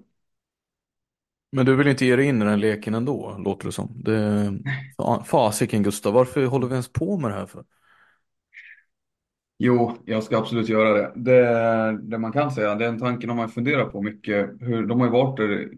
Men 1.55 1.67
du 1.67 1.77
vill 1.77 1.87
inte 1.89 2.05
ge 2.07 2.17
dig 2.17 2.27
in 2.27 2.43
i 2.43 2.45
den 2.45 2.61
leken 2.61 2.95
ändå, 2.95 3.37
låter 3.39 3.67
det 3.67 3.73
som. 3.73 3.93
Det... 4.05 4.51
Fa- 4.99 5.23
Fasiken 5.25 5.83
Gustav, 5.83 6.13
varför 6.15 6.45
håller 6.47 6.67
vi 6.67 6.73
ens 6.73 6.93
på 6.93 7.19
med 7.19 7.31
det 7.31 7.35
här 7.35 7.47
för? 7.47 7.65
Jo, 9.59 9.97
jag 10.05 10.23
ska 10.25 10.39
absolut 10.39 10.69
göra 10.69 10.93
det. 10.93 11.13
Det, 11.17 11.99
det 12.03 12.19
man 12.19 12.33
kan 12.33 12.51
säga, 12.51 12.75
den 12.75 12.99
tanken 12.99 13.29
har 13.31 13.37
man 13.37 13.49
funderat 13.49 13.93
på 13.93 14.03
mycket. 14.03 14.51
Hur, 14.61 14.87
de 14.87 15.01
har 15.01 15.07
ju 15.07 15.13
varit 15.13 15.37
där, 15.37 15.71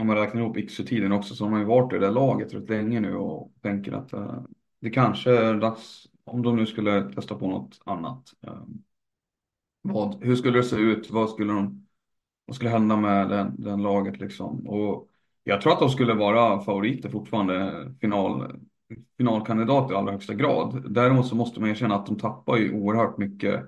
om 0.00 0.06
man 0.06 0.16
räknar 0.16 0.40
ihop 0.40 0.56
Iksu-tiden 0.56 1.12
också, 1.12 1.34
så 1.34 1.44
de 1.44 1.52
har 1.52 1.60
ju 1.60 1.66
varit 1.66 1.92
i 1.92 1.96
det 1.98 2.06
där 2.06 2.12
laget 2.12 2.54
rätt 2.54 2.68
länge 2.70 3.00
nu 3.00 3.14
och 3.16 3.52
tänker 3.62 3.92
att 3.92 4.12
eh, 4.12 4.42
det 4.80 4.90
kanske 4.90 5.30
är 5.38 5.54
dags, 5.54 6.06
om 6.24 6.42
de 6.42 6.56
nu 6.56 6.66
skulle 6.66 7.12
testa 7.14 7.34
på 7.34 7.48
något 7.48 7.80
annat. 7.84 8.22
eh, 8.46 8.62
vad, 9.82 10.24
hur 10.24 10.36
skulle 10.36 10.58
det 10.58 10.64
se 10.64 10.76
ut? 10.76 11.10
Vad 11.10 11.30
skulle 11.30 11.52
de, 11.52 11.85
vad 12.46 12.56
skulle 12.56 12.70
hända 12.70 12.96
med 12.96 13.28
den, 13.28 13.54
den 13.58 13.82
laget 13.82 14.20
liksom? 14.20 14.66
Och 14.66 15.08
jag 15.44 15.60
tror 15.60 15.72
att 15.72 15.78
de 15.78 15.90
skulle 15.90 16.14
vara 16.14 16.60
favoriter 16.60 17.08
fortfarande, 17.08 17.72
final, 18.00 18.60
finalkandidater 19.18 19.94
i 19.94 19.96
allra 19.96 20.12
högsta 20.12 20.34
grad. 20.34 20.92
Däremot 20.92 21.26
så 21.26 21.36
måste 21.36 21.60
man 21.60 21.70
erkänna 21.70 21.94
att 21.94 22.06
de 22.06 22.18
tappar 22.18 22.56
ju 22.56 22.74
oerhört 22.74 23.18
mycket 23.18 23.64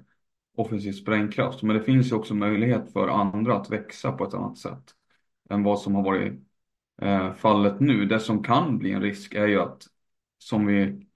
offensiv 0.56 0.92
sprängkraft. 0.92 1.62
Men 1.62 1.76
det 1.76 1.82
finns 1.82 2.12
ju 2.12 2.16
också 2.16 2.34
möjlighet 2.34 2.92
för 2.92 3.08
andra 3.08 3.56
att 3.56 3.70
växa 3.70 4.12
på 4.12 4.24
ett 4.24 4.34
annat 4.34 4.58
sätt 4.58 4.84
än 5.50 5.62
vad 5.62 5.80
som 5.80 5.94
har 5.94 6.02
varit 6.02 6.32
eh, 7.02 7.34
fallet 7.34 7.80
nu. 7.80 8.04
Det 8.06 8.20
som 8.20 8.42
kan 8.42 8.78
bli 8.78 8.92
en 8.92 9.02
risk 9.02 9.34
är 9.34 9.46
ju 9.46 9.60
att, 9.60 9.82
som 10.38 10.66
vi 10.66 11.07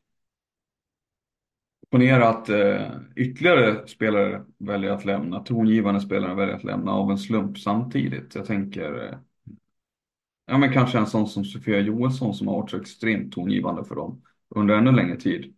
Ponera 1.92 2.28
att 2.28 2.48
eh, 2.48 2.90
ytterligare 3.16 3.86
spelare 3.88 4.42
väljer 4.58 4.90
att 4.90 5.04
lämna, 5.04 5.40
tongivande 5.40 6.00
spelare 6.00 6.34
väljer 6.34 6.54
att 6.54 6.64
lämna 6.64 6.92
av 6.92 7.10
en 7.10 7.18
slump 7.18 7.58
samtidigt. 7.58 8.34
Jag 8.34 8.46
tänker, 8.46 9.04
eh, 9.04 9.18
ja 10.46 10.58
men 10.58 10.72
kanske 10.72 10.98
en 10.98 11.06
sån 11.06 11.26
som 11.26 11.44
Sofia 11.44 11.80
Johansson 11.80 12.34
som 12.34 12.48
har 12.48 12.54
varit 12.54 12.70
så 12.70 12.76
extremt 12.76 13.32
tongivande 13.32 13.84
för 13.84 13.94
dem 13.94 14.22
under 14.54 14.74
ännu 14.74 14.92
längre 14.92 15.16
tid. 15.16 15.54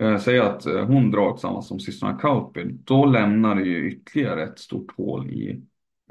Eh, 0.00 0.18
säg 0.18 0.38
att 0.38 0.66
eh, 0.66 0.84
hon 0.84 1.10
drar 1.10 1.32
tillsammans 1.32 1.68
som 1.68 1.80
systrarna 1.80 2.18
Kauppi, 2.18 2.64
då 2.64 3.04
lämnar 3.06 3.54
det 3.54 3.62
ju 3.62 3.90
ytterligare 3.90 4.42
ett 4.42 4.58
stort 4.58 4.96
hål 4.96 5.30
i, 5.30 5.62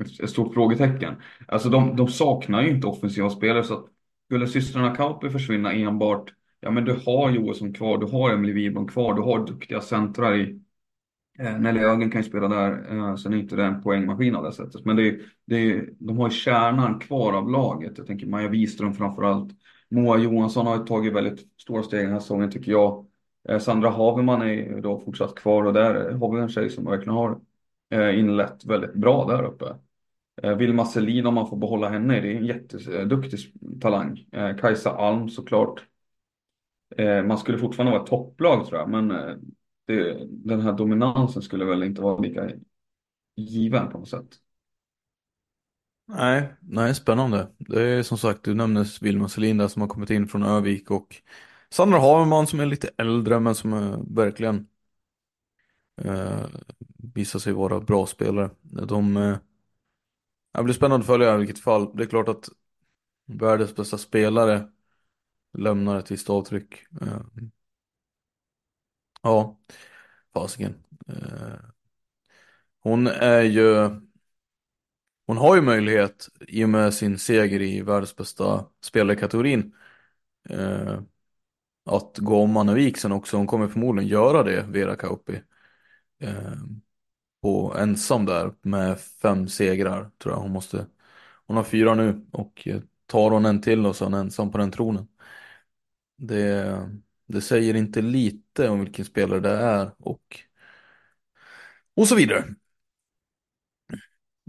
ett, 0.02 0.20
ett 0.20 0.30
stort 0.30 0.54
frågetecken. 0.54 1.16
Alltså 1.48 1.70
de, 1.70 1.96
de 1.96 2.08
saknar 2.08 2.62
ju 2.62 2.70
inte 2.70 2.88
offensiva 2.88 3.30
spelare 3.30 3.64
så 3.64 3.74
att 3.74 3.86
skulle 4.26 4.48
systrarna 4.48 4.96
Kauppi 4.96 5.30
försvinna 5.30 5.74
enbart 5.74 6.34
Ja 6.62 6.72
men 6.72 6.86
du 6.86 6.94
har 7.06 7.32
Johansson 7.32 7.74
kvar, 7.74 7.98
du 7.98 8.06
har 8.06 8.32
Emily 8.34 8.54
Wibron 8.54 8.88
kvar, 8.88 9.14
du 9.14 9.22
har 9.22 9.48
duktiga 9.48 9.82
centrar 9.82 10.36
i 10.36 10.62
eh, 11.40 11.60
Nelly 11.60 11.80
Ögren 11.80 12.12
kan 12.12 12.22
ju 12.22 12.30
spela 12.30 12.48
där, 12.48 12.94
eh, 12.96 13.16
sen 13.16 13.34
är 13.34 13.38
inte 13.38 13.56
det 13.56 13.64
en 13.64 13.82
poängmaskin 13.84 14.36
av 14.36 14.44
det 14.44 14.54
sättet. 14.54 14.86
Men 14.86 14.96
det 14.96 15.08
är, 15.08 15.22
det 15.46 15.56
är, 15.56 15.90
de 16.00 16.18
har 16.18 16.28
ju 16.30 16.36
kärnan 16.36 17.00
kvar 17.00 17.34
av 17.34 17.50
laget. 17.52 17.98
Jag 17.98 18.08
tänker 18.08 18.28
Maja 18.28 18.48
Wiström 18.50 18.94
framförallt. 18.94 19.52
Moa 19.90 20.18
Johansson 20.18 20.68
har 20.68 20.78
ju 20.78 20.86
tagit 20.86 21.14
väldigt 21.14 21.62
stora 21.62 21.84
steg 21.84 22.06
den 22.06 22.12
här 22.14 22.20
säsongen 22.20 22.52
tycker 22.52 22.72
jag. 22.72 23.06
Eh, 23.50 23.60
Sandra 23.60 23.90
Haverman 23.90 24.42
är 24.42 24.54
ju 24.54 24.82
då 24.82 25.00
fortsatt 25.00 25.36
kvar 25.36 25.64
och 25.64 25.74
där 25.74 26.12
har 26.12 26.36
vi 26.36 26.42
en 26.42 26.50
tjej 26.50 26.70
som 26.70 26.86
verkligen 26.86 27.16
har 27.16 27.40
eh, 27.92 28.20
inlett 28.20 28.66
väldigt 28.66 28.94
bra 28.94 29.26
där 29.28 29.44
uppe. 29.44 29.66
Eh, 30.44 30.56
Vilma 30.58 30.86
Selin 30.86 31.26
om 31.26 31.34
man 31.34 31.50
får 31.50 31.58
behålla 31.58 31.90
henne, 31.90 32.22
det 32.22 32.34
är 32.34 32.36
en 32.38 32.46
jätteduktig 32.46 33.40
talang. 33.82 34.26
Eh, 34.32 34.56
Kajsa 34.58 34.92
Alm 34.92 35.30
såklart. 35.30 35.84
Eh, 36.98 37.24
man 37.24 37.38
skulle 37.38 37.58
fortfarande 37.58 37.92
vara 37.92 38.04
ett 38.04 38.10
topplag 38.10 38.68
tror 38.68 38.80
jag, 38.80 38.90
men 38.90 39.12
eh, 39.12 39.36
det, 39.86 40.28
den 40.30 40.62
här 40.62 40.74
dominansen 40.74 41.42
skulle 41.42 41.66
väl 41.66 41.84
inte 41.84 42.02
vara 42.02 42.18
lika 42.22 42.52
given 43.36 43.90
på 43.92 43.98
något 43.98 44.10
sätt. 44.10 44.28
Nej, 46.06 46.54
nej, 46.62 46.96
spännande. 46.96 47.52
Det 47.58 47.82
är 47.82 48.04
som 48.04 48.18
sagt, 48.18 48.44
du 48.44 48.54
nämndes 48.54 49.02
Vilma 49.02 49.30
Selin 49.30 49.58
där 49.58 49.68
som 49.68 49.82
har 49.82 49.90
kommit 49.90 50.10
in 50.10 50.28
från 50.28 50.44
Övik 50.44 50.92
och 50.92 51.16
Sandra 51.70 52.00
Haverman 52.00 52.48
som 52.48 52.60
är 52.60 52.66
lite 52.66 52.90
äldre 52.98 53.40
men 53.40 53.56
som 53.56 53.74
är 53.74 54.16
verkligen 54.16 54.68
eh, 56.02 56.46
visar 57.14 57.40
sig 57.40 57.54
vara 57.54 57.80
bra 57.80 58.06
spelare. 58.08 58.50
De, 58.62 59.18
eh, 59.18 59.38
det 60.54 60.64
blir 60.64 60.74
spännande 60.74 61.04
att 61.04 61.08
följa 61.08 61.36
i 61.36 61.38
vilket 61.38 61.60
fall. 61.60 61.98
Det 61.98 62.04
är 62.04 62.08
klart 62.08 62.28
att 62.28 62.50
världens 63.26 63.76
bästa 63.76 63.98
spelare 63.98 64.70
lämnar 65.54 66.00
ett 66.00 66.12
visst 66.12 66.30
avtryck. 66.30 66.74
Eh, 67.02 67.22
ja, 69.24 69.60
fasiken. 70.34 70.84
Eh, 71.08 71.72
hon 72.80 73.08
är 73.08 73.42
ju 73.42 73.90
Hon 75.32 75.38
har 75.38 75.56
ju 75.56 75.62
möjlighet 75.62 76.30
i 76.48 76.66
och 76.66 76.70
med 76.70 76.94
sin 76.94 77.20
seger 77.20 77.62
i 77.62 77.82
världens 77.82 78.16
bästa 78.16 78.66
spelarkategorin 78.82 79.76
eh, 80.50 81.00
att 81.86 82.18
gå 82.18 82.42
om 82.42 82.58
Anna 82.58 82.94
sen 82.98 83.12
också. 83.12 83.38
Hon 83.38 83.48
kommer 83.48 83.68
förmodligen 83.68 84.10
göra 84.10 84.44
det, 84.44 84.66
Vera 84.70 84.96
Kauppi. 84.96 85.42
Eh, 86.20 86.54
på 87.42 87.76
ensam 87.78 88.26
där 88.26 88.54
med 88.62 89.00
fem 89.00 89.48
segrar 89.48 90.12
tror 90.18 90.36
jag 90.36 90.42
hon 90.42 90.52
måste. 90.52 90.88
Hon 91.48 91.58
har 91.58 91.64
fyra 91.64 91.96
nu 91.96 92.26
och 92.32 92.68
eh, 92.68 92.82
tar 93.06 93.32
hon 93.32 93.46
en 93.46 93.62
till 93.62 93.86
och 93.86 93.96
så 93.96 94.06
är 94.06 94.10
hon 94.10 94.20
ensam 94.20 94.52
på 94.52 94.58
den 94.58 94.72
tronen. 94.72 95.08
Det, 96.22 96.90
det 97.26 97.42
säger 97.42 97.74
inte 97.76 98.02
lite 98.02 98.70
om 98.70 98.80
vilken 98.80 99.06
spelare 99.06 99.40
det 99.40 99.50
är 99.50 99.92
och 99.98 100.40
och 101.96 102.08
så 102.08 102.16
vidare. 102.16 102.44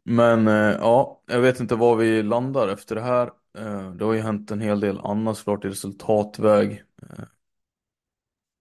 Men 0.04 0.48
eh, 0.48 0.54
ja, 0.54 1.22
jag 1.26 1.40
vet 1.40 1.60
inte 1.60 1.76
var 1.76 1.96
vi 1.96 2.22
landar 2.22 2.68
efter 2.68 2.94
det 2.94 3.00
här. 3.00 3.30
Eh, 3.58 3.90
det 3.90 4.04
har 4.04 4.12
ju 4.12 4.20
hänt 4.20 4.50
en 4.50 4.60
hel 4.60 4.80
del 4.80 4.98
annat 4.98 5.36
såklart 5.36 5.64
i 5.64 5.68
resultatväg. 5.68 6.84
Eh. 7.02 7.24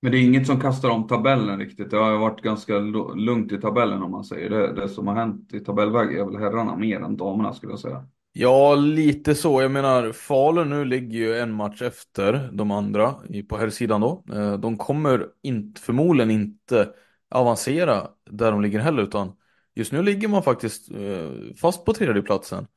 Men 0.01 0.11
det 0.11 0.17
är 0.17 0.23
inget 0.23 0.47
som 0.47 0.59
kastar 0.59 0.89
om 0.89 1.07
tabellen 1.07 1.59
riktigt. 1.59 1.91
Det 1.91 1.97
har 1.97 2.17
varit 2.17 2.41
ganska 2.41 2.79
lugnt 3.15 3.51
i 3.51 3.61
tabellen 3.61 4.03
om 4.03 4.11
man 4.11 4.23
säger. 4.23 4.49
Det, 4.49 4.73
det 4.73 4.89
som 4.89 5.07
har 5.07 5.15
hänt 5.15 5.53
i 5.53 5.59
tabellväg 5.59 6.17
är 6.17 6.25
väl 6.25 6.37
herrarna 6.37 6.75
mer 6.75 6.99
än 7.01 7.17
damerna 7.17 7.53
skulle 7.53 7.73
jag 7.73 7.79
säga. 7.79 8.05
Ja, 8.33 8.75
lite 8.75 9.35
så. 9.35 9.61
Jag 9.61 9.71
menar, 9.71 10.11
Falun 10.11 10.69
nu 10.69 10.85
ligger 10.85 11.19
ju 11.19 11.37
en 11.39 11.51
match 11.53 11.81
efter 11.81 12.49
de 12.53 12.71
andra 12.71 13.15
på 13.49 13.57
här 13.57 13.69
sidan 13.69 14.01
då. 14.01 14.23
Eh, 14.33 14.53
de 14.57 14.77
kommer 14.77 15.27
inte, 15.41 15.81
förmodligen 15.81 16.31
inte 16.31 16.93
avancera 17.29 18.09
där 18.25 18.51
de 18.51 18.61
ligger 18.61 18.79
heller 18.79 19.03
utan 19.03 19.35
just 19.75 19.91
nu 19.91 20.03
ligger 20.03 20.27
man 20.27 20.43
faktiskt 20.43 20.91
eh, 20.91 21.29
fast 21.61 21.85
på 21.85 21.93
tredjeplatsen. 21.93 22.67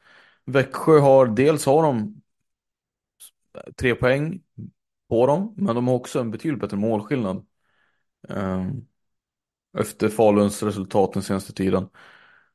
Växjö 0.45 0.99
har, 0.99 1.27
dels 1.27 1.67
har 1.67 1.83
de 1.83 2.21
tre 3.77 3.95
poäng 3.95 4.43
på 5.09 5.27
dem, 5.27 5.55
men 5.57 5.75
de 5.75 5.89
har 5.89 5.95
också 5.95 6.21
en 6.21 6.31
betydligt 6.31 6.61
bättre 6.61 6.77
målskillnad. 6.77 7.47
Ehm, 8.29 8.87
efter 9.79 10.09
Faluns 10.09 10.63
resultat 10.63 11.13
den 11.13 11.23
senaste 11.23 11.53
tiden. 11.53 11.89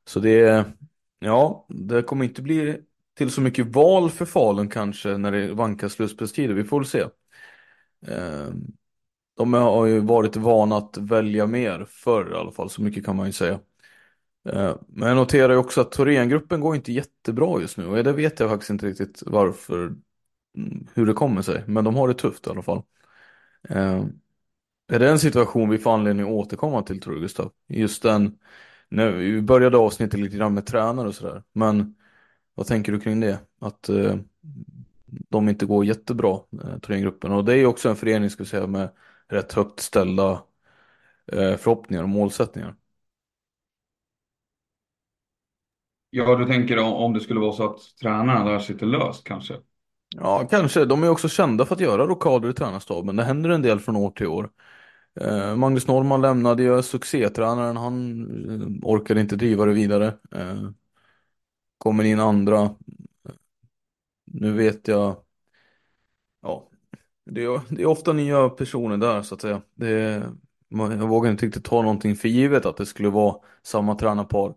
Så 0.06 0.20
det, 0.20 0.66
ja, 1.18 1.66
det 1.70 2.02
kommer 2.02 2.24
inte 2.24 2.42
bli 2.42 2.80
till 3.20 3.30
så 3.30 3.40
mycket 3.40 3.66
val 3.66 4.10
för 4.10 4.24
Falun 4.24 4.68
kanske 4.68 5.16
när 5.16 5.32
det 5.32 5.54
vankas 5.54 5.92
slutspelstider. 5.92 6.54
Vi 6.54 6.64
får 6.64 6.78
väl 6.78 6.86
se. 6.86 7.04
Ehm, 8.06 8.66
de 9.36 9.52
har 9.54 9.86
ju 9.86 10.00
varit 10.00 10.36
vana 10.36 10.76
att 10.76 10.96
välja 10.96 11.46
mer 11.46 11.86
förr 11.88 12.32
i 12.32 12.36
alla 12.36 12.52
fall, 12.52 12.70
så 12.70 12.82
mycket 12.82 13.04
kan 13.04 13.16
man 13.16 13.26
ju 13.26 13.32
säga. 13.32 13.60
Ehm, 14.48 14.78
men 14.88 15.08
jag 15.08 15.16
noterar 15.16 15.52
ju 15.52 15.58
också 15.58 15.80
att 15.80 15.92
Thorengruppen 15.92 16.60
går 16.60 16.76
inte 16.76 16.92
jättebra 16.92 17.60
just 17.60 17.76
nu 17.76 17.86
och 17.86 18.04
det 18.04 18.12
vet 18.12 18.40
jag 18.40 18.50
faktiskt 18.50 18.70
inte 18.70 18.86
riktigt 18.86 19.22
varför, 19.26 19.94
mm, 20.56 20.86
hur 20.94 21.06
det 21.06 21.12
kommer 21.12 21.42
sig. 21.42 21.64
Men 21.66 21.84
de 21.84 21.96
har 21.96 22.08
det 22.08 22.14
tufft 22.14 22.46
i 22.46 22.50
alla 22.50 22.62
fall. 22.62 22.82
Ehm, 23.68 24.12
är 24.92 24.98
det 24.98 25.10
en 25.10 25.18
situation 25.18 25.70
vi 25.70 25.78
får 25.78 25.94
anledning 25.94 26.26
att 26.26 26.32
återkomma 26.32 26.82
till 26.82 27.00
tror 27.00 27.14
du 27.14 27.20
Gustav? 27.20 27.52
Just 27.68 28.02
den, 28.02 28.38
Nu 28.88 29.12
vi 29.12 29.42
började 29.42 29.76
avsnittet 29.78 30.20
lite 30.20 30.36
grann 30.36 30.54
med 30.54 30.66
tränare 30.66 31.08
och 31.08 31.14
sådär. 31.14 31.42
Men 31.52 31.94
vad 32.54 32.66
tänker 32.66 32.92
du 32.92 33.00
kring 33.00 33.20
det? 33.20 33.40
Att 33.60 33.88
eh, 33.88 34.16
de 35.28 35.48
inte 35.48 35.66
går 35.66 35.84
jättebra, 35.84 36.40
eh, 36.64 36.78
Thorengruppen. 36.78 37.32
Och 37.32 37.44
det 37.44 37.52
är 37.52 37.56
ju 37.56 37.66
också 37.66 37.88
en 37.88 37.96
förening, 37.96 38.30
ska 38.30 38.42
vi 38.42 38.48
säga, 38.48 38.66
med 38.66 38.90
rätt 39.28 39.52
högt 39.52 39.80
ställda 39.80 40.42
eh, 41.32 41.56
förhoppningar 41.56 42.02
och 42.02 42.08
målsättningar. 42.08 42.76
Ja, 46.10 46.36
du 46.36 46.46
tänker 46.46 46.78
om 46.78 47.12
det 47.12 47.20
skulle 47.20 47.40
vara 47.40 47.52
så 47.52 47.70
att 47.70 47.78
tränarna 48.00 48.44
där 48.44 48.58
sitter 48.58 48.86
löst 48.86 49.24
kanske? 49.24 49.54
Ja, 50.16 50.46
kanske. 50.50 50.84
De 50.84 51.02
är 51.02 51.08
också 51.08 51.28
kända 51.28 51.66
för 51.66 51.74
att 51.74 51.80
göra 51.80 52.06
rockader 52.06 52.50
i 52.50 52.52
tränarstaben. 52.52 53.16
Det 53.16 53.24
händer 53.24 53.50
en 53.50 53.62
del 53.62 53.80
från 53.80 53.96
år 53.96 54.10
till 54.10 54.26
år. 54.26 54.50
Eh, 55.20 55.56
Magnus 55.56 55.86
Norman 55.86 56.20
lämnade 56.20 56.62
ju 56.62 56.82
succétränaren. 56.82 57.76
Han 57.76 58.22
eh, 58.82 58.88
orkade 58.88 59.20
inte 59.20 59.36
driva 59.36 59.64
det 59.64 59.72
vidare. 59.72 60.06
Eh, 60.36 60.70
kommer 61.80 62.04
in 62.04 62.20
andra. 62.20 62.74
Nu 64.24 64.52
vet 64.52 64.88
jag. 64.88 65.16
Ja, 66.42 66.70
det 67.26 67.44
är, 67.44 67.60
det 67.68 67.82
är 67.82 67.86
ofta 67.86 68.12
nya 68.12 68.48
personer 68.48 68.96
där 68.96 69.22
så 69.22 69.34
att 69.34 69.40
säga. 69.40 69.62
Det 69.74 69.88
är, 69.88 70.32
jag 70.68 71.08
vågar 71.08 71.30
inte 71.30 71.46
riktigt 71.46 71.64
ta 71.64 71.82
någonting 71.82 72.16
för 72.16 72.28
givet 72.28 72.66
att 72.66 72.76
det 72.76 72.86
skulle 72.86 73.08
vara 73.08 73.36
samma 73.62 73.94
tränarpar 73.94 74.54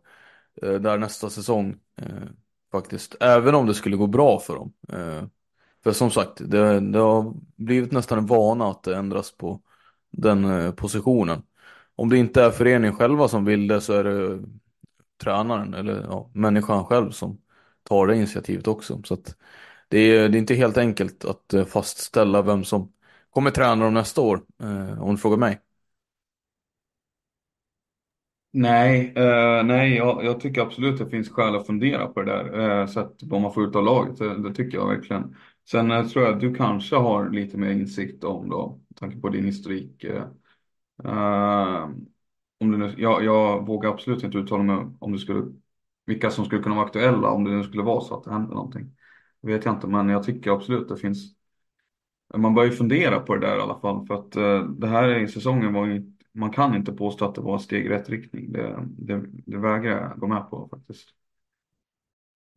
eh, 0.62 0.74
där 0.74 0.98
nästa 0.98 1.30
säsong. 1.30 1.76
Eh, 1.98 2.28
faktiskt. 2.72 3.16
Även 3.20 3.56
om 3.56 3.66
det 3.68 3.74
skulle 3.74 3.96
gå 3.96 4.08
bra 4.08 4.40
för 4.40 4.56
dem. 4.56 4.74
Eh, 4.90 5.28
för 5.84 5.92
som 5.92 6.12
sagt, 6.12 6.32
det, 6.50 6.80
det 6.80 7.00
har 7.00 7.34
blivit 7.56 7.92
nästan 7.92 8.18
en 8.18 8.26
vana 8.26 8.68
att 8.72 8.84
det 8.84 8.96
ändras 8.98 9.32
på 9.38 9.62
den 10.12 10.46
eh, 10.46 10.72
positionen. 10.72 11.44
Om 11.96 12.10
det 12.10 12.18
inte 12.18 12.44
är 12.44 12.52
föreningen 12.52 12.96
själva 12.96 13.28
som 13.28 13.46
vill 13.46 13.68
det 13.68 13.82
så 13.82 13.94
är 13.94 14.04
det 14.04 14.44
tränaren 15.24 15.74
eller 15.74 16.02
ja, 16.10 16.30
människan 16.34 16.86
själv 16.86 17.12
som 17.12 17.42
tar 17.84 18.08
det 18.08 18.16
initiativet 18.16 18.68
också. 18.68 19.02
Så 19.04 19.14
att 19.14 19.38
det 19.90 19.98
är, 20.00 20.30
det 20.30 20.38
är 20.38 20.40
inte 20.40 20.56
helt 20.56 20.78
enkelt 20.78 21.26
att 21.26 21.54
eh, 21.54 21.66
fastställa 21.66 22.42
vem 22.42 22.64
som 22.64 22.94
kommer 23.30 23.52
träna 23.52 23.86
dem 23.86 23.94
nästa 23.94 24.22
år, 24.22 24.42
eh, 24.64 25.04
om 25.04 25.12
du 25.16 25.18
frågar 25.22 25.38
mig. 25.38 25.60
Nej, 28.56 29.14
eh, 29.16 29.64
nej 29.64 29.96
jag, 29.96 30.26
jag, 30.26 30.40
tycker 30.40 30.62
absolut 30.62 30.98
det 31.00 31.10
finns 31.10 31.30
skäl 31.30 31.56
att 31.56 31.68
fundera 31.68 32.08
på 32.08 32.22
det 32.22 32.32
där. 32.32 32.80
Eh, 32.82 32.88
sättet 32.88 33.24
vad 33.24 33.42
man 33.42 33.54
får 33.54 33.64
ut 33.70 33.76
av 33.76 33.84
laget, 33.84 34.18
det, 34.18 34.44
det 34.50 34.54
tycker 34.56 34.78
jag 34.78 34.88
verkligen. 34.88 35.36
Sen 35.72 35.92
eh, 35.92 36.08
tror 36.08 36.26
jag 36.26 36.34
att 36.34 36.40
du 36.42 36.56
kanske 36.56 36.96
har 36.96 37.30
lite 37.30 37.58
mer 37.58 37.70
insikt 37.72 38.24
om 38.24 38.50
då, 38.50 38.80
med 38.90 38.98
tanke 38.98 39.18
på 39.20 39.30
din 39.30 39.46
historik. 39.46 40.04
Eh, 40.04 40.24
eh, 41.06 41.90
om 42.64 42.72
det 42.72 42.78
nu, 42.78 42.94
jag, 42.98 43.24
jag 43.24 43.68
vågar 43.68 43.90
absolut 43.90 44.24
inte 44.24 44.38
uttala 44.38 44.64
mig 44.64 44.86
om 45.00 45.12
det 45.12 45.20
skulle, 45.20 45.44
vilka 46.06 46.32
som 46.32 46.46
skulle 46.46 46.64
kunna 46.64 46.76
vara 46.76 46.86
aktuella 46.86 47.30
om 47.30 47.44
det 47.44 47.52
nu 47.52 47.64
skulle 47.64 47.84
vara 47.84 48.02
så 48.02 48.18
att 48.18 48.24
det 48.24 48.32
händer 48.32 48.54
någonting. 48.54 48.92
Det 49.42 49.48
vet 49.48 49.66
jag 49.66 49.74
inte, 49.74 49.88
men 49.88 50.10
jag 50.10 50.24
tycker 50.24 50.52
absolut 50.52 50.90
det 50.90 50.98
finns. 50.98 51.36
Man 52.36 52.56
bör 52.56 52.64
ju 52.64 52.72
fundera 52.72 53.20
på 53.20 53.36
det 53.36 53.48
där 53.48 53.58
i 53.58 53.62
alla 53.62 53.80
fall 53.80 54.08
för 54.08 54.14
att 54.14 54.36
eh, 54.36 54.64
det 54.70 54.88
här 54.88 55.20
i 55.20 55.28
säsongen 55.28 55.74
var 55.74 55.86
ju, 55.86 56.12
man 56.32 56.52
kan 56.52 56.76
inte 56.76 56.92
påstå 56.92 57.26
att 57.26 57.36
det 57.36 57.42
var 57.42 57.56
ett 57.56 57.62
steg 57.62 57.86
i 57.86 57.90
rätt 57.90 58.10
riktning. 58.10 58.52
Det, 58.52 58.86
det, 58.86 59.26
det 59.46 59.58
vägrar 59.58 60.02
jag 60.02 60.20
gå 60.20 60.28
med 60.28 60.50
på 60.50 60.68
faktiskt. 60.72 61.10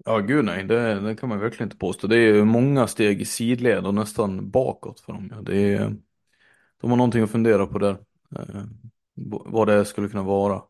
Ja, 0.04 0.18
gud 0.18 0.44
nej, 0.44 0.64
det, 0.64 1.00
det, 1.00 1.16
kan 1.16 1.28
man 1.28 1.40
verkligen 1.40 1.66
inte 1.66 1.78
påstå. 1.78 2.07
Det 2.07 2.16
är 2.16 2.44
många 2.44 2.86
steg 2.86 3.20
i 3.20 3.24
sidled 3.24 3.86
och 3.86 3.94
nästan 3.94 4.50
bakåt 4.50 5.00
för 5.00 5.12
dem. 5.12 5.32
Det 5.42 5.74
är, 5.74 5.96
de 6.80 6.90
har 6.90 6.96
någonting 6.96 7.22
att 7.22 7.30
fundera 7.30 7.66
på 7.66 7.78
där. 7.78 7.98
Eh, 8.36 8.64
vad 9.24 9.68
det 9.68 9.84
skulle 9.84 10.08
kunna 10.08 10.22
vara. 10.22 10.62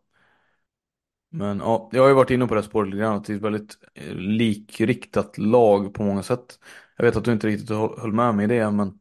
Men 1.30 1.58
ja, 1.58 1.90
jag 1.92 2.02
har 2.02 2.08
ju 2.08 2.14
varit 2.14 2.30
inne 2.30 2.46
på 2.46 2.54
det 2.54 2.60
här 2.60 2.68
spåret 2.68 2.88
lite 2.90 2.98
grann, 2.98 3.16
att 3.16 3.24
det 3.24 3.32
är 3.32 3.36
ett 3.36 3.42
väldigt 3.42 3.78
eh, 3.94 4.14
likriktat 4.14 5.38
lag 5.38 5.94
på 5.94 6.02
många 6.02 6.22
sätt. 6.22 6.58
Jag 6.96 7.04
vet 7.04 7.16
att 7.16 7.24
du 7.24 7.32
inte 7.32 7.46
riktigt 7.46 7.70
höll 7.70 8.12
med 8.12 8.34
mig 8.34 8.44
i 8.44 8.48
det, 8.48 8.70
men 8.70 8.98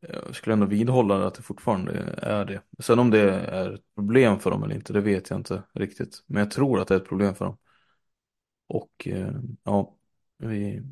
jag 0.00 0.36
skulle 0.36 0.52
ändå 0.52 0.66
vidhålla 0.66 1.26
att 1.26 1.34
det 1.34 1.42
fortfarande 1.42 1.92
är 2.18 2.44
det. 2.44 2.62
Sen 2.78 2.98
om 2.98 3.10
det 3.10 3.20
är 3.32 3.72
ett 3.74 3.94
problem 3.94 4.38
för 4.38 4.50
dem 4.50 4.62
eller 4.62 4.74
inte, 4.74 4.92
det 4.92 5.00
vet 5.00 5.30
jag 5.30 5.38
inte 5.38 5.62
riktigt. 5.74 6.24
Men 6.26 6.40
jag 6.40 6.50
tror 6.50 6.80
att 6.80 6.88
det 6.88 6.94
är 6.94 7.00
ett 7.00 7.08
problem 7.08 7.34
för 7.34 7.44
dem. 7.44 7.56
Och 8.68 9.08
eh, 9.08 9.32
ja, 9.64 9.96
vi, 10.38 10.82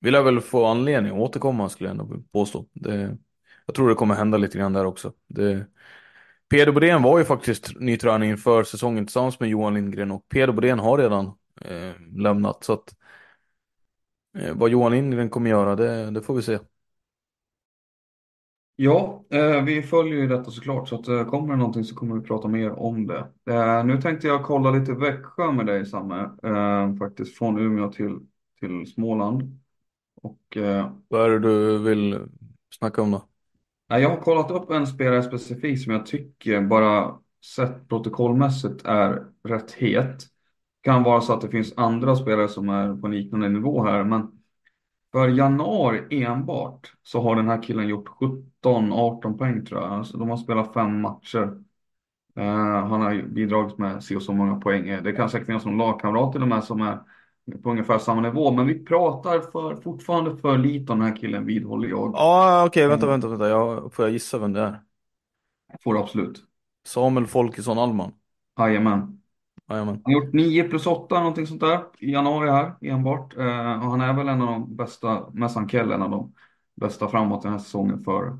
vi 0.00 0.10
lär 0.10 0.22
väl 0.22 0.40
få 0.40 0.64
anledning 0.66 1.12
att 1.12 1.18
återkomma 1.18 1.68
skulle 1.68 1.88
jag 1.90 2.00
ändå 2.00 2.22
påstå. 2.32 2.66
Det, 2.72 3.18
jag 3.66 3.74
tror 3.74 3.88
det 3.88 3.94
kommer 3.94 4.14
hända 4.14 4.38
lite 4.38 4.58
grann 4.58 4.72
där 4.72 4.84
också. 4.84 5.12
Det, 5.26 5.66
Peder 6.48 6.72
Bodén 6.72 7.02
var 7.02 7.18
ju 7.18 7.24
faktiskt 7.24 7.80
ny 7.80 7.96
tränare 7.96 8.28
inför 8.28 8.64
säsongen 8.64 9.06
tillsammans 9.06 9.40
med 9.40 9.48
Johan 9.48 9.74
Lindgren 9.74 10.10
och 10.10 10.28
Peder 10.28 10.52
Bodén 10.52 10.78
har 10.78 10.98
redan 10.98 11.26
eh, 11.60 11.92
lämnat 12.16 12.64
så 12.64 12.72
att 12.72 12.94
eh, 14.38 14.54
vad 14.54 14.70
Johan 14.70 14.92
Lindgren 14.92 15.30
kommer 15.30 15.50
göra 15.50 15.76
det, 15.76 16.10
det 16.10 16.22
får 16.22 16.34
vi 16.34 16.42
se. 16.42 16.58
Ja, 18.78 19.24
eh, 19.30 19.64
vi 19.64 19.82
följer 19.82 20.14
ju 20.20 20.26
detta 20.28 20.50
såklart 20.50 20.88
så 20.88 20.94
att 21.00 21.08
eh, 21.08 21.24
kommer 21.24 21.48
det 21.52 21.56
någonting 21.56 21.84
så 21.84 21.94
kommer 21.94 22.14
vi 22.14 22.20
prata 22.20 22.48
mer 22.48 22.70
om 22.72 23.06
det. 23.06 23.18
Eh, 23.50 23.84
nu 23.84 24.00
tänkte 24.02 24.26
jag 24.26 24.44
kolla 24.44 24.70
lite 24.70 24.92
Växjö 24.92 25.52
med 25.52 25.66
dig 25.66 25.86
Samme, 25.86 26.30
eh, 26.42 26.96
faktiskt 26.98 27.38
från 27.38 27.58
Umeå 27.58 27.92
till, 27.92 28.18
till 28.60 28.86
Småland. 28.86 29.60
Och, 30.22 30.56
eh, 30.56 30.92
Vad 31.08 31.24
är 31.24 31.30
det 31.30 31.38
du 31.38 31.78
vill 31.78 32.20
snacka 32.70 33.02
om 33.02 33.10
då? 33.10 33.28
Jag 33.88 34.10
har 34.10 34.16
kollat 34.16 34.50
upp 34.50 34.70
en 34.70 34.86
spelare 34.86 35.22
specifikt 35.22 35.82
som 35.82 35.92
jag 35.92 36.06
tycker 36.06 36.60
bara 36.60 37.18
sett 37.56 37.88
protokollmässigt 37.88 38.84
är 38.84 39.24
rätt 39.44 39.72
het. 39.72 40.24
Kan 40.82 41.02
vara 41.02 41.20
så 41.20 41.32
att 41.32 41.40
det 41.40 41.48
finns 41.48 41.74
andra 41.76 42.16
spelare 42.16 42.48
som 42.48 42.68
är 42.68 43.00
på 43.00 43.08
liknande 43.08 43.48
nivå 43.48 43.84
här, 43.84 44.04
men 44.04 44.28
för 45.12 45.28
januari 45.28 46.24
enbart 46.24 46.92
så 47.02 47.22
har 47.22 47.36
den 47.36 47.48
här 47.48 47.62
killen 47.62 47.88
gjort 47.88 48.08
17-18 48.64 49.38
poäng 49.38 49.64
tror 49.64 49.80
jag. 49.80 49.92
Alltså, 49.92 50.18
de 50.18 50.30
har 50.30 50.36
spelat 50.36 50.74
fem 50.74 51.00
matcher. 51.00 51.62
Uh, 52.38 52.86
han 52.86 53.00
har 53.00 53.22
bidragit 53.22 53.78
med 53.78 54.04
så 54.04 54.16
och 54.16 54.22
så 54.22 54.32
många 54.32 54.60
poäng. 54.60 54.88
Eh, 54.88 55.02
det 55.02 55.12
kan 55.12 55.30
säkert 55.30 55.46
finnas 55.46 55.64
någon 55.64 55.78
lagkamrat 55.78 56.32
till 56.32 56.42
och 56.42 56.48
med 56.48 56.64
som 56.64 56.80
är 56.80 56.98
på 57.62 57.70
ungefär 57.70 57.98
samma 57.98 58.20
nivå. 58.20 58.52
Men 58.52 58.66
vi 58.66 58.84
pratar 58.84 59.40
för, 59.40 59.76
fortfarande 59.76 60.36
för 60.36 60.58
lite 60.58 60.92
om 60.92 60.98
den 60.98 61.08
här 61.08 61.16
killen 61.16 61.46
vidhåller 61.46 61.88
jag. 61.88 62.12
Ja, 62.14 62.64
okej, 62.66 62.86
okay, 62.86 62.88
vänta, 62.88 63.06
vänta, 63.06 63.28
vänta. 63.28 63.48
Jag, 63.48 63.92
får 63.92 64.04
jag 64.04 64.12
gissa 64.12 64.38
vem 64.38 64.52
det 64.52 64.60
är? 64.60 64.80
Får 65.84 65.94
du 65.94 66.00
absolut. 66.00 66.42
Samuel 66.86 67.26
Folkesson. 67.26 68.12
Jajamän. 68.58 69.20
Jajamän. 69.70 70.00
Han 70.04 70.14
har 70.14 70.22
gjort 70.22 70.32
9 70.34 70.68
plus 70.68 70.86
8, 70.86 71.18
någonting 71.18 71.46
sånt 71.46 71.60
där, 71.60 71.80
i 71.98 72.12
januari 72.12 72.50
här 72.50 72.74
enbart. 72.80 73.36
Eh, 73.36 73.84
och 73.84 73.90
han 73.90 74.00
är 74.00 74.12
väl 74.12 74.28
en 74.28 74.42
av 74.42 74.48
de 74.48 74.76
bästa, 74.76 75.30
Messan 75.32 75.68
Kell, 75.68 75.92
en 75.92 76.02
av 76.02 76.10
de 76.10 76.34
bästa 76.74 77.08
framåt 77.08 77.42
den 77.42 77.52
här 77.52 77.58
säsongen 77.58 78.04
för 78.04 78.38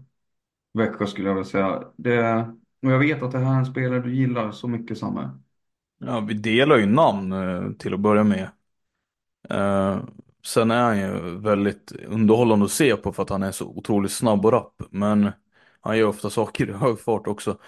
Växjö 0.72 1.06
skulle 1.06 1.28
jag 1.28 1.34
vilja 1.34 1.50
säga. 1.50 1.82
Det, 1.96 2.40
och 2.82 2.92
jag 2.92 2.98
vet 2.98 3.22
att 3.22 3.32
det 3.32 3.38
här 3.38 3.54
är 3.54 3.58
en 3.58 3.66
spelare 3.66 4.00
du 4.00 4.14
gillar 4.14 4.50
så 4.50 4.68
mycket, 4.68 4.98
Samme. 4.98 5.30
Ja, 5.98 6.20
vi 6.20 6.34
delar 6.34 6.76
ju 6.76 6.86
namn 6.86 7.32
eh, 7.32 7.72
till 7.72 7.94
att 7.94 8.00
börja 8.00 8.24
med. 8.24 8.48
Eh, 9.50 10.04
sen 10.46 10.70
är 10.70 10.82
han 10.82 10.98
ju 10.98 11.38
väldigt 11.40 11.92
underhållande 11.92 12.64
att 12.64 12.70
se 12.70 12.96
på 12.96 13.12
för 13.12 13.22
att 13.22 13.30
han 13.30 13.42
är 13.42 13.52
så 13.52 13.66
otroligt 13.66 14.12
snabb 14.12 14.44
och 14.46 14.52
rapp. 14.52 14.82
Men 14.90 15.30
han 15.80 15.98
gör 15.98 16.06
ofta 16.08 16.30
saker 16.30 16.68
i 16.70 16.72
hög 16.72 17.00
fart 17.00 17.26
också. 17.26 17.58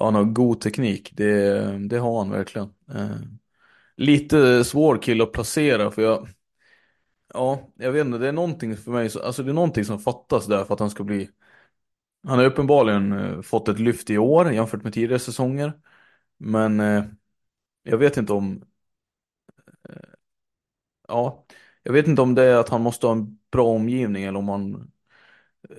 Han 0.00 0.14
har 0.14 0.24
god 0.24 0.60
teknik, 0.60 1.10
det, 1.16 1.62
det 1.88 1.98
har 1.98 2.18
han 2.18 2.30
verkligen. 2.30 2.74
Eh, 2.94 3.16
lite 3.96 4.64
svår 4.64 4.98
kille 5.02 5.24
att 5.24 5.32
placera 5.32 5.90
för 5.90 6.02
jag 6.02 6.28
Ja, 7.34 7.70
jag 7.76 7.92
vet 7.92 8.06
inte, 8.06 8.18
det 8.18 8.28
är 8.28 8.32
någonting 8.32 8.76
för 8.76 8.90
mig, 8.90 9.10
alltså 9.24 9.42
det 9.42 9.50
är 9.50 9.54
någonting 9.54 9.84
som 9.84 9.98
fattas 10.00 10.46
där 10.46 10.64
för 10.64 10.74
att 10.74 10.80
han 10.80 10.90
ska 10.90 11.04
bli 11.04 11.28
Han 12.28 12.38
har 12.38 12.46
uppenbarligen 12.46 13.12
eh, 13.12 13.42
fått 13.42 13.68
ett 13.68 13.78
lyft 13.80 14.10
i 14.10 14.18
år 14.18 14.52
jämfört 14.52 14.82
med 14.84 14.94
tidigare 14.94 15.18
säsonger. 15.18 15.72
Men 16.38 16.80
eh, 16.80 17.04
jag 17.82 17.98
vet 17.98 18.16
inte 18.16 18.32
om... 18.32 18.64
Ja, 21.12 21.44
jag 21.82 21.92
vet 21.92 22.06
inte 22.08 22.22
om 22.22 22.34
det 22.34 22.42
är 22.44 22.56
att 22.56 22.68
han 22.68 22.82
måste 22.82 23.06
ha 23.06 23.12
en 23.14 23.38
bra 23.50 23.66
omgivning 23.68 24.24
eller 24.24 24.38
om 24.38 24.48
han 24.48 24.74
eh, 25.70 25.76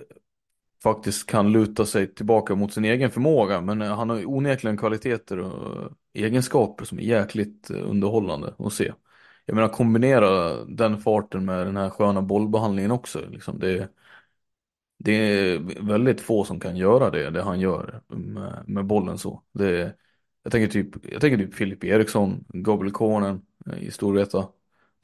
faktiskt 0.82 1.26
kan 1.30 1.52
luta 1.52 1.86
sig 1.86 2.14
tillbaka 2.14 2.54
mot 2.54 2.72
sin 2.74 2.84
egen 2.84 3.10
förmåga. 3.10 3.60
Men 3.60 3.82
eh, 3.82 3.96
han 3.96 4.10
har 4.10 4.26
onekligen 4.26 4.76
kvaliteter 4.76 5.38
och 5.38 5.92
egenskaper 6.14 6.84
som 6.84 6.98
är 6.98 7.02
jäkligt 7.02 7.70
eh, 7.70 7.90
underhållande 7.90 8.54
att 8.58 8.72
se. 8.72 8.92
Jag 9.46 9.54
menar 9.54 9.68
kombinera 9.68 10.56
den 10.64 10.98
farten 11.00 11.44
med 11.44 11.66
den 11.66 11.76
här 11.76 11.90
sköna 11.90 12.22
bollbehandlingen 12.22 12.90
också. 12.90 13.20
Liksom 13.30 13.58
det, 13.58 13.88
det 14.98 15.12
är 15.12 15.58
väldigt 15.86 16.20
få 16.20 16.44
som 16.44 16.60
kan 16.60 16.76
göra 16.76 17.10
det, 17.10 17.30
det 17.30 17.42
han 17.42 17.60
gör 17.60 18.02
med, 18.08 18.64
med 18.68 18.86
bollen 18.86 19.18
så. 19.18 19.42
Det, 19.52 19.96
jag 20.42 20.52
tänker 20.52 20.68
typ, 20.72 21.12
jag 21.12 21.20
tänker 21.20 21.38
typ 21.38 21.54
Filip 21.54 21.84
Eriksson, 21.84 22.44
Gabriel 22.48 22.92
Konen 22.92 23.46
eh, 23.66 23.82
i 23.82 23.90
Storvreta. 23.90 24.48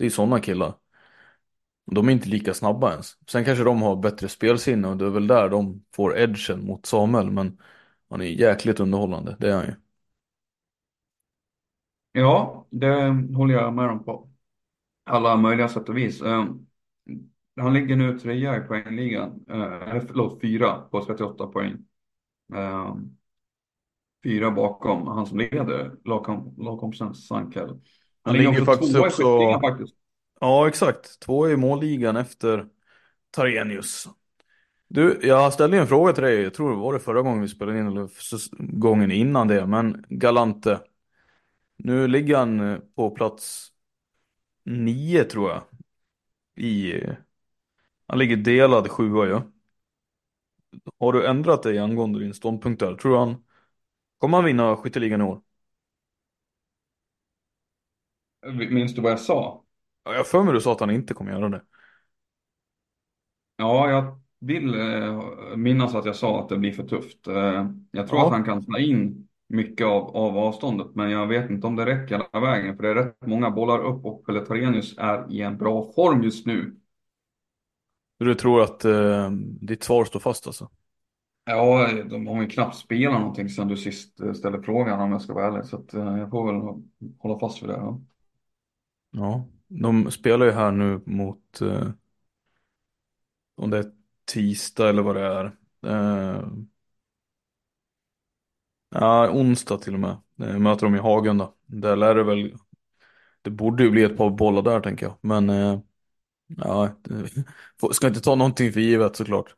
Det 0.00 0.06
är 0.06 0.10
sådana 0.10 0.40
killar. 0.40 0.74
De 1.86 2.08
är 2.08 2.12
inte 2.12 2.28
lika 2.28 2.54
snabba 2.54 2.92
ens. 2.92 3.16
Sen 3.30 3.44
kanske 3.44 3.64
de 3.64 3.82
har 3.82 3.96
bättre 3.96 4.28
spelsinne 4.28 4.88
och 4.88 4.96
det 4.96 5.04
är 5.06 5.10
väl 5.10 5.26
där 5.26 5.48
de 5.48 5.84
får 5.94 6.18
edgen 6.18 6.66
mot 6.66 6.86
Samuel. 6.86 7.30
Men 7.30 7.58
han 8.10 8.20
är 8.20 8.24
jäkligt 8.24 8.80
underhållande, 8.80 9.36
det 9.40 9.50
är 9.50 9.54
han 9.56 9.64
ju. 9.66 9.74
Ja, 12.12 12.66
det 12.70 13.10
håller 13.36 13.54
jag 13.54 13.74
med 13.74 13.90
om 13.90 14.04
på 14.04 14.30
alla 15.04 15.36
möjliga 15.36 15.68
sätt 15.68 15.88
och 15.88 15.96
vis. 15.96 16.22
Ehm, 16.22 16.66
han 17.56 17.72
ligger 17.74 17.96
nu 17.96 18.18
trea 18.18 18.56
i 18.56 18.60
poängligan, 18.60 19.44
eh, 19.48 19.90
eller 19.90 20.00
förlåt, 20.00 20.40
fyra 20.40 20.80
på 20.80 21.04
38 21.04 21.46
poäng. 21.46 21.86
Ehm, 22.54 23.16
fyra 24.24 24.50
bakom 24.50 25.06
han 25.08 25.26
som 25.26 25.38
leder 25.38 25.96
lagkompisen 26.04 27.14
Sankel. 27.14 27.80
Han, 28.22 28.36
ligger, 28.36 28.50
ligger 28.50 28.64
faktiskt 28.64 28.92
tvåa 28.92 29.06
också... 29.06 29.22
i 29.22 29.60
faktiskt. 29.60 29.94
Ja, 30.40 30.68
exakt. 30.68 31.20
Två 31.20 31.48
i 31.48 31.56
målligan 31.56 32.16
efter 32.16 32.66
Tarenius. 33.30 34.08
Du, 34.88 35.20
jag 35.22 35.52
ställde 35.52 35.78
en 35.78 35.86
fråga 35.86 36.12
till 36.12 36.22
dig, 36.22 36.42
jag 36.42 36.54
tror 36.54 36.70
det 36.70 36.76
var 36.76 36.92
det 36.92 37.00
förra 37.00 37.22
gången 37.22 37.42
vi 37.42 37.48
spelade 37.48 37.78
in 37.78 37.86
eller 37.86 38.08
gången 38.80 39.10
innan 39.10 39.48
det, 39.48 39.66
men 39.66 40.04
Galante. 40.08 40.80
Nu 41.76 42.08
ligger 42.08 42.36
han 42.36 42.60
eh, 42.60 42.78
på 42.96 43.10
plats 43.10 43.72
nio 44.64 45.24
tror 45.24 45.50
jag. 45.50 45.62
I, 46.64 47.02
han 48.06 48.18
ligger 48.18 48.36
delad 48.36 48.90
sjua 48.90 49.26
ja. 49.28 49.42
Har 50.98 51.12
du 51.12 51.26
ändrat 51.26 51.62
dig 51.62 51.78
angående 51.78 52.20
din 52.20 52.34
ståndpunkt 52.34 52.80
där? 52.80 52.94
Tror 52.94 53.18
han 53.18 53.44
kommer 54.18 54.38
han 54.38 54.44
vinna 54.44 54.76
skytteligan 54.76 55.20
i 55.20 55.24
år? 55.24 55.40
Minns 58.70 58.94
du 58.94 59.00
vad 59.00 59.12
jag 59.12 59.20
sa? 59.20 59.64
Ja, 60.04 60.14
jag 60.14 60.26
för 60.26 60.42
mig 60.42 60.54
du 60.54 60.60
sa 60.60 60.72
att 60.72 60.80
han 60.80 60.90
inte 60.90 61.14
kommer 61.14 61.32
göra 61.32 61.48
det. 61.48 61.62
Ja, 63.56 63.90
jag 63.90 64.20
vill 64.38 64.74
eh, 64.74 65.22
minnas 65.56 65.94
att 65.94 66.04
jag 66.04 66.16
sa 66.16 66.40
att 66.42 66.48
det 66.48 66.58
blir 66.58 66.72
för 66.72 66.82
tufft. 66.88 67.26
Eh, 67.26 67.70
jag 67.90 68.08
tror 68.08 68.20
Ja. 68.20 68.26
att 68.26 68.30
han 68.30 68.44
kan 68.44 68.64
ta 68.66 68.78
in 68.78 69.28
mycket 69.48 69.86
av, 69.86 70.16
av 70.16 70.38
avståndet, 70.38 70.86
men 70.94 71.10
jag 71.10 71.26
vet 71.26 71.50
inte 71.50 71.66
om 71.66 71.76
det 71.76 71.86
räcker 71.86 72.14
hela 72.32 72.40
vägen, 72.46 72.76
för 72.76 72.82
det 72.82 72.88
är 72.90 72.94
rätt 72.94 73.26
många 73.26 73.50
bollar 73.50 73.78
upp 73.84 74.04
och 74.04 74.26
Peletarenius 74.26 74.94
är 74.98 75.32
i 75.32 75.40
en 75.40 75.58
bra 75.58 75.92
form 75.94 76.22
just 76.22 76.46
nu. 76.46 76.76
Du 78.18 78.34
tror 78.34 78.62
att 78.62 78.84
eh, 78.84 79.30
ditt 79.60 79.82
svar 79.84 80.04
står 80.04 80.20
fast 80.20 80.46
alltså? 80.46 80.70
Ja, 81.44 81.88
de 82.04 82.26
har 82.26 82.42
ju 82.42 82.48
knappt 82.48 82.76
spelat 82.76 83.20
någonting 83.20 83.48
sedan 83.48 83.68
du 83.68 83.76
sist 83.76 84.20
eh, 84.20 84.32
ställde 84.32 84.62
frågan 84.62 85.00
om 85.00 85.12
jag 85.12 85.22
ska 85.22 85.34
vara 85.34 85.46
ärlig, 85.46 85.64
så 85.64 85.76
att, 85.76 85.94
eh, 85.94 86.18
jag 86.18 86.30
får 86.30 86.46
väl 86.52 86.82
hålla 87.18 87.38
fast 87.38 87.62
vid 87.62 87.68
det. 87.70 87.74
Ja. 87.76 88.00
Ja. 89.10 89.48
De 89.68 90.10
spelar 90.10 90.46
ju 90.46 90.52
här 90.52 90.70
nu 90.72 91.02
mot 91.06 91.60
eh, 91.60 91.88
om 93.54 93.70
det 93.70 93.78
är 93.78 93.92
tisdag 94.24 94.88
eller 94.88 95.02
vad 95.02 95.16
det 95.16 95.22
är. 95.22 95.44
Eh, 95.86 96.42
ja, 98.90 99.30
onsdag 99.30 99.78
till 99.78 99.94
och 99.94 100.00
med. 100.00 100.16
Eh, 100.40 100.58
möter 100.58 100.86
de 100.86 100.94
i 100.94 100.98
Hagen 100.98 101.38
då. 101.38 101.54
Där 101.66 101.96
lär 101.96 102.14
det 102.14 102.24
väl 102.24 102.54
Det 103.42 103.50
borde 103.50 103.84
ju 103.84 103.90
bli 103.90 104.02
ett 104.04 104.16
par 104.16 104.30
bollar 104.30 104.62
där 104.62 104.80
tänker 104.80 105.06
jag. 105.06 105.16
Men 105.22 105.50
eh, 105.50 105.80
ja, 106.48 106.90
det- 107.02 107.92
ska 107.94 108.08
inte 108.08 108.20
ta 108.20 108.34
någonting 108.34 108.72
för 108.72 108.80
givet 108.80 109.16
såklart. 109.16 109.56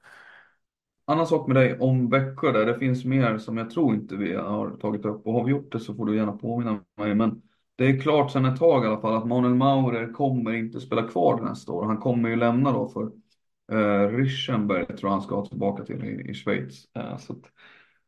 Annan 1.05 1.27
sak 1.27 1.47
med 1.49 1.57
dig 1.57 1.79
om 1.79 2.11
Växjö 2.11 2.53
där, 2.53 2.67
det 2.67 2.79
finns 2.79 3.05
mer 3.05 3.39
som 3.39 3.57
jag 3.57 3.71
tror 3.71 3.95
inte 3.95 4.17
vi 4.17 4.35
har 4.35 4.71
tagit 4.77 5.05
upp 5.05 5.27
och 5.27 5.33
har 5.33 5.45
vi 5.45 5.51
gjort 5.51 5.73
det 5.73 5.81
så 5.81 5.95
får 5.95 6.07
du 6.07 6.17
gärna 6.17 6.33
påminna 6.33 6.81
mig. 6.97 7.15
Men 7.15 7.43
det 7.77 7.85
är 7.87 8.01
klart 8.01 8.31
sedan 8.33 8.45
ett 8.45 8.59
tag 8.59 8.85
i 8.85 8.87
alla 8.89 9.01
fall 9.01 9.14
att 9.16 9.27
Manuel 9.27 9.55
Maurer 9.55 10.12
kommer 10.12 10.53
inte 10.53 10.81
spela 10.81 11.09
kvar 11.09 11.41
nästa 11.41 11.73
år. 11.73 11.85
Han 11.87 11.97
kommer 11.99 12.29
ju 12.29 12.37
lämna 12.37 12.73
då 12.73 12.89
för 12.89 13.12
eh, 13.73 14.09
Rischenberg 14.16 14.87
tror 14.87 15.01
jag 15.03 15.11
han 15.11 15.23
ska 15.23 15.45
tillbaka 15.47 15.85
till 15.85 16.05
i, 16.05 16.31
i 16.31 16.35
Schweiz. 16.35 16.85
Eh, 16.97 17.16
så 17.18 17.33
att 17.33 17.43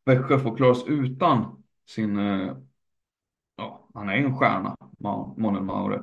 Växjö 0.04 0.38
får 0.38 0.56
klara 0.56 0.74
sig 0.74 0.92
utan 0.92 1.62
sin, 1.88 2.18
eh, 2.18 2.56
ja 3.56 3.88
han 3.94 4.08
är 4.08 4.16
ju 4.16 4.24
en 4.24 4.36
stjärna, 4.38 4.76
Ma- 4.98 5.34
Manuel 5.40 5.64
Maurer. 5.64 6.02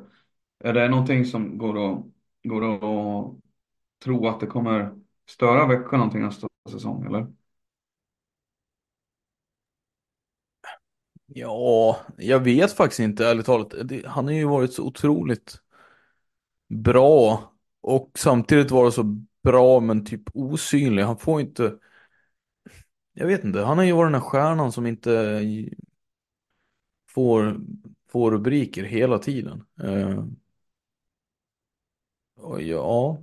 Är 0.63 0.73
det 0.73 0.89
någonting 0.89 1.25
som 1.25 1.57
går 1.57 1.91
att, 1.93 2.03
går 2.43 2.63
att 2.75 3.35
tro 4.03 4.27
att 4.27 4.39
det 4.39 4.47
kommer 4.47 4.91
störa 5.29 5.67
Växjö 5.67 5.97
någonting 5.97 6.21
nästa 6.21 6.47
säsong 6.71 7.05
eller? 7.05 7.27
Ja, 11.33 11.97
jag 12.17 12.39
vet 12.39 12.71
faktiskt 12.73 12.99
inte 12.99 13.25
ärligt 13.27 13.45
talat. 13.45 13.73
Det, 13.83 14.07
han 14.07 14.25
har 14.25 14.33
ju 14.33 14.45
varit 14.45 14.73
så 14.73 14.83
otroligt 14.83 15.59
bra 16.69 17.43
och 17.81 18.11
samtidigt 18.15 18.71
varit 18.71 18.93
så 18.93 19.03
bra 19.43 19.79
men 19.79 20.05
typ 20.05 20.21
osynlig. 20.33 21.03
Han 21.03 21.17
får 21.17 21.41
inte 21.41 21.77
Jag 23.13 23.27
vet 23.27 23.43
inte, 23.43 23.59
han 23.61 23.77
har 23.77 23.85
ju 23.85 23.91
varit 23.91 24.07
den 24.07 24.21
här 24.21 24.29
stjärnan 24.29 24.71
som 24.71 24.85
inte 24.87 25.11
får, 27.09 27.57
får 28.09 28.31
rubriker 28.31 28.83
hela 28.83 29.19
tiden. 29.19 29.63
Eh, 29.83 30.25
och 32.35 32.61
ja, 32.61 33.17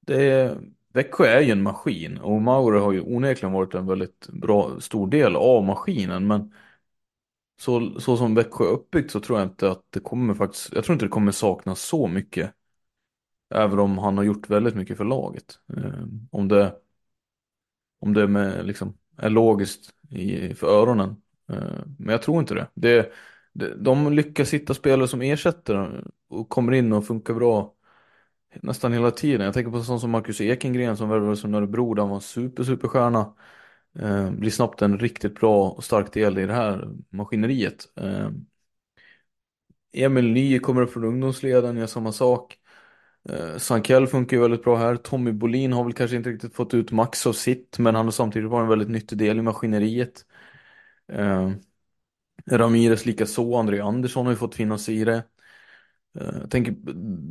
det 0.00 0.30
är, 0.30 0.58
Växjö 0.92 1.24
är 1.26 1.40
ju 1.40 1.50
en 1.52 1.62
maskin 1.62 2.18
och 2.18 2.42
Mauro 2.42 2.78
har 2.80 2.92
ju 2.92 3.00
onekligen 3.00 3.52
varit 3.52 3.74
en 3.74 3.86
väldigt 3.86 4.28
bra, 4.28 4.80
stor 4.80 5.06
del 5.10 5.36
av 5.36 5.64
maskinen. 5.64 6.26
Men 6.26 6.52
så, 7.60 8.00
så 8.00 8.16
som 8.16 8.34
Växjö 8.34 8.64
är 8.64 8.68
uppbyggt 8.70 9.10
så 9.10 9.20
tror 9.20 9.38
jag 9.38 9.48
inte 9.48 9.70
att 9.70 9.82
det 9.90 10.00
kommer 10.00 10.34
faktiskt, 10.34 10.72
jag 10.72 10.84
tror 10.84 10.94
inte 10.94 11.04
det 11.04 11.08
kommer 11.10 11.32
saknas 11.32 11.80
så 11.82 12.08
mycket. 12.08 12.52
Även 13.54 13.78
om 13.78 13.98
han 13.98 14.16
har 14.16 14.24
gjort 14.24 14.50
väldigt 14.50 14.74
mycket 14.74 14.96
för 14.96 15.04
laget. 15.04 15.58
Eh, 15.76 16.04
om 16.30 16.48
det, 16.48 16.74
om 17.98 18.14
det 18.14 18.26
med, 18.28 18.66
liksom, 18.66 18.98
är 19.16 19.30
logiskt 19.30 19.90
i, 20.10 20.54
för 20.54 20.66
öronen. 20.66 21.16
Eh, 21.48 21.82
men 21.98 22.08
jag 22.08 22.22
tror 22.22 22.40
inte 22.40 22.54
det. 22.54 22.68
det, 22.74 23.12
det 23.52 23.74
de 23.76 24.12
lyckas 24.12 24.54
hitta 24.54 24.74
spelare 24.74 25.08
som 25.08 25.22
ersätter 25.22 26.04
och 26.28 26.48
kommer 26.48 26.72
in 26.72 26.92
och 26.92 27.06
funkar 27.06 27.34
bra 27.34 27.74
nästan 28.62 28.92
hela 28.92 29.10
tiden. 29.10 29.44
Jag 29.46 29.54
tänker 29.54 29.70
på 29.72 29.82
sån 29.82 30.00
som 30.00 30.10
Marcus 30.10 30.40
Ekengren 30.40 30.96
som 30.96 31.08
värvades 31.08 31.40
från 31.40 31.54
Örebro 31.54 31.94
där 31.94 32.02
han 32.02 32.08
var 32.10 32.16
en 32.16 32.22
super, 32.22 32.64
superstjärna. 32.64 33.34
Eh, 34.00 34.30
blir 34.30 34.50
snabbt 34.50 34.82
en 34.82 34.98
riktigt 34.98 35.34
bra 35.34 35.70
och 35.70 35.84
stark 35.84 36.12
del 36.12 36.38
i 36.38 36.46
det 36.46 36.52
här 36.54 36.88
maskineriet. 37.10 37.88
Eh, 37.96 38.30
Emil 39.92 40.32
Ny 40.32 40.58
kommer 40.58 40.82
upp 40.82 40.92
från 40.92 41.04
ungdomsleden, 41.04 41.76
gör 41.76 41.86
samma 41.86 42.12
sak. 42.12 42.58
Eh, 43.28 43.56
Sankell 43.58 44.06
funkar 44.06 44.36
ju 44.36 44.42
väldigt 44.42 44.64
bra 44.64 44.76
här. 44.76 44.96
Tommy 44.96 45.32
Bolin 45.32 45.72
har 45.72 45.84
väl 45.84 45.92
kanske 45.92 46.16
inte 46.16 46.30
riktigt 46.30 46.54
fått 46.54 46.74
ut 46.74 46.92
max 46.92 47.26
av 47.26 47.32
sitt, 47.32 47.78
men 47.78 47.94
han 47.94 48.04
har 48.04 48.12
samtidigt 48.12 48.50
varit 48.50 48.62
en 48.62 48.68
väldigt 48.68 48.88
nyttig 48.90 49.18
del 49.18 49.38
i 49.38 49.42
maskineriet. 49.42 50.26
Eh, 51.12 51.50
Ramirez 52.50 53.06
likaså, 53.06 53.54
André 53.56 53.80
Andersson 53.80 54.26
har 54.26 54.32
ju 54.32 54.36
fått 54.38 54.54
finnas 54.54 54.88
i 54.88 55.04
det. 55.04 55.24
Eh, 56.20 56.34
jag 56.40 56.50
tänker, 56.50 56.74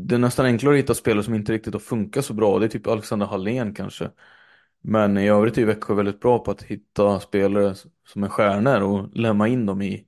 det 0.07 0.15
är 0.15 0.19
nästan 0.19 0.45
enklare 0.45 0.73
att 0.75 0.79
hitta 0.79 0.93
spelare 0.93 1.23
som 1.23 1.33
inte 1.35 1.53
riktigt 1.53 1.73
har 1.73 1.79
funkat 1.79 2.25
så 2.25 2.33
bra. 2.33 2.59
Det 2.59 2.65
är 2.65 2.69
typ 2.69 2.87
Alexander 2.87 3.25
Hallén 3.25 3.73
kanske. 3.73 4.11
Men 4.85 5.17
i 5.17 5.27
övrigt 5.29 5.57
är 5.57 5.65
Växjö 5.65 5.93
väldigt 5.93 6.19
bra 6.19 6.39
på 6.39 6.51
att 6.51 6.63
hitta 6.63 7.19
spelare 7.19 7.75
som 8.07 8.23
är 8.23 8.29
stjärnor 8.29 8.81
och 8.81 9.17
lämna 9.17 9.47
in 9.47 9.65
dem 9.65 9.81
i, 9.81 10.07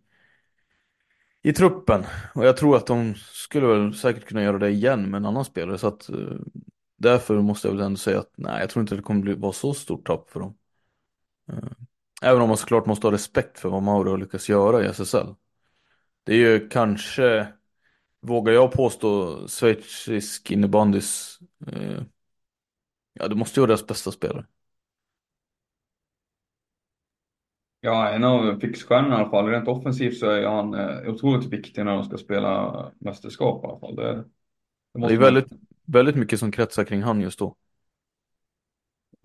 i 1.44 1.54
truppen. 1.54 2.06
Och 2.36 2.46
jag 2.46 2.58
tror 2.58 2.78
att 2.78 2.88
de 2.88 3.16
skulle 3.16 3.68
väl 3.68 3.94
säkert 3.94 4.26
kunna 4.26 4.44
göra 4.44 4.58
det 4.58 4.70
igen 4.70 5.12
med 5.12 5.18
en 5.18 5.26
annan 5.26 5.46
spelare. 5.46 5.78
Så 5.78 5.88
att 5.88 6.10
eh, 6.10 6.38
därför 6.98 7.42
måste 7.42 7.68
jag 7.68 7.76
väl 7.76 7.86
ändå 7.86 7.98
säga 7.98 8.20
att 8.20 8.32
nej, 8.36 8.60
jag 8.60 8.70
tror 8.70 8.82
inte 8.82 8.96
det 8.96 9.02
kommer 9.02 9.22
bli, 9.22 9.34
vara 9.34 9.54
så 9.54 9.74
stort 9.74 10.08
tapp 10.08 10.30
för 10.30 10.40
dem. 10.40 10.58
Eh, 11.52 11.72
även 12.22 12.42
om 12.42 12.48
man 12.48 12.58
såklart 12.58 12.86
måste 12.86 13.08
ha 13.08 13.12
respekt 13.12 13.60
för 13.60 13.70
vad 13.70 13.84
Mauro 13.84 14.10
har 14.10 14.18
lyckats 14.18 14.50
göra 14.50 14.84
i 14.84 14.88
SSL. 14.88 15.36
Det 16.24 16.34
är 16.34 16.38
ju 16.38 16.70
kanske, 16.70 17.48
vågar 18.22 18.54
jag 18.54 18.72
påstå, 18.72 19.40
schweizisk 19.48 20.52
innebandys, 20.52 21.40
eh, 21.68 22.04
ja 23.14 23.28
det 23.28 23.36
måste 23.36 23.60
ju 23.60 23.62
vara 23.62 23.68
deras 23.68 23.88
bästa 23.88 24.12
spelare. 24.12 24.46
Ja, 27.86 28.10
en 28.10 28.24
av 28.24 28.60
fixstjärnorna 28.60 29.16
i 29.16 29.20
alla 29.20 29.30
fall. 29.30 29.48
Rent 29.48 29.68
offensivt 29.68 30.18
så 30.18 30.30
är 30.30 30.48
han 30.48 30.74
eh, 30.74 31.10
otroligt 31.14 31.46
viktig 31.54 31.86
när 31.86 31.96
de 31.96 32.04
ska 32.04 32.18
spela 32.18 32.92
mästerskap 33.00 33.64
i 33.64 33.68
alla 33.68 33.80
fall. 33.80 33.96
Det, 33.96 34.14
det, 34.94 35.00
Det 35.08 35.14
är 35.14 35.18
man- 35.18 35.20
väldigt, 35.20 35.48
väldigt 35.86 36.16
mycket 36.16 36.40
som 36.40 36.52
kretsar 36.52 36.84
kring 36.84 37.02
han 37.04 37.22
just 37.22 37.40
då. 37.40 37.56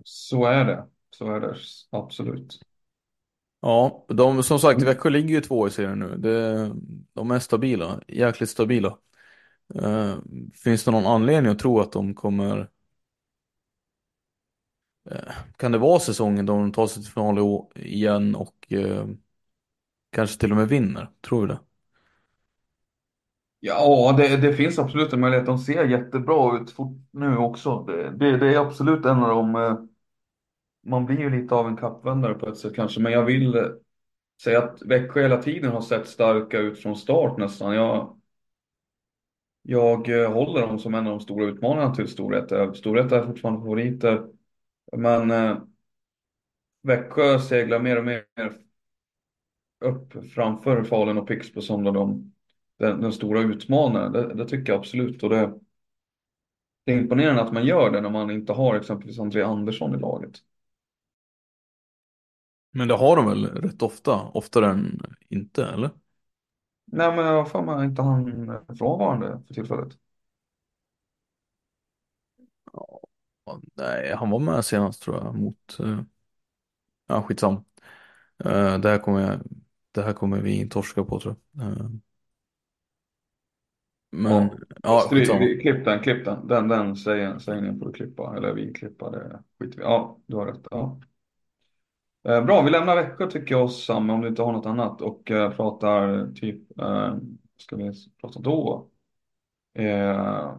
Så 0.05 0.45
är 0.45 0.65
det. 0.65 0.87
Så 1.11 1.35
är 1.35 1.41
det, 1.41 1.57
absolut. 1.91 2.61
Ja, 3.61 4.05
de, 4.09 4.43
som 4.43 4.59
sagt, 4.59 4.83
Växjö 4.83 5.11
ligger 5.11 5.29
ju 5.35 5.41
två 5.41 5.69
i 5.69 5.71
serien 5.71 5.99
nu. 5.99 6.17
Det, 6.19 6.73
de 7.13 7.31
är 7.31 7.39
stabila, 7.39 8.01
jäkligt 8.09 8.51
stabila. 8.51 8.99
Eh, 9.75 10.17
finns 10.65 10.85
det 10.85 10.91
någon 10.91 11.07
anledning 11.07 11.53
att 11.53 11.59
tro 11.59 11.81
att 11.81 11.93
de 11.93 12.15
kommer... 12.15 12.69
Eh, 15.11 15.33
kan 15.57 15.73
det 15.73 15.79
vara 15.79 16.01
säsongen 16.01 16.47
då 16.47 16.53
de 16.53 16.73
tar 16.73 16.87
sig 16.87 17.03
till 17.03 17.13
final 17.13 17.39
igen 17.77 18.35
och 18.35 18.73
eh, 18.73 19.07
kanske 20.13 20.41
till 20.41 20.51
och 20.51 20.57
med 20.57 20.69
vinner? 20.69 21.11
Tror 21.23 21.47
du 21.47 21.55
det? 21.55 21.61
Ja, 23.61 24.15
det, 24.19 24.37
det 24.37 24.53
finns 24.55 24.79
absolut 24.79 25.13
en 25.13 25.21
möjlighet. 25.21 25.47
De 25.47 25.59
ser 25.59 25.85
jättebra 25.85 26.59
ut 26.61 26.71
fort 26.71 26.97
nu 27.11 27.37
också. 27.37 27.85
Det, 27.85 28.11
det, 28.17 28.37
det 28.39 28.55
är 28.55 28.59
absolut 28.61 29.05
en 29.07 29.23
av 29.23 29.29
de... 29.29 29.57
eh, 29.57 29.77
Man 30.87 31.07
blir 31.07 31.19
ju 31.21 31.31
lite 31.31 31.55
av 31.55 31.67
en 31.69 31.77
kappvändare 31.77 32.35
på 32.35 32.49
ett 32.49 32.57
sätt 32.59 32.75
kanske, 32.75 33.01
men 33.01 33.13
jag 33.13 33.25
vill 33.25 33.55
eh, 33.57 33.63
säga 34.45 34.59
att 34.65 34.83
Växjö 34.83 35.23
hela 35.23 35.43
tiden 35.43 35.73
har 35.73 35.81
sett 35.81 36.09
starka 36.09 36.59
ut 36.59 36.79
från 36.79 36.97
start 36.97 37.39
nästan. 37.39 37.75
Jag, 37.75 38.21
jag 39.63 40.09
eh, 40.23 40.33
håller 40.33 40.61
dem 40.67 40.79
som 40.79 40.95
en 40.95 41.07
av 41.07 41.11
de 41.13 41.21
stora 41.21 41.45
utmanarna 41.47 41.95
till 41.95 42.09
Storvreta. 42.09 42.75
Storvreta 42.75 43.19
är 43.21 43.27
fortfarande 43.27 43.61
favoriter, 43.61 44.27
men 44.93 45.30
eh, 45.30 45.57
Växjö 46.82 47.38
seglar 47.38 47.78
mer 47.80 47.99
och 47.99 48.05
mer 48.05 48.24
upp 49.80 50.12
framför 50.34 50.84
Falun 50.84 51.18
och 51.18 51.28
Pixbo 51.28 51.61
som 51.62 51.84
de, 51.84 52.32
den, 52.78 53.01
den 53.01 53.12
stora 53.12 53.41
utmanaren. 53.41 54.12
Det, 54.12 54.34
det 54.34 54.49
tycker 54.49 54.72
jag 54.72 54.78
absolut. 54.78 55.22
Och 55.22 55.30
det, 55.30 55.53
det 56.84 56.93
är 56.93 56.99
imponerande 56.99 57.43
att 57.43 57.53
man 57.53 57.66
gör 57.66 57.91
det 57.91 58.01
när 58.01 58.11
man 58.11 58.30
inte 58.30 58.53
har 58.53 58.74
exempelvis 58.76 59.18
André 59.18 59.43
Andersson 59.43 59.95
i 59.95 59.99
laget. 59.99 60.43
Men 62.72 62.88
det 62.88 62.95
har 62.95 63.16
de 63.16 63.26
väl 63.26 63.47
rätt 63.47 63.82
ofta? 63.82 64.20
Oftare 64.34 64.66
än 64.70 65.01
inte, 65.28 65.66
eller? 65.66 65.91
Nej, 66.84 67.16
men 67.16 67.24
jag 67.26 67.32
har 67.32 67.45
för 67.45 67.62
mig 67.62 67.84
inte 67.86 68.03
han 68.03 68.59
frånvarande 68.78 69.43
för 69.47 69.55
tillfället. 69.55 69.99
Ja, 72.72 73.01
nej, 73.75 74.15
han 74.17 74.31
var 74.31 74.39
med 74.39 74.65
senast 74.65 75.03
tror 75.03 75.17
jag 75.17 75.35
mot... 75.35 75.77
Eh, 75.81 76.01
ja, 77.07 77.23
skitsam. 77.23 77.55
Eh, 78.45 78.79
det, 78.79 78.89
här 78.91 78.99
kommer 78.99 79.21
jag, 79.21 79.41
det 79.93 80.03
här 80.03 80.13
kommer 80.13 80.41
vi 80.41 80.69
torska 80.69 81.05
på 81.05 81.21
tror 81.21 81.37
jag. 81.53 81.67
Eh, 81.73 81.91
men, 84.11 84.51
ja, 84.83 85.11
Stry- 85.11 85.11
skitsamma. 85.15 85.39
vi- 85.39 85.61
Klipp 85.61 85.85
den, 85.85 86.01
klipp 86.03 86.25
den. 86.25 86.47
Den, 86.47 86.69
den 86.69 86.97
sägen- 86.97 87.41
sägningen 87.41 87.79
får 87.79 87.87
du 87.87 87.93
klippa. 87.93 88.37
Eller 88.37 88.53
vi 88.55 88.73
klippa, 88.73 89.11
det 89.11 89.43
skiter 89.59 89.79
vi 89.79 89.83
Ja, 89.85 90.19
du 90.27 90.37
har 90.37 90.47
rätt. 90.47 90.67
Ja. 90.71 91.01
Eh, 92.29 92.45
bra, 92.45 92.63
vi 92.63 92.71
lämnar 92.71 92.97
Växjö 92.97 93.27
tycker 93.31 93.55
jag 93.55 93.71
Sam, 93.71 94.11
om 94.11 94.21
du 94.21 94.29
inte 94.29 94.43
har 94.43 94.53
något 94.53 94.67
annat. 94.67 95.01
Och 95.03 95.31
eh, 95.31 95.51
pratar 95.57 96.33
typ, 96.35 96.79
eh, 96.81 97.17
ska 97.57 97.77
vi 97.77 97.93
prata 98.21 98.41
då? 98.41 98.89
Eh, 99.75 100.57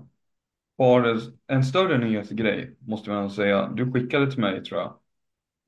har 0.86 1.20
en 1.48 1.64
större 1.64 1.98
nyhetsgrej, 1.98 2.76
måste 2.80 3.10
man 3.10 3.32
säga. 3.32 3.68
Du 3.68 3.92
skickade 3.92 4.32
till 4.32 4.40
mig 4.40 4.64
tror 4.64 4.80
jag. 4.80 4.94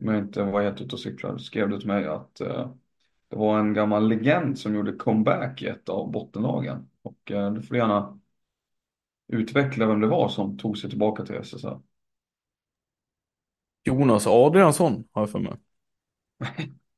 Om 0.02 0.14
jag 0.14 0.18
inte 0.18 0.44
var 0.44 0.62
helt 0.62 0.82
ute 0.82 0.96
och 0.96 1.00
cyklade, 1.00 1.40
skrev 1.40 1.70
du 1.70 1.80
till 1.80 1.88
mig 1.88 2.08
att 2.08 2.42
eh, 2.42 2.70
det 3.28 3.36
var 3.36 3.60
en 3.60 3.74
gammal 3.74 4.08
legend 4.08 4.60
som 4.60 4.76
gjorde 4.76 4.92
comeback 4.92 5.62
i 5.62 5.68
ett 5.68 5.90
av 5.90 6.12
bottenlagen. 6.12 6.90
Och 7.02 7.32
eh, 7.32 7.54
du 7.54 7.62
får 7.62 7.78
gärna 7.78 8.20
utveckla 9.28 9.88
vem 9.88 10.02
det 10.02 10.08
var 10.08 10.30
som 10.30 10.58
tog 10.58 10.78
sig 10.78 10.90
tillbaka 10.90 11.26
till 11.26 11.36
SSL. 11.36 11.78
Jonas 13.84 14.28
Adriansson 14.28 15.04
har 15.12 15.22
jag 15.22 15.30
för 15.30 15.40
mig. 15.40 15.54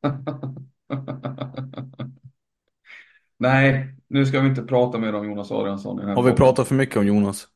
Nej, 3.37 3.95
nu 4.07 4.25
ska 4.25 4.41
vi 4.41 4.49
inte 4.49 4.63
prata 4.63 4.97
mer 4.97 5.15
om 5.15 5.25
Jonas 5.25 5.51
Adriansson. 5.51 5.99
Har 5.99 6.07
vi 6.07 6.15
podden. 6.15 6.35
pratat 6.35 6.67
för 6.67 6.75
mycket 6.75 6.97
om 6.97 7.07
Jonas? 7.07 7.47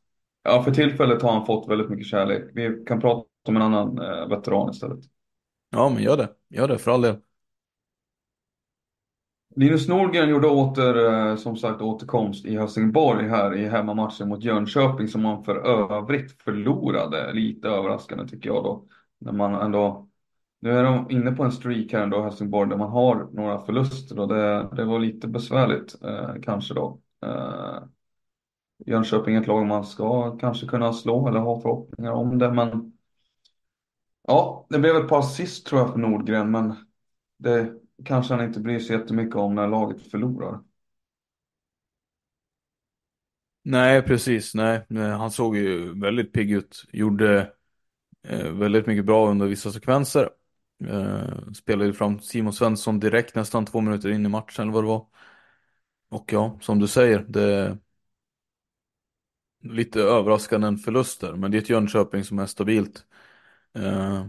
Ja, 0.44 0.64
för 0.64 0.72
tillfället 0.72 1.22
har 1.22 1.34
han 1.34 1.46
fått 1.46 1.70
väldigt 1.70 1.90
mycket 1.90 2.08
kärlek. 2.08 2.44
Vi 2.54 2.84
kan 2.88 3.00
prata 3.02 3.26
om 3.48 3.56
en 3.56 3.62
annan 3.62 4.00
eh, 4.00 4.28
veteran 4.28 4.70
istället. 4.70 5.00
Ja, 5.70 5.90
men 5.90 6.04
gör 6.04 6.18
det. 6.18 6.30
Gör 6.50 6.68
det 6.68 6.78
för 6.78 6.92
all 6.92 7.02
del. 7.02 7.16
Linus 9.56 9.88
Nordgren 9.88 10.30
gjorde 10.30 10.48
åter, 10.48 11.06
eh, 11.06 11.36
som 11.36 11.58
sagt, 11.58 11.82
återkomst 11.82 12.46
i 12.46 12.58
Helsingborg 12.58 13.28
här 13.28 13.56
i 13.56 13.68
hemmamatchen 13.68 14.30
mot 14.30 14.44
Jönköping 14.44 15.08
som 15.08 15.22
man 15.22 15.44
för 15.44 15.56
övrigt 15.56 16.42
förlorade. 16.42 17.34
Lite 17.34 17.68
överraskande 17.68 18.28
tycker 18.28 18.50
jag 18.50 18.64
då. 18.64 18.86
När 19.20 19.32
man 19.32 19.54
ändå, 19.54 20.10
nu 20.62 20.72
är 20.72 20.84
de 20.84 21.12
inne 21.12 21.32
på 21.32 21.44
en 21.44 21.52
streak 21.52 21.94
här 21.94 22.04
ändå, 22.04 22.22
Helsingborg, 22.22 22.70
där 22.70 22.78
man 22.78 22.90
har 22.90 23.28
några 23.34 23.60
förluster 23.60 24.20
och 24.20 24.28
det, 24.28 24.70
det 24.76 24.86
var 24.86 25.00
lite 25.00 25.28
besvärligt 25.28 26.04
eh, 26.04 26.32
kanske 26.44 26.74
då. 26.74 27.00
Eh, 27.26 27.80
Jönköping 28.86 29.36
är 29.36 29.42
ett 29.42 29.48
lag 29.48 29.66
man 29.68 29.86
ska 29.86 30.38
kanske 30.38 30.68
kunna 30.68 30.94
slå 30.94 31.28
eller 31.28 31.40
ha 31.40 31.62
förhoppningar 31.62 32.12
om 32.12 32.38
det, 32.38 32.52
men 32.54 32.94
ja, 34.28 34.66
det 34.70 34.80
blev 34.80 34.96
ett 34.96 35.08
par 35.10 35.20
assist 35.20 35.66
tror 35.68 35.82
jag 35.82 35.92
för 35.92 36.00
Nordgren, 36.00 36.52
men 36.52 36.76
det 37.38 37.74
kanske 38.06 38.34
han 38.34 38.46
inte 38.46 38.60
bryr 38.60 38.80
sig 38.80 38.96
jättemycket 38.96 39.36
om 39.36 39.56
när 39.56 39.68
laget 39.68 40.12
förlorar. 40.12 40.60
Nej, 43.64 44.02
precis. 44.02 44.56
Nej, 44.56 44.86
eh, 44.90 45.18
han 45.18 45.32
såg 45.32 45.58
ju 45.58 46.00
väldigt 46.00 46.34
pigg 46.34 46.52
ut. 46.52 46.86
Gjorde 46.94 47.54
eh, 48.28 48.52
väldigt 48.52 48.88
mycket 48.88 49.06
bra 49.06 49.30
under 49.32 49.48
vissa 49.48 49.72
sekvenser. 49.72 50.30
Eh, 50.86 51.52
spelade 51.54 51.86
ju 51.86 51.94
fram 51.94 52.20
Simon 52.20 52.54
Svensson 52.54 53.00
direkt 53.00 53.36
nästan 53.36 53.66
två 53.66 53.82
minuter 53.82 54.10
in 54.10 54.26
i 54.26 54.30
matchen 54.30 54.64
eller 54.64 54.74
vad 54.74 54.84
det 54.84 54.88
var. 54.88 55.08
Och 56.10 56.34
ja, 56.34 56.58
som 56.62 56.80
du 56.80 56.88
säger, 56.88 57.26
det 57.30 57.78
lite 59.64 60.02
överraskande 60.02 60.68
än 60.68 60.78
förluster. 60.78 61.34
Men 61.34 61.52
det 61.52 61.58
är 61.58 61.62
ett 61.62 61.70
Jönköping 61.70 62.24
som 62.24 62.40
är 62.40 62.46
stabilt. 62.46 63.06
Eh, 63.76 64.26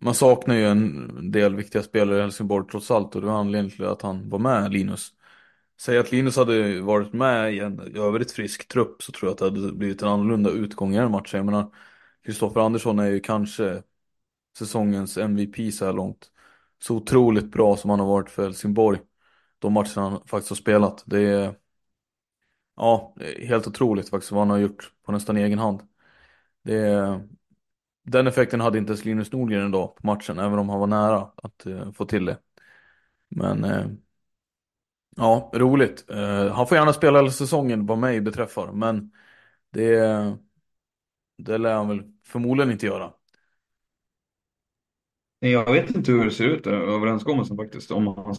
man 0.00 0.14
saknar 0.14 0.54
ju 0.54 0.64
en 0.66 1.30
del 1.30 1.56
viktiga 1.56 1.82
spelare 1.82 2.18
i 2.18 2.22
Helsingborg 2.22 2.66
trots 2.70 2.90
allt 2.90 3.14
och 3.14 3.20
det 3.20 3.26
var 3.26 3.34
anledningen 3.40 3.76
till 3.76 3.84
att 3.86 4.02
han 4.02 4.28
var 4.30 4.38
med, 4.38 4.72
Linus. 4.72 5.12
Säg 5.80 5.98
att 5.98 6.12
Linus 6.12 6.36
hade 6.36 6.80
varit 6.80 7.12
med 7.12 7.54
i 7.54 7.58
en 7.60 7.96
i 7.96 7.98
övrigt 7.98 8.32
frisk 8.32 8.68
trupp 8.68 9.02
så 9.02 9.12
tror 9.12 9.28
jag 9.28 9.32
att 9.32 9.38
det 9.38 9.60
hade 9.60 9.72
blivit 9.72 10.02
en 10.02 10.08
annorlunda 10.08 10.50
utgång 10.50 10.94
i 10.94 10.98
den 10.98 11.10
matchen. 11.10 11.38
Jag 11.38 11.46
menar, 11.46 11.70
Kristoffer 12.24 12.60
Andersson 12.60 12.98
är 12.98 13.06
ju 13.06 13.20
kanske 13.20 13.82
säsongens 14.58 15.18
MVP 15.18 15.74
så 15.74 15.86
här 15.86 15.92
långt. 15.92 16.30
Så 16.82 16.96
otroligt 16.96 17.52
bra 17.52 17.76
som 17.76 17.90
han 17.90 18.00
har 18.00 18.06
varit 18.06 18.30
för 18.30 18.42
Helsingborg. 18.42 19.00
De 19.58 19.72
matcherna 19.72 20.10
han 20.10 20.26
faktiskt 20.26 20.50
har 20.50 20.56
spelat. 20.56 21.02
Det 21.06 21.20
är 21.20 21.54
ja, 22.76 23.14
helt 23.38 23.66
otroligt 23.66 24.08
faktiskt 24.10 24.32
vad 24.32 24.40
han 24.40 24.50
har 24.50 24.58
gjort 24.58 24.92
på 25.02 25.12
nästan 25.12 25.36
egen 25.36 25.58
hand. 25.58 25.80
Det 26.62 27.20
den 28.06 28.26
effekten 28.26 28.60
hade 28.60 28.78
inte 28.78 28.90
ens 28.90 29.04
Linus 29.04 29.32
Nordgren 29.32 29.68
idag 29.68 29.96
på 29.96 30.06
matchen, 30.06 30.38
även 30.38 30.58
om 30.58 30.68
han 30.68 30.80
var 30.80 30.86
nära 30.86 31.32
att 31.36 31.66
eh, 31.66 31.92
få 31.92 32.04
till 32.04 32.24
det. 32.24 32.38
Men 33.28 33.64
eh, 33.64 33.86
ja, 35.16 35.50
roligt. 35.54 36.10
Eh, 36.10 36.48
han 36.52 36.66
får 36.66 36.78
gärna 36.78 36.92
spela 36.92 37.18
hela 37.18 37.30
säsongen 37.30 37.86
vad 37.86 37.98
mig 37.98 38.20
beträffar, 38.20 38.72
men 38.72 39.12
det, 39.70 40.36
det 41.38 41.58
lär 41.58 41.74
han 41.74 41.88
väl 41.88 42.02
förmodligen 42.26 42.72
inte 42.72 42.86
göra. 42.86 43.12
Jag 45.38 45.72
vet 45.72 45.90
inte 45.90 46.12
hur 46.12 46.24
det 46.24 46.30
ser 46.30 46.44
ut, 46.44 46.66
eh, 46.66 46.72
överenskommelsen 46.72 47.56
faktiskt, 47.56 47.90
om 47.90 48.06
han 48.06 48.36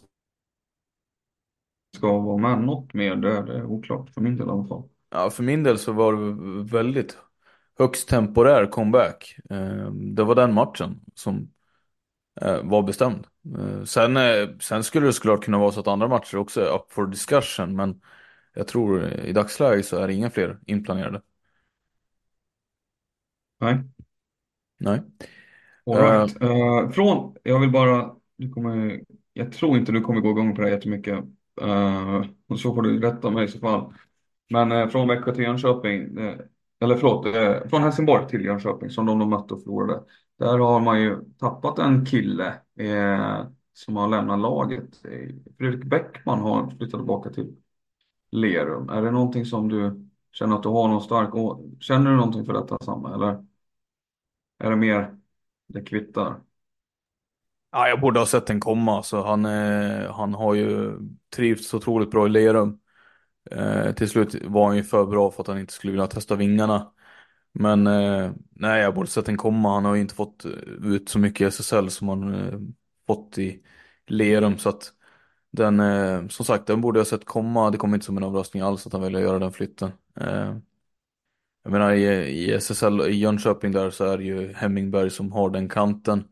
ska 1.98 2.20
vara 2.20 2.38
med 2.38 2.66
något 2.66 2.94
mer. 2.94 3.16
Det 3.16 3.38
är, 3.38 3.44
det 3.44 3.58
är 3.58 3.66
oklart 3.66 4.10
för 4.10 4.22
min 4.22 4.38
del 4.38 4.48
i 4.48 4.52
alla 4.52 4.68
fall. 4.68 4.90
Ja, 5.10 5.30
för 5.30 5.44
min 5.44 5.64
del 5.64 5.80
så 5.80 5.92
var 5.92 6.14
det 6.14 6.64
väldigt 6.72 7.18
högst 7.80 8.10
temporär 8.10 8.66
comeback. 8.66 9.38
Eh, 9.50 9.92
det 9.92 10.24
var 10.24 10.36
den 10.36 10.54
matchen 10.54 11.00
som 11.16 11.52
eh, 12.42 12.64
var 12.64 12.84
bestämd. 12.84 13.28
Eh, 13.60 13.84
sen, 13.84 14.18
sen 14.62 14.84
skulle 14.84 15.06
det 15.06 15.14
såklart 15.14 15.44
kunna 15.46 15.58
vara 15.58 15.72
så 15.72 15.80
att 15.80 15.88
andra 15.88 16.08
matcher 16.08 16.38
också 16.38 16.62
är 16.62 16.76
up 16.76 16.92
for 16.92 17.08
discussion, 17.08 17.76
men 17.76 18.02
jag 18.54 18.68
tror 18.68 19.04
i 19.06 19.34
dagsläget 19.34 19.86
så 19.86 19.98
är 19.98 20.08
det 20.08 20.14
inga 20.14 20.30
fler 20.30 20.60
inplanerade. 20.66 21.22
Nej, 23.60 23.84
Nej. 24.80 25.02
all 25.86 25.96
right. 26.02 26.42
Eh, 26.42 26.90
från, 26.90 27.36
jag 27.44 27.60
vill 27.60 27.72
bara, 27.72 28.16
du 28.38 28.50
kommer, 28.50 29.02
jag 29.34 29.52
tror 29.52 29.78
inte 29.78 29.92
du 29.92 30.02
kommer 30.02 30.22
gå 30.22 30.30
igång 30.30 30.56
på 30.56 30.62
det 30.62 30.68
här 30.68 30.76
jättemycket. 30.76 31.26
Eh, 31.62 32.26
och 32.48 32.60
så 32.60 32.76
får 32.76 32.82
du 32.82 33.00
rätta 33.00 33.30
mig 33.30 33.46
i 33.46 33.48
så 33.48 33.60
fall. 33.60 33.94
Men 34.50 34.72
eh, 34.72 34.88
från 34.88 35.08
Växjö 35.08 35.34
till 35.34 35.44
Jönköping, 35.44 36.18
eh, 36.18 36.40
eller 36.80 36.96
förlåt, 36.96 37.28
från 37.70 37.82
Helsingborg 37.82 38.28
till 38.28 38.46
Jönköping 38.46 38.90
som 38.90 39.06
de, 39.06 39.20
de 39.20 39.30
mötte 39.30 39.54
och 39.54 39.64
förlorade. 39.64 40.04
Där 40.40 40.58
har 40.58 40.80
man 40.80 41.02
ju 41.02 41.18
tappat 41.40 41.80
en 41.80 42.06
kille 42.06 42.48
eh, 42.80 43.46
som 43.74 43.96
har 43.96 44.08
lämnat 44.08 44.40
laget. 44.40 45.02
Fredrik 45.58 45.84
Bäckman 45.84 46.40
har 46.40 46.70
flyttat 46.70 47.00
tillbaka 47.00 47.30
till 47.30 47.56
Lerum. 48.32 48.90
Är 48.90 49.02
det 49.02 49.12
någonting 49.12 49.46
som 49.46 49.70
du 49.70 50.10
känner 50.32 50.56
att 50.56 50.64
du 50.64 50.70
har 50.70 50.88
någon 50.88 51.02
stark... 51.02 51.30
Känner 51.80 52.12
du 52.12 52.18
någonting 52.18 52.46
för 52.46 52.54
detta 52.54 52.78
samma 52.82 53.16
eller 53.16 53.46
är 54.60 54.70
det 54.70 54.76
mer 54.76 55.18
det 55.68 55.82
kvittar? 55.82 56.42
Ja, 57.78 57.88
jag 57.90 58.02
borde 58.02 58.20
ha 58.20 58.26
sett 58.26 58.46
den 58.48 58.60
komma. 58.60 59.04
Så 59.04 59.24
han, 59.24 59.46
eh, 59.46 60.12
han 60.14 60.34
har 60.34 60.54
ju 60.56 60.92
trivts 61.36 61.74
otroligt 61.74 62.12
bra 62.12 62.26
i 62.26 62.30
Lerum. 62.30 62.80
Eh, 63.52 63.94
till 63.96 64.10
slut 64.10 64.36
var 64.46 64.68
han 64.68 64.78
ju 64.78 64.84
för 64.84 65.06
bra 65.06 65.32
för 65.32 65.42
att 65.44 65.48
han 65.48 65.60
inte 65.60 65.74
skulle 65.74 65.92
vilja 65.92 66.08
testa 66.08 66.36
vingarna. 66.36 66.94
Men 67.54 67.88
eh, 67.88 68.32
nej, 68.52 68.82
jag 68.82 68.96
borde 68.96 69.10
sett 69.10 69.26
den 69.26 69.38
komma. 69.38 69.74
Han 69.74 69.86
har 69.86 69.96
ju 69.96 70.02
inte 70.02 70.16
fått 70.16 70.46
eh, 70.46 70.52
ut 70.86 71.10
så 71.10 71.20
mycket 71.20 71.42
i 71.42 71.46
SSL 71.46 71.90
som 71.92 72.10
han 72.10 72.34
eh, 72.36 72.60
fått 73.08 73.38
i 73.38 73.64
Lerum. 74.08 74.58
Så 74.58 74.70
att 74.70 74.94
den, 75.52 75.80
eh, 75.80 76.28
som 76.28 76.46
sagt, 76.46 76.68
den 76.68 76.82
borde 76.82 77.00
jag 77.00 77.08
sett 77.08 77.26
komma. 77.26 77.72
Det 77.72 77.78
kom 77.78 77.94
inte 77.94 78.06
som 78.08 78.18
en 78.18 78.24
överraskning 78.24 78.64
alls 78.64 78.88
att 78.88 78.94
han 78.94 79.04
ville 79.04 79.22
göra 79.22 79.40
den 79.40 79.54
flytten. 79.54 79.92
Eh, 80.22 80.56
jag 81.64 81.72
menar 81.72 81.94
i, 81.94 82.04
i 82.30 82.54
SSL 82.54 83.02
i 83.02 83.16
Jönköping 83.16 83.72
där 83.72 83.90
så 83.90 84.06
är 84.06 84.18
det 84.18 84.24
ju 84.24 84.54
Hemmingberg 84.54 85.10
som 85.10 85.32
har 85.32 85.50
den 85.50 85.70
kanten. 85.70 86.24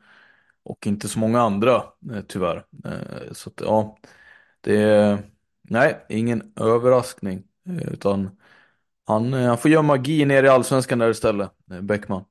Och 0.65 0.87
inte 0.87 1.07
så 1.07 1.19
många 1.19 1.41
andra 1.41 1.75
eh, 2.11 2.21
tyvärr. 2.27 2.65
Eh, 2.85 3.31
så 3.33 3.49
att 3.49 3.61
ja, 3.61 3.97
det 4.61 4.81
är, 4.81 5.17
nej, 5.61 6.05
ingen 6.09 6.53
överraskning. 6.55 7.43
Eh, 7.69 7.93
utan 7.93 8.29
han, 9.07 9.33
han 9.33 9.57
får 9.57 9.71
göra 9.71 9.81
magi 9.81 10.25
ner 10.25 10.43
i 10.43 10.47
allsvenskan 10.47 10.99
där 10.99 11.09
istället, 11.09 11.51
Bäckman. 11.81 12.23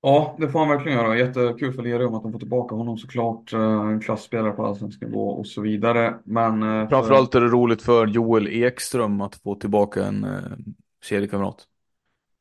Ja, 0.00 0.36
det 0.38 0.48
får 0.48 0.58
han 0.58 0.68
verkligen 0.68 0.98
göra. 0.98 1.18
Jättekul 1.18 1.72
för 1.72 1.82
Lerum 1.82 2.14
att 2.14 2.22
de 2.22 2.32
får 2.32 2.38
tillbaka 2.38 2.74
honom 2.74 2.98
såklart. 2.98 3.52
En 3.52 4.00
klassspelare 4.00 4.52
på 4.52 4.66
allsvensk 4.66 5.00
nivå 5.00 5.28
och 5.28 5.46
så 5.46 5.60
vidare. 5.60 6.18
Men 6.24 6.60
för... 6.60 6.86
Framförallt 6.86 7.34
är 7.34 7.40
det 7.40 7.48
roligt 7.48 7.82
för 7.82 8.06
Joel 8.06 8.48
Ekström 8.48 9.20
att 9.20 9.34
få 9.34 9.54
tillbaka 9.54 10.04
en 10.04 10.26
seriekamrat. 11.04 11.66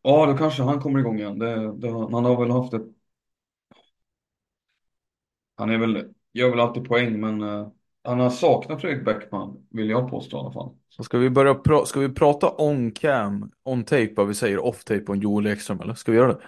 Ja, 0.01 0.25
då 0.25 0.37
kanske 0.37 0.63
han 0.63 0.79
kommer 0.79 0.99
igång 0.99 1.19
igen. 1.19 1.39
Det, 1.39 1.77
det, 1.77 1.89
han 1.91 2.25
har 2.25 2.41
väl 2.41 2.51
haft 2.51 2.73
ett 2.73 2.87
han 5.63 5.69
är 5.69 5.77
väl, 5.77 6.13
gör 6.33 6.49
väl 6.49 6.59
alltid 6.59 6.87
poäng, 6.87 7.19
men 7.19 7.41
uh, 7.41 7.67
han 8.03 8.19
har 8.19 8.29
saknat 8.29 8.81
Fredrik 8.81 9.05
Bäckman, 9.05 9.67
vill 9.69 9.89
jag 9.89 10.09
påstå 10.09 10.37
i 10.37 10.39
alla 10.39 10.51
fall. 10.51 10.75
Så 10.89 11.03
ska 11.03 11.17
vi 11.17 11.29
börja 11.29 11.55
pra 11.55 11.85
ska 11.85 11.99
vi 11.99 12.09
prata 12.09 12.55
on 12.57 12.91
cam, 12.91 13.51
on 13.63 13.83
tape, 13.83 14.13
vad 14.15 14.27
vi 14.27 14.33
säger, 14.33 14.59
off 14.59 14.83
tape 14.83 15.05
om 15.07 15.15
Joel 15.19 15.47
Ekström, 15.47 15.79
eller? 15.81 15.93
Ska 15.93 16.11
vi 16.11 16.17
göra 16.17 16.33
det? 16.33 16.41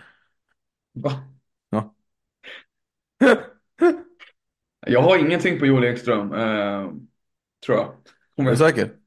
Va? 0.93 1.11
Ja. 1.69 1.95
jag 4.87 5.01
har 5.01 5.17
ingenting 5.17 5.59
på 5.59 5.65
Joel 5.65 5.83
Ekström, 5.83 6.31
uh, 6.31 6.91
tror 7.65 7.77
jag. 7.77 7.95
Är 8.35 8.51
du 8.51 8.57
säker? 8.57 8.91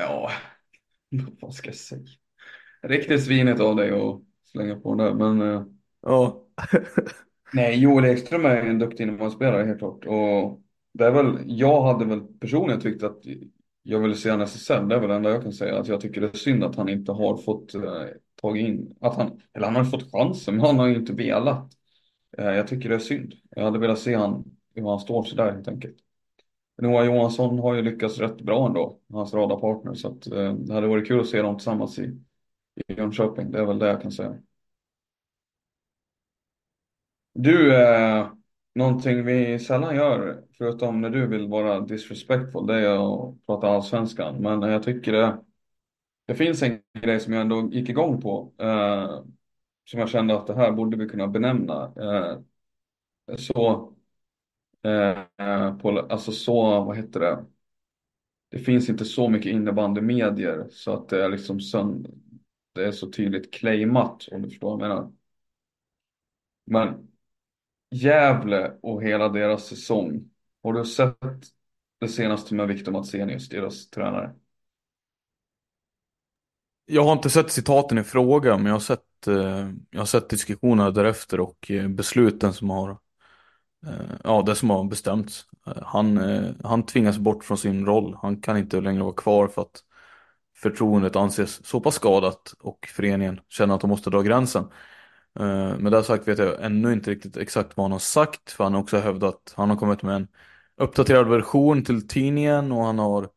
Ja, 0.00 0.30
vad 1.40 1.54
ska 1.54 1.68
jag 1.68 1.76
säga? 1.76 2.02
Riktigt 2.82 3.24
svinigt 3.24 3.60
av 3.60 3.76
dig 3.76 3.90
att 3.90 4.20
slänga 4.44 4.76
på 4.76 4.94
det, 4.94 5.14
men... 5.14 5.42
Uh... 5.42 5.66
Ja. 6.02 6.46
Nej, 7.50 7.80
Joel 7.82 8.04
Ekström 8.04 8.44
är 8.44 8.56
en 8.56 8.78
duktig 8.78 9.04
innebandyspelare 9.04 9.64
helt 9.64 9.78
klart. 9.78 10.04
Och 10.06 10.62
det 10.92 11.04
är 11.06 11.10
väl, 11.10 11.38
jag 11.46 11.82
hade 11.82 12.04
väl 12.04 12.20
personligen 12.20 12.80
tyckt 12.80 13.02
att 13.02 13.18
jag 13.82 14.00
ville 14.00 14.14
se 14.14 14.30
han 14.30 14.40
i 14.40 14.44
SSL. 14.44 14.88
Det 14.88 14.94
är 14.94 15.00
väl 15.00 15.08
det 15.08 15.14
enda 15.14 15.30
jag 15.30 15.42
kan 15.42 15.52
säga. 15.52 15.78
Att 15.78 15.88
jag 15.88 16.00
tycker 16.00 16.20
det 16.20 16.26
är 16.26 16.36
synd 16.36 16.64
att 16.64 16.76
han 16.76 16.88
inte 16.88 17.12
har 17.12 17.36
fått 17.36 17.74
eh, 17.74 17.82
tagit 18.42 18.66
in, 18.68 18.96
att 19.00 19.14
han, 19.16 19.40
eller 19.54 19.66
han 19.66 19.76
har 19.76 19.84
fått 19.84 20.12
chansen, 20.12 20.56
men 20.56 20.64
han 20.66 20.78
har 20.78 20.86
ju 20.86 20.94
inte 20.96 21.12
velat. 21.12 21.72
Eh, 22.38 22.46
jag 22.46 22.68
tycker 22.68 22.88
det 22.88 22.94
är 22.94 22.98
synd. 22.98 23.34
Jag 23.50 23.64
hade 23.64 23.78
velat 23.78 23.98
se 23.98 24.14
han, 24.14 24.44
hur 24.74 24.88
han 24.88 25.00
står 25.00 25.22
sig 25.24 25.36
där 25.36 25.52
helt 25.52 25.68
enkelt. 25.68 25.96
Noah 26.82 27.06
Johansson 27.06 27.58
har 27.58 27.74
ju 27.74 27.82
lyckats 27.82 28.18
rätt 28.18 28.40
bra 28.42 28.66
ändå, 28.66 29.00
hans 29.12 29.34
radarpartner. 29.34 29.94
Så 29.94 30.08
att, 30.08 30.26
eh, 30.26 30.54
det 30.54 30.74
hade 30.74 30.86
varit 30.88 31.08
kul 31.08 31.20
att 31.20 31.26
se 31.28 31.42
dem 31.42 31.56
tillsammans 31.56 31.98
i, 31.98 32.02
i 32.88 32.94
Jönköping. 32.94 33.50
Det 33.50 33.58
är 33.58 33.64
väl 33.66 33.78
det 33.78 33.88
jag 33.88 34.02
kan 34.02 34.12
säga. 34.12 34.36
Du, 37.40 37.74
eh, 37.76 38.32
någonting 38.74 39.24
vi 39.24 39.58
sällan 39.58 39.96
gör, 39.96 40.44
förutom 40.58 41.00
när 41.00 41.10
du 41.10 41.26
vill 41.26 41.48
vara 41.48 41.80
disrespectful, 41.80 42.66
det 42.66 42.74
är 42.74 43.28
att 43.30 43.46
prata 43.46 43.66
allsvenskan. 43.68 44.42
Men 44.42 44.62
jag 44.62 44.82
tycker 44.82 45.12
det, 45.12 45.44
det 46.26 46.34
finns 46.34 46.62
en 46.62 46.80
grej 47.02 47.20
som 47.20 47.32
jag 47.32 47.42
ändå 47.42 47.68
gick 47.72 47.88
igång 47.88 48.20
på, 48.20 48.54
eh, 48.58 49.24
som 49.84 50.00
jag 50.00 50.08
kände 50.08 50.36
att 50.36 50.46
det 50.46 50.54
här 50.54 50.72
borde 50.72 50.96
vi 50.96 51.08
kunna 51.08 51.28
benämna. 51.28 51.92
Eh, 51.96 52.38
så, 53.36 53.92
eh, 54.82 55.76
på, 55.78 55.98
alltså 56.10 56.32
så, 56.32 56.84
vad 56.84 56.96
heter 56.96 57.20
det? 57.20 57.44
Det 58.50 58.58
finns 58.58 58.88
inte 58.88 59.04
så 59.04 59.28
mycket 59.28 59.52
innebandymedier 59.52 60.66
så 60.70 60.92
att 60.92 61.08
det 61.08 61.24
är 61.24 61.28
liksom 61.28 61.60
sönd 61.60 62.08
det 62.74 62.86
är 62.86 62.92
så 62.92 63.10
tydligt 63.10 63.52
claimat 63.54 64.28
om 64.32 64.42
du 64.42 64.48
förstår 64.50 64.68
vad 64.78 64.80
jag 64.84 64.88
menar. 64.88 65.12
Men 66.66 67.07
Gävle 67.90 68.72
och 68.82 69.02
hela 69.02 69.28
deras 69.28 69.66
säsong. 69.66 70.30
Har 70.62 70.72
du 70.72 70.84
sett 70.84 71.16
det 72.00 72.08
senaste 72.08 72.54
med 72.54 72.68
Victor 72.68 72.92
Matsenius, 72.92 73.48
deras 73.48 73.90
tränare? 73.90 74.34
Jag 76.86 77.04
har 77.04 77.12
inte 77.12 77.30
sett 77.30 77.52
citaten 77.52 77.98
i 77.98 78.04
fråga, 78.04 78.56
men 78.56 78.66
jag 78.66 78.72
har 78.72 78.80
sett, 78.80 79.26
eh, 79.26 79.70
jag 79.90 80.00
har 80.00 80.04
sett 80.04 80.30
diskussionerna 80.30 80.90
därefter 80.90 81.40
och 81.40 81.70
eh, 81.70 81.88
besluten 81.88 82.52
som 82.52 82.70
har, 82.70 82.90
eh, 83.86 84.16
ja, 84.24 84.42
det 84.46 84.54
som 84.54 84.70
har 84.70 84.84
bestämts. 84.84 85.44
Han, 85.82 86.20
han 86.64 86.86
tvingas 86.86 87.18
bort 87.18 87.44
från 87.44 87.58
sin 87.58 87.86
roll. 87.86 88.18
Han 88.22 88.40
kan 88.40 88.56
inte 88.56 88.80
längre 88.80 89.02
vara 89.02 89.14
kvar 89.14 89.48
för 89.48 89.62
att 89.62 89.82
förtroendet 90.56 91.16
anses 91.16 91.66
så 91.66 91.80
pass 91.80 91.94
skadat 91.94 92.54
och 92.60 92.88
föreningen 92.96 93.40
känner 93.48 93.74
att 93.74 93.80
de 93.80 93.90
måste 93.90 94.10
dra 94.10 94.22
gränsen. 94.22 94.64
Eh, 95.38 95.78
men 95.78 95.92
det 95.92 96.04
sagt 96.04 96.28
vet 96.28 96.38
jag 96.38 96.64
ännu 96.64 96.92
inte 96.92 97.10
riktigt 97.10 97.36
exakt 97.36 97.76
vad 97.76 97.84
han 97.84 97.92
har 97.92 97.98
sagt. 97.98 98.50
För 98.50 98.64
han 98.64 98.74
har 98.74 98.80
också 98.80 98.98
hävdat, 98.98 99.52
han 99.56 99.70
har 99.70 99.76
kommit 99.76 100.02
med 100.02 100.16
en 100.16 100.28
uppdaterad 100.76 101.28
version 101.28 101.84
till 101.84 102.08
tidningen 102.08 102.72
och 102.72 102.84
han 102.84 102.98
har 102.98 103.28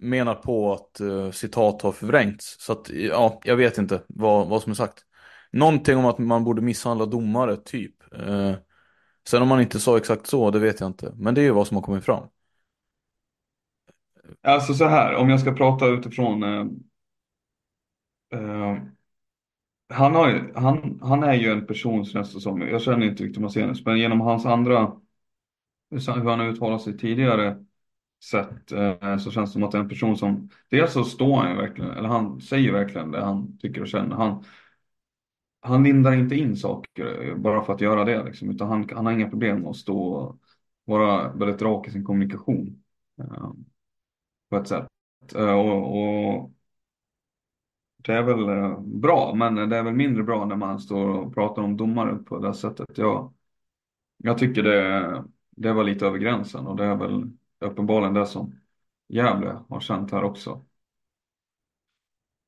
menat 0.00 0.42
på 0.42 0.72
att 0.72 1.00
uh, 1.00 1.30
citat 1.30 1.82
har 1.82 1.92
förvrängts. 1.92 2.56
Så 2.60 2.72
att 2.72 2.90
ja, 2.90 3.40
jag 3.44 3.56
vet 3.56 3.78
inte 3.78 4.02
vad, 4.08 4.48
vad 4.48 4.62
som 4.62 4.70
är 4.70 4.74
sagt. 4.74 5.04
Någonting 5.50 5.96
om 5.96 6.06
att 6.06 6.18
man 6.18 6.44
borde 6.44 6.62
misshandla 6.62 7.06
domare, 7.06 7.56
typ. 7.56 7.94
Uh, 8.28 8.54
sen 9.28 9.42
om 9.42 9.48
man 9.48 9.60
inte 9.60 9.80
sa 9.80 9.96
exakt 9.96 10.26
så, 10.26 10.50
det 10.50 10.58
vet 10.58 10.80
jag 10.80 10.88
inte. 10.88 11.12
Men 11.16 11.34
det 11.34 11.40
är 11.40 11.42
ju 11.42 11.50
vad 11.50 11.66
som 11.66 11.76
har 11.76 11.82
kommit 11.82 12.04
fram. 12.04 12.24
Alltså 14.42 14.74
så 14.74 14.84
här, 14.84 15.14
om 15.14 15.30
jag 15.30 15.40
ska 15.40 15.52
prata 15.52 15.86
utifrån 15.86 16.42
uh, 16.42 16.66
han, 19.92 20.14
har, 20.14 20.52
han, 20.54 21.00
han 21.02 21.22
är 21.22 21.34
ju 21.34 21.52
en 21.52 21.66
person 21.66 21.98
nästan 22.14 22.40
som, 22.40 22.60
jag 22.60 22.82
känner 22.82 23.06
inte 23.06 23.22
Victor 23.24 23.42
Masenius, 23.42 23.84
men 23.84 23.98
genom 23.98 24.20
hans 24.20 24.46
andra, 24.46 24.92
hur 25.90 26.30
han 26.30 26.40
har 26.40 26.46
uttalat 26.46 26.82
sig 26.82 26.98
tidigare 26.98 27.64
sätt 28.24 28.72
eh, 28.72 29.16
så 29.16 29.30
känns 29.30 29.50
det 29.50 29.52
som 29.52 29.62
att 29.62 29.70
det 29.70 29.78
är 29.78 29.82
en 29.82 29.88
person 29.88 30.16
som, 30.16 30.50
dels 30.70 30.92
så 30.92 31.04
står 31.04 31.36
han 31.36 31.50
ju 31.50 31.56
verkligen, 31.56 31.90
eller 31.90 32.08
han 32.08 32.40
säger 32.40 32.72
verkligen 32.72 33.10
det 33.10 33.24
han 33.24 33.58
tycker 33.58 33.80
och 33.80 33.88
känner. 33.88 34.16
Han, 34.16 34.44
han 35.60 35.82
lindar 35.82 36.12
inte 36.12 36.34
in 36.34 36.56
saker 36.56 37.34
bara 37.36 37.64
för 37.64 37.72
att 37.72 37.80
göra 37.80 38.04
det 38.04 38.24
liksom, 38.24 38.50
utan 38.50 38.68
han, 38.68 38.88
han 38.92 39.06
har 39.06 39.12
inga 39.12 39.30
problem 39.30 39.60
med 39.60 39.70
att 39.70 39.76
stå 39.76 39.98
och 39.98 40.38
vara 40.84 41.32
väldigt 41.32 41.62
rak 41.62 41.88
i 41.88 41.90
sin 41.90 42.04
kommunikation. 42.04 42.82
Eh, 43.18 43.50
på 44.50 44.56
ett 44.56 44.68
sätt. 44.68 44.86
Eh, 45.34 45.52
och, 45.52 46.02
och 46.02 46.52
det 48.02 48.12
är 48.12 48.22
väl 48.22 48.48
eh, 48.48 48.80
bra, 48.80 49.34
men 49.34 49.54
det 49.54 49.76
är 49.76 49.82
väl 49.82 49.94
mindre 49.94 50.22
bra 50.22 50.44
när 50.44 50.56
man 50.56 50.80
står 50.80 51.08
och 51.08 51.34
pratar 51.34 51.62
om 51.62 51.76
domare 51.76 52.16
på 52.16 52.38
det 52.38 52.54
sättet. 52.54 52.98
Jag, 52.98 53.34
jag 54.16 54.38
tycker 54.38 54.62
det, 54.62 55.24
det 55.50 55.72
var 55.72 55.84
lite 55.84 56.06
över 56.06 56.18
gränsen 56.18 56.66
och 56.66 56.76
det 56.76 56.84
är 56.84 56.96
väl 56.96 57.30
uppenbarligen 57.60 58.14
det 58.14 58.26
som 58.26 58.54
Gävle 59.08 59.60
har 59.68 59.80
känt 59.80 60.12
här 60.12 60.24
också. 60.24 60.64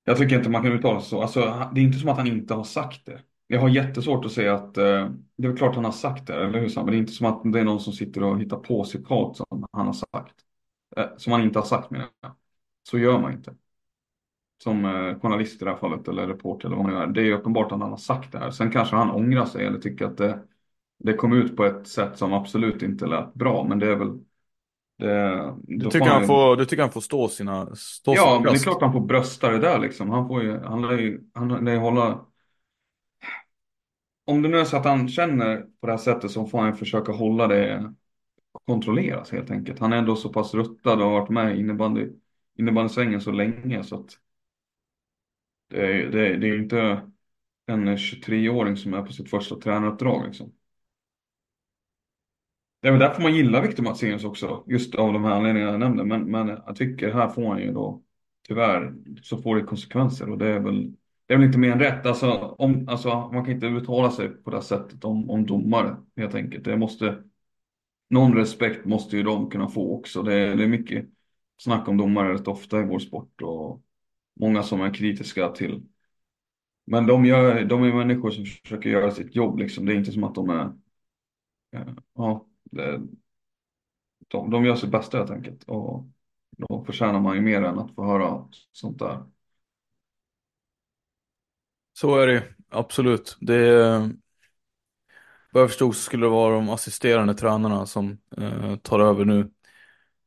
Jag 0.05 0.17
tycker 0.19 0.37
inte 0.37 0.51
man 0.51 0.63
kan 0.63 0.73
uttala 0.73 1.01
sig 1.01 1.09
så. 1.11 1.23
Alltså, 1.23 1.41
det 1.75 1.81
är 1.81 1.85
inte 1.85 1.99
som 1.99 2.09
att 2.09 2.17
han 2.17 2.27
inte 2.27 2.55
har 2.55 2.65
sagt 2.65 3.07
det. 3.07 3.23
Jag 3.47 3.61
har 3.61 3.69
jättesvårt 3.69 4.25
att 4.25 4.33
säga 4.33 4.55
att 4.55 4.79
eh, 4.79 5.11
det 5.37 5.47
är 5.47 5.49
väl 5.49 5.57
klart 5.57 5.75
han 5.75 5.85
har 5.85 5.93
sagt 5.93 6.27
det, 6.27 6.35
eller 6.35 6.61
hur? 6.61 6.69
Sam? 6.69 6.85
Men 6.85 6.93
det 6.93 6.99
är 6.99 7.01
inte 7.01 7.13
som 7.13 7.27
att 7.27 7.53
det 7.53 7.61
är 7.61 7.65
någon 7.65 7.81
som 7.81 7.93
sitter 7.93 8.23
och 8.23 8.41
hittar 8.41 8.57
på 8.57 8.85
citat 8.85 9.37
som 9.37 9.67
han 9.73 9.87
har 9.87 9.93
sagt. 9.93 10.35
Eh, 10.97 11.07
som 11.17 11.33
han 11.33 11.43
inte 11.43 11.59
har 11.59 11.67
sagt 11.67 11.91
menar 11.91 12.09
jag. 12.21 12.33
Så 12.83 12.99
gör 12.99 13.21
man 13.21 13.33
inte 13.33 13.55
som 14.59 14.85
eh, 14.85 15.21
journalist 15.21 15.63
i 15.63 15.65
det 15.65 15.71
här 15.71 15.79
fallet 15.79 16.09
eller 16.09 16.27
reporter 16.27 16.69
eller 16.69 16.77
vad 16.77 16.87
man 16.87 16.97
är. 16.97 17.07
Det 17.07 17.21
är 17.21 17.25
ju 17.25 17.35
uppenbart 17.35 17.73
att 17.73 17.81
han 17.81 17.91
har 17.91 17.97
sagt 17.97 18.33
det 18.33 18.39
här. 18.39 18.51
Sen 18.51 18.71
kanske 18.71 18.97
han 18.97 19.11
ångrar 19.11 19.45
sig 19.45 19.67
eller 19.67 19.79
tycker 19.79 20.05
att 20.05 20.17
det, 20.17 20.39
det 20.99 21.15
kom 21.15 21.33
ut 21.33 21.57
på 21.57 21.65
ett 21.65 21.89
sätt 21.89 22.19
som 22.19 22.33
absolut 22.33 22.83
inte 22.83 23.07
lät 23.07 23.35
bra. 23.35 23.65
Men 23.69 23.79
det 23.79 23.87
är 23.87 23.97
väl 23.97 24.19
det, 24.99 25.55
du, 25.63 25.85
tycker 25.85 26.01
han, 26.01 26.09
han 26.09 26.27
får, 26.27 26.57
du 26.57 26.65
tycker 26.65 26.83
han 26.83 26.93
får 26.93 27.01
stå 27.01 27.29
sina 27.29 27.77
stå 27.77 28.15
Ja, 28.15 28.43
det 28.45 28.51
är 28.51 28.59
klart 28.59 28.83
han 28.83 28.93
får 28.93 29.01
brösta 29.01 29.51
det 29.51 29.59
där 29.59 29.79
liksom. 29.79 30.11
Han 30.11 30.29
får 30.29 30.43
ju, 30.43 30.59
han 30.59 30.83
lär 30.83 30.99
ju, 30.99 31.21
han 31.35 31.49
lär 31.49 31.73
ju 31.73 31.79
hålla 31.79 32.21
om 34.27 34.43
det 34.43 34.49
nu 34.49 34.59
är 34.59 34.65
så 34.65 34.77
att 34.77 34.85
han 34.85 35.09
känner 35.09 35.57
på 35.81 35.87
det 35.87 35.93
här 35.93 35.99
sättet 35.99 36.31
så 36.31 36.47
får 36.47 36.59
han 36.59 36.77
försöka 36.77 37.13
hålla 37.13 37.47
det 37.47 37.95
kontrolleras 38.67 39.33
helt 39.33 39.51
enkelt. 39.51 39.79
Han 39.79 39.93
är 39.93 39.97
ändå 39.97 40.17
så 40.17 40.29
pass 40.29 40.55
ruttad 40.55 41.01
och 41.01 41.07
har 41.07 41.21
varit 41.21 41.31
med 41.31 41.57
i 41.57 41.61
innebandy, 41.61 42.09
innebandysvängen 42.59 43.21
så 43.21 43.33
länge 43.33 43.85
så 43.85 43.95
att 43.95 44.19
det 45.69 45.87
är, 45.87 46.11
det, 46.11 46.29
är, 46.29 46.37
det 46.37 46.49
är 46.49 46.59
inte 46.59 47.11
en 47.67 47.97
23-åring 47.97 48.77
som 48.77 48.95
är 48.95 49.03
på 49.03 49.13
sitt 49.13 49.31
första 49.31 49.57
tränaruppdrag 49.57 50.27
liksom. 50.27 50.53
Det 52.85 52.89
är 52.89 52.93
väl 52.93 53.01
därför 53.01 53.23
man 53.23 53.35
gillar 53.35 53.63
Victor 53.63 53.83
Matsenius 53.83 54.25
också, 54.25 54.65
just 54.67 54.95
av 54.95 55.13
de 55.13 55.25
här 55.25 55.31
anledningarna 55.31 55.73
jag 55.73 55.81
nämnde. 55.81 56.05
Men, 56.05 56.31
men 56.31 56.49
jag 56.49 56.77
tycker 56.77 57.13
här 57.13 57.29
får 57.29 57.49
han 57.49 57.63
ju 57.63 57.73
då, 57.73 58.03
tyvärr, 58.49 58.95
så 59.23 59.39
får 59.39 59.57
det 59.57 59.63
konsekvenser 59.63 60.31
och 60.31 60.39
det 60.39 60.49
är 60.49 60.61
väl, 60.61 60.93
det 61.27 61.35
är 61.35 61.39
väl 61.39 61.47
inte 61.47 61.59
mer 61.59 61.73
än 61.73 61.81
rätt. 61.81 62.07
Alltså, 62.07 62.31
om, 62.59 62.89
alltså, 62.89 63.09
man 63.09 63.45
kan 63.45 63.55
inte 63.55 63.67
uttala 63.67 64.11
sig 64.11 64.29
på 64.29 64.51
det 64.51 64.57
här 64.57 64.63
sättet 64.63 65.05
om, 65.05 65.31
om 65.31 65.47
domare 65.47 65.97
helt 66.17 66.35
enkelt. 66.35 66.65
Det 66.65 66.77
måste, 66.77 67.23
någon 68.11 68.35
respekt 68.35 68.85
måste 68.85 69.17
ju 69.17 69.23
de 69.23 69.51
kunna 69.51 69.69
få 69.69 69.99
också. 69.99 70.23
Det 70.23 70.35
är, 70.35 70.57
det 70.57 70.65
är 70.65 70.69
mycket 70.69 71.07
snack 71.59 71.89
om 71.89 71.97
domare 71.97 72.35
rätt 72.35 72.49
ofta 72.49 72.81
i 72.81 72.85
vår 72.85 72.99
sport 72.99 73.43
och 73.43 73.84
många 74.35 74.63
som 74.63 74.81
är 74.81 74.95
kritiska 74.95 75.49
till. 75.49 75.83
Men 76.87 77.07
de, 77.07 77.25
gör, 77.25 77.65
de 77.65 77.83
är 77.83 77.93
människor 77.93 78.31
som 78.31 78.45
försöker 78.47 78.91
göra 78.91 79.11
sitt 79.11 79.35
jobb 79.37 79.59
liksom. 79.59 79.87
Det 79.87 79.93
är 79.93 79.97
inte 79.97 80.13
som 80.13 80.25
att 80.25 80.35
de 80.35 80.51
är, 80.51 80.73
eh, 81.73 81.95
ja, 82.15 82.47
de, 84.29 84.51
de 84.51 84.65
gör 84.65 84.77
sitt 84.77 84.91
bästa 84.91 85.19
helt 85.19 85.31
enkelt. 85.31 85.65
Och 85.65 86.07
då 86.51 86.85
förtjänar 86.85 87.21
man 87.21 87.37
ju 87.37 87.43
mer 87.43 87.63
än 87.63 87.79
att 87.79 87.95
få 87.95 88.05
höra 88.05 88.49
sånt 88.73 88.99
där. 88.99 89.25
Så 91.93 92.17
är 92.19 92.27
det 92.27 92.45
absolut. 92.71 93.37
Det 93.41 94.11
vad 95.53 95.63
jag 95.63 95.71
förstod 95.71 95.97
så 95.97 96.03
skulle 96.03 96.27
det 96.27 96.31
vara 96.31 96.55
de 96.55 96.69
assisterande 96.69 97.35
tränarna 97.35 97.87
som 97.87 98.19
eh, 98.37 98.77
tar 98.77 99.01
över 99.01 99.25
nu. 99.25 99.51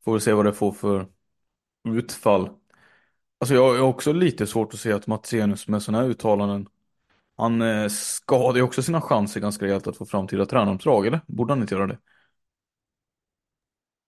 Får 0.06 0.14
vi 0.14 0.20
se 0.20 0.34
vad 0.34 0.46
det 0.46 0.54
får 0.54 0.72
för 0.72 1.08
utfall. 1.90 2.50
Alltså 3.40 3.56
jag 3.56 3.74
har 3.76 3.80
också 3.82 4.14
lite 4.14 4.48
svårt 4.48 4.74
att 4.74 4.80
se 4.80 4.92
att 4.92 5.08
Matsenius 5.08 5.68
med 5.68 5.82
sådana 5.84 6.04
här 6.04 6.10
uttalanden 6.10 6.68
han 7.38 7.62
eh, 7.62 7.88
skadar 7.90 8.56
ju 8.58 8.62
också 8.64 8.84
sina 8.84 9.02
chanser 9.02 9.42
ganska 9.42 9.66
rejält 9.66 9.88
att 9.88 9.98
få 9.98 10.06
framtida 10.06 10.46
tränaruppdrag, 10.46 11.08
eller? 11.08 11.22
Borde 11.28 11.54
han 11.54 11.62
inte 11.62 11.76
göra 11.76 11.88
det? 11.88 11.98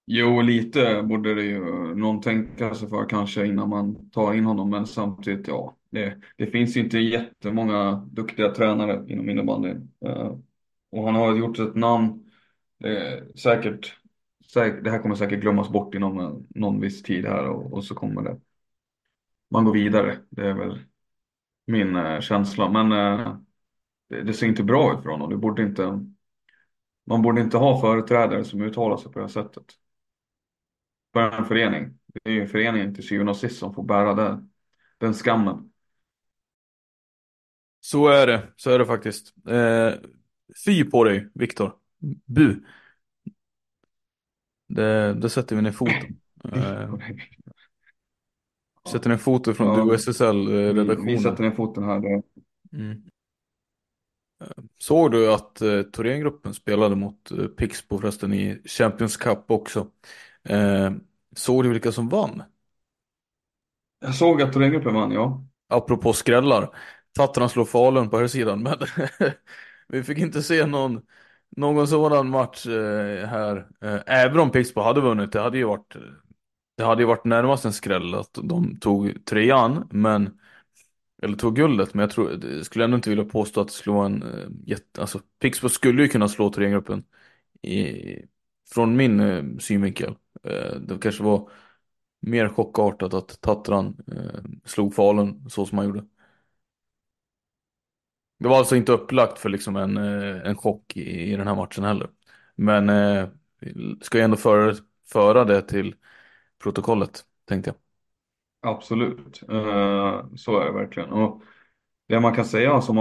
Jo, 0.06 0.42
lite 0.42 1.04
borde 1.04 1.36
det 1.36 1.44
ju 1.44 1.60
någon 1.96 2.22
tänka 2.22 2.76
sig 2.76 2.90
för 2.90 3.10
kanske 3.10 3.46
innan 3.46 3.70
man 3.70 4.10
tar 4.10 4.34
in 4.34 4.46
honom. 4.46 4.70
Men 4.70 4.88
samtidigt, 4.88 5.48
ja, 5.48 5.78
det, 5.90 6.18
det 6.38 6.48
finns 6.48 6.78
inte 6.78 7.00
jättemånga 7.00 8.08
duktiga 8.12 8.50
tränare 8.52 9.06
inom 9.14 9.30
innebandyn. 9.30 9.92
Eh, 10.06 10.36
och 10.92 11.06
han 11.06 11.16
har 11.16 11.36
gjort 11.38 11.60
ett 11.60 11.76
namn. 11.76 12.32
Det, 12.80 13.24
säkert, 13.40 13.94
säkert, 14.54 14.84
det 14.84 14.92
här 14.92 15.00
kommer 15.00 15.16
säkert 15.16 15.42
glömmas 15.42 15.70
bort 15.70 15.96
inom 15.96 16.20
eh, 16.20 16.34
någon 16.50 16.82
viss 16.82 17.04
tid 17.04 17.26
här 17.26 17.50
och, 17.50 17.74
och 17.74 17.84
så 17.86 17.96
kommer 17.96 18.22
det. 18.22 18.40
Man 19.50 19.66
går 19.66 19.74
vidare. 19.74 20.20
Det 20.30 20.48
är 20.48 20.54
väl 20.54 20.80
min 21.68 21.96
uh, 21.96 22.20
känsla. 22.20 22.70
Men 22.70 22.92
uh, 22.92 23.38
det, 24.10 24.22
det, 24.24 24.34
ser 24.34 24.48
inte 24.48 24.64
bra 24.64 24.94
ut 24.94 25.04
för 25.04 25.10
honom. 25.10 25.30
Det 25.30 25.38
borde 25.38 25.64
inte, 25.64 26.06
man 27.06 27.22
borde 27.22 27.42
inte 27.42 27.58
ha 27.58 27.82
företrädare 27.82 28.44
som 28.44 28.62
uttalar 28.62 28.98
sig 28.98 29.12
på 29.12 29.20
det 29.20 29.26
här 29.26 29.30
sättet 29.30 29.66
för 31.14 31.32
en 31.32 31.46
förening. 31.46 32.00
Det 32.06 32.30
är 32.30 32.34
ju 32.34 32.48
föreningen 32.48 32.96
till 32.96 33.08
syvende 33.08 33.32
och 33.32 33.38
sist 33.38 33.60
som 33.60 33.74
får 33.74 33.84
bära 33.84 34.14
den, 34.14 34.52
den 34.98 35.14
skammen. 35.14 35.72
Så 37.80 38.08
är 38.08 38.28
det, 38.28 38.48
så 38.56 38.72
är 38.72 38.80
det 38.80 38.86
faktiskt. 38.86 39.34
Eh, 39.48 39.94
fy 40.66 40.84
på 40.84 41.04
dig, 41.04 41.30
Viktor. 41.34 41.76
Bu. 42.26 42.64
Det, 44.68 45.14
det 45.14 45.30
sätter 45.30 45.56
vi 45.56 45.62
ner 45.62 45.72
foten. 45.72 46.20
Eh, 46.54 46.96
sätter 48.92 49.10
ner 49.10 49.18
foten 49.18 49.56
från 49.56 49.80
ja, 49.80 49.86
du 49.86 49.96
SSL-redaktionen. 49.96 51.06
Vi 51.06 51.20
sätter 51.20 51.44
ner 51.44 51.52
foten 51.52 51.84
här. 51.84 51.98
Mm. 52.74 53.04
Eh, 54.42 54.64
såg 54.78 55.12
du 55.12 55.34
att 55.34 55.62
eh, 55.62 55.82
Thorengruppen 55.82 56.54
spelade 56.54 56.96
mot 56.96 57.32
eh, 57.32 57.46
Pixbo 57.46 58.00
förresten 58.00 58.34
i 58.34 58.62
Champions 58.66 59.18
Cup 59.18 59.52
också? 59.52 59.88
Eh, 60.44 60.92
såg 61.36 61.64
du 61.64 61.70
vilka 61.70 61.92
som 61.92 62.10
vann? 62.10 62.44
Jag 64.00 64.16
såg 64.16 64.42
att 64.42 64.54
Thorengruppen 64.54 64.94
vann, 64.94 65.12
ja. 65.12 65.44
Apropå 65.68 66.14
skrällar. 66.14 66.70
Tattarna 67.16 67.50
slår 67.50 67.66
Falun 67.66 68.10
på 68.10 68.18
här 68.18 68.28
sidan, 68.28 68.64
men 68.64 68.78
vi 69.88 70.04
fick 70.04 70.18
inte 70.18 70.44
se 70.44 70.66
någon, 70.66 71.02
någon 71.58 71.88
sådan 71.88 72.30
match 72.30 72.68
eh, 72.68 73.28
här. 73.28 73.68
Eh, 73.82 74.00
även 74.06 74.40
om 74.40 74.52
Pixbo 74.52 74.82
hade 74.82 75.02
vunnit, 75.02 75.32
det 75.32 75.42
hade 75.42 75.58
ju 75.58 75.64
varit 75.64 75.96
det 76.80 76.86
hade 76.86 77.02
ju 77.02 77.08
varit 77.08 77.26
närmast 77.26 77.66
en 77.66 77.74
skräll 77.74 78.16
att 78.16 78.40
de 78.44 78.80
tog 78.80 79.26
trean, 79.26 79.88
men 79.92 80.40
eller 81.22 81.38
tog 81.38 81.56
guldet, 81.56 81.94
men 81.94 82.02
jag 82.02 82.12
tror, 82.12 82.64
skulle 82.64 82.86
ändå 82.86 82.96
inte 82.96 83.10
vilja 83.10 83.26
påstå 83.26 83.62
att 83.62 83.68
det 83.68 83.74
skulle 83.74 83.96
vara 83.96 84.06
en 84.06 84.24
äh, 84.24 84.50
jätte, 84.66 85.02
alltså 85.02 85.20
Pixbo 85.40 85.70
skulle 85.70 86.02
ju 86.04 86.08
kunna 86.10 86.28
slå 86.28 86.50
Thorengruppen 86.50 87.04
i, 87.62 88.04
från 88.74 88.96
min 88.98 89.20
äh, 89.20 89.44
synvinkel. 89.60 90.16
Eh, 90.44 90.76
det 90.76 90.98
kanske 91.02 91.24
var 91.24 91.50
mer 92.20 92.50
chockartat 92.50 93.14
att 93.14 93.42
Tatran 93.42 93.98
eh, 94.12 94.42
slog 94.66 94.96
Falun 94.96 95.50
så 95.50 95.66
som 95.66 95.78
han 95.78 95.88
gjorde. 95.88 96.06
Det 98.40 98.48
var 98.48 98.58
alltså 98.58 98.76
inte 98.76 98.92
upplagt 98.92 99.40
för 99.40 99.50
liksom 99.50 99.76
en, 99.76 99.98
en 99.98 100.56
chock 100.56 100.98
i, 100.98 101.34
i 101.34 101.36
den 101.36 101.48
här 101.48 101.56
matchen 101.56 101.84
heller. 101.84 102.10
Men 102.56 102.88
ska 104.02 104.18
jag 104.18 104.26
ändå 104.26 104.38
föra, 104.38 104.76
föra 105.12 105.46
det 105.46 105.62
till 105.62 105.96
protokollet, 106.64 107.26
tänkte 107.46 107.70
jag. 107.70 107.76
Absolut, 108.62 109.42
eh, 109.50 110.26
så 110.36 110.60
är 110.60 110.66
det 110.66 110.72
verkligen. 110.72 111.10
Och 111.10 111.42
det 112.08 112.20
man 112.20 112.36
kan 112.36 112.46
säga 112.46 112.82
som 112.82 112.96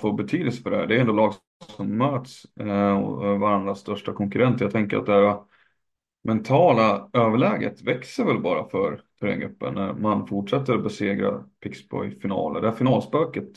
får 0.00 0.12
betydelse 0.12 0.62
för 0.62 0.70
det 0.70 0.76
här, 0.76 0.86
det 0.86 0.96
är 0.96 1.00
ändå 1.00 1.12
lag 1.12 1.34
som 1.76 1.96
möts 1.98 2.44
eh, 2.60 2.92
och 3.02 3.26
eh, 3.26 3.38
varandras 3.38 3.80
största 3.80 4.12
konkurrent. 4.12 4.60
Jag 4.60 4.70
tänker 4.72 4.96
att 4.96 5.06
det 5.06 5.12
här 5.12 5.38
mentala 6.24 7.10
överläget 7.12 7.82
växer 7.82 8.24
väl 8.24 8.40
bara 8.40 8.68
för 8.68 9.00
terränggruppen 9.20 9.74
när 9.74 9.92
man 9.92 10.26
fortsätter 10.26 10.74
att 10.74 10.82
besegra 10.82 11.44
Pixbo 11.60 12.04
i 12.04 12.10
finaler. 12.10 12.60
Det 12.60 12.68
här 12.68 12.76
finalspöket 12.76 13.48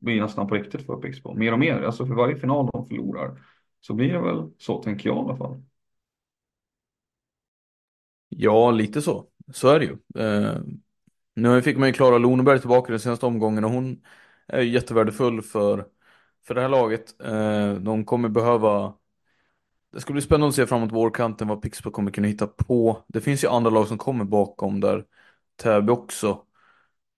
blir 0.00 0.20
nästan 0.20 0.46
på 0.48 0.54
riktigt 0.54 0.86
för 0.86 0.96
Pixbo. 0.96 1.34
Mer 1.34 1.52
och 1.52 1.58
mer, 1.58 1.82
alltså 1.82 2.06
för 2.06 2.14
varje 2.14 2.36
final 2.36 2.70
de 2.72 2.86
förlorar 2.86 3.40
så 3.80 3.94
blir 3.94 4.12
det 4.12 4.20
väl 4.20 4.50
så, 4.58 4.82
tänker 4.82 5.08
jag 5.08 5.16
i 5.16 5.20
alla 5.20 5.36
fall. 5.36 5.62
Ja, 8.36 8.70
lite 8.70 9.02
så. 9.02 9.26
Så 9.52 9.68
är 9.68 9.78
det 9.78 9.84
ju. 9.84 10.22
Eh, 10.24 10.60
nu 11.34 11.62
fick 11.62 11.76
man 11.78 11.88
ju 11.88 11.92
Klara 11.94 12.18
Loneberg 12.18 12.58
tillbaka 12.60 12.92
den 12.92 13.00
senaste 13.00 13.26
omgången 13.26 13.64
och 13.64 13.70
hon 13.70 14.02
är 14.48 14.60
jättevärdefull 14.62 15.42
för, 15.42 15.86
för 16.46 16.54
det 16.54 16.60
här 16.60 16.68
laget. 16.68 17.20
Eh, 17.22 17.74
de 17.74 18.04
kommer 18.04 18.28
behöva 18.28 18.94
det 19.92 20.00
ska 20.00 20.12
bli 20.12 20.22
spännande 20.22 20.48
att 20.48 20.54
se 20.54 20.66
framåt 20.66 20.92
vårkanten 20.92 21.48
vad 21.48 21.62
Pixbo 21.62 21.90
kommer 21.90 22.10
kunna 22.10 22.28
hitta 22.28 22.46
på. 22.46 23.04
Det 23.08 23.20
finns 23.20 23.44
ju 23.44 23.48
andra 23.48 23.70
lag 23.70 23.88
som 23.88 23.98
kommer 23.98 24.24
bakom 24.24 24.80
där. 24.80 25.04
Täby 25.56 25.92
också. 25.92 26.44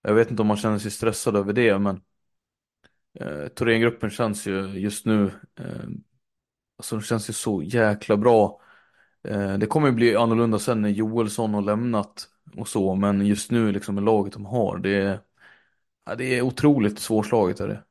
Jag 0.02 0.14
vet 0.14 0.30
inte 0.30 0.42
om 0.42 0.48
man 0.48 0.56
känner 0.56 0.78
sig 0.78 0.90
stressad 0.90 1.36
över 1.36 1.52
det 1.52 1.78
men 1.78 2.00
eh, 3.20 3.48
Thorengruppen 3.48 4.10
känns 4.10 4.46
ju 4.46 4.66
just 4.66 5.06
nu 5.06 5.30
eh, 5.60 5.88
Alltså 6.78 6.96
de 6.96 7.02
känns 7.02 7.30
ju 7.30 7.32
så 7.32 7.62
jäkla 7.62 8.16
bra. 8.16 8.60
Eh, 9.24 9.58
det 9.58 9.66
kommer 9.66 9.86
ju 9.88 9.92
bli 9.94 10.16
annorlunda 10.16 10.58
sen 10.58 10.82
när 10.82 10.88
Joelsson 10.88 11.54
har 11.54 11.62
lämnat 11.62 12.28
och 12.56 12.68
så 12.68 12.94
men 12.94 13.26
just 13.26 13.50
nu 13.50 13.72
liksom 13.72 13.94
med 13.94 14.04
laget 14.04 14.32
de 14.32 14.46
har 14.46 14.78
det 14.78 14.90
är, 14.94 15.20
ja, 16.06 16.14
det 16.14 16.38
är 16.38 16.42
otroligt 16.42 16.98
svårslaget 16.98 17.60
är 17.60 17.68
det. 17.68 17.84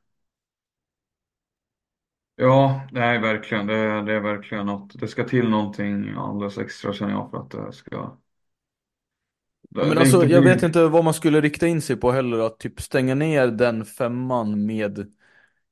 Ja, 2.36 2.88
nej 2.92 3.18
verkligen. 3.18 3.66
Det, 3.66 3.74
är, 3.74 4.02
det 4.02 4.12
är 4.12 4.20
verkligen 4.20 4.66
något. 4.66 5.00
Det 5.00 5.08
ska 5.08 5.24
till 5.24 5.48
någonting 5.48 6.14
alldeles 6.16 6.58
extra 6.58 6.92
känner 6.92 7.12
jag 7.12 7.30
för 7.30 7.38
att 7.38 7.50
det 7.50 7.72
ska. 7.72 8.16
Det, 9.70 9.86
men 9.86 9.98
alltså, 9.98 10.26
jag 10.26 10.42
vet 10.42 10.62
inte 10.62 10.88
vad 10.88 11.04
man 11.04 11.14
skulle 11.14 11.40
rikta 11.40 11.66
in 11.66 11.82
sig 11.82 11.96
på 11.96 12.12
heller. 12.12 12.38
Att 12.38 12.58
typ 12.58 12.80
stänga 12.80 13.14
ner 13.14 13.46
den 13.48 13.84
femman 13.84 14.66
med 14.66 15.12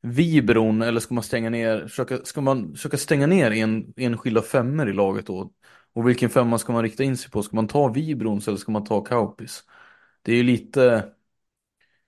vibron 0.03 0.83
eller 0.83 1.01
ska 1.01 1.15
man 1.15 1.25
stänga 1.25 1.51
ner, 1.51 1.81
försöka, 1.89 2.19
ska 2.25 2.41
man 2.41 2.73
försöka 2.75 2.97
stänga 2.99 3.27
ner 3.27 3.51
en, 3.51 3.93
enskilda 3.97 4.43
femmer 4.43 4.89
i 4.89 4.93
laget 4.93 5.27
då? 5.27 5.53
Och 5.95 6.09
vilken 6.09 6.31
femma 6.31 6.59
ska 6.59 6.73
man 6.73 6.83
rikta 6.83 7.05
in 7.05 7.17
sig 7.17 7.31
på? 7.31 7.43
Ska 7.43 7.57
man 7.57 7.69
ta 7.69 7.89
vibrons 7.89 8.49
eller 8.49 8.59
ska 8.59 8.73
man 8.73 8.85
ta 8.85 9.01
kaupis? 9.05 9.65
Det 10.23 10.33
är 10.33 10.37
ju 10.37 10.43
lite 10.43 11.13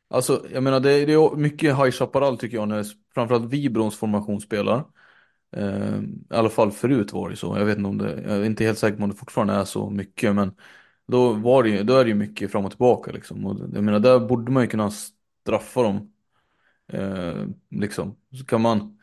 Alltså, 0.08 0.46
jag 0.52 0.62
menar 0.62 0.80
det, 0.80 1.06
det 1.06 1.12
är 1.12 1.36
mycket 1.36 1.76
High 1.76 1.90
Chaparral 1.90 2.38
tycker 2.38 2.56
jag 2.56 2.68
när 2.68 2.84
framförallt 3.14 3.52
Vibrons 3.52 3.96
formation 3.96 4.40
spelar. 4.40 4.84
Eh, 5.56 5.98
I 6.02 6.34
alla 6.34 6.50
fall 6.50 6.72
förut 6.72 7.12
var 7.12 7.30
det 7.30 7.36
så. 7.36 7.58
Jag 7.58 7.64
vet 7.64 7.78
inte 7.78 7.88
om 7.88 7.98
det, 7.98 8.22
jag 8.22 8.36
är 8.36 8.44
inte 8.44 8.64
helt 8.64 8.78
säker 8.78 8.96
på 8.96 9.02
om 9.04 9.10
det 9.10 9.16
fortfarande 9.16 9.54
är 9.54 9.64
så 9.64 9.90
mycket 9.90 10.34
men 10.34 10.56
då, 11.06 11.32
var 11.32 11.62
det, 11.62 11.68
ju 11.70 11.82
då 11.84 11.96
är 11.96 12.04
det 12.04 12.08
ju 12.10 12.14
mycket 12.16 12.52
fram 12.52 12.64
och 12.64 12.70
tillbaka 12.70 13.12
liksom. 13.12 13.46
Och 13.46 13.60
jag 13.74 13.84
menar 13.84 14.00
där 14.00 14.20
borde 14.20 14.52
man 14.52 14.62
ju 14.62 14.68
kunna 14.68 14.90
straffa 14.90 15.82
dem. 15.82 16.13
Eh, 16.92 17.46
liksom. 17.70 18.16
Så 18.32 18.44
kan 18.46 18.60
man 18.60 18.98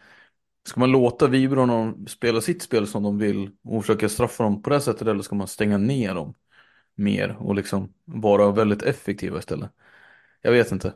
Ska 0.68 0.80
man 0.80 0.92
låta 0.92 1.28
Vibron 1.28 2.08
spela 2.08 2.42
sitt 2.42 2.62
spel 2.62 2.88
som 2.88 3.04
de 3.04 3.18
vill 3.18 3.52
och 3.64 3.84
försöka 3.84 4.10
straffa 4.10 4.44
dem 4.44 4.62
på 4.62 4.70
det 4.70 4.82
sättet 4.82 5.08
eller 5.08 5.22
ska 5.24 5.36
man 5.36 5.48
stänga 5.48 5.78
ner 5.78 6.16
dem 6.16 6.34
mer 6.96 7.38
och 7.40 7.56
liksom 7.56 7.94
vara 8.06 8.52
väldigt 8.52 8.82
effektiva 8.84 9.40
istället? 9.40 9.72
Jag 10.42 10.52
vet 10.52 10.72
inte. 10.72 10.94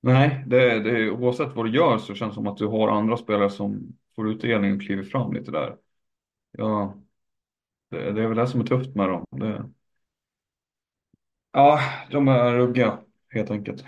Nej, 0.00 0.44
det, 0.46 0.80
det, 0.80 1.10
oavsett 1.10 1.54
vad 1.56 1.66
du 1.66 1.70
gör 1.76 1.98
så 1.98 2.14
känns 2.14 2.30
det 2.30 2.34
som 2.34 2.46
att 2.46 2.56
du 2.56 2.66
har 2.66 2.88
andra 2.88 3.16
spelare 3.16 3.50
som 3.50 3.96
får 4.16 4.28
utdelning 4.30 4.74
och 4.74 4.82
kliver 4.82 5.02
fram 5.02 5.32
lite 5.32 5.50
där. 5.50 5.76
Ja, 6.52 6.94
det, 7.90 8.12
det 8.12 8.22
är 8.22 8.28
väl 8.28 8.36
det 8.38 8.46
som 8.48 8.60
är 8.60 8.64
tufft 8.66 8.96
med 8.96 9.08
dem. 9.08 9.26
Det, 9.30 9.70
ja, 11.52 11.80
de 12.10 12.28
är 12.28 12.54
ruggiga 12.54 12.98
helt 13.30 13.50
enkelt. 13.50 13.84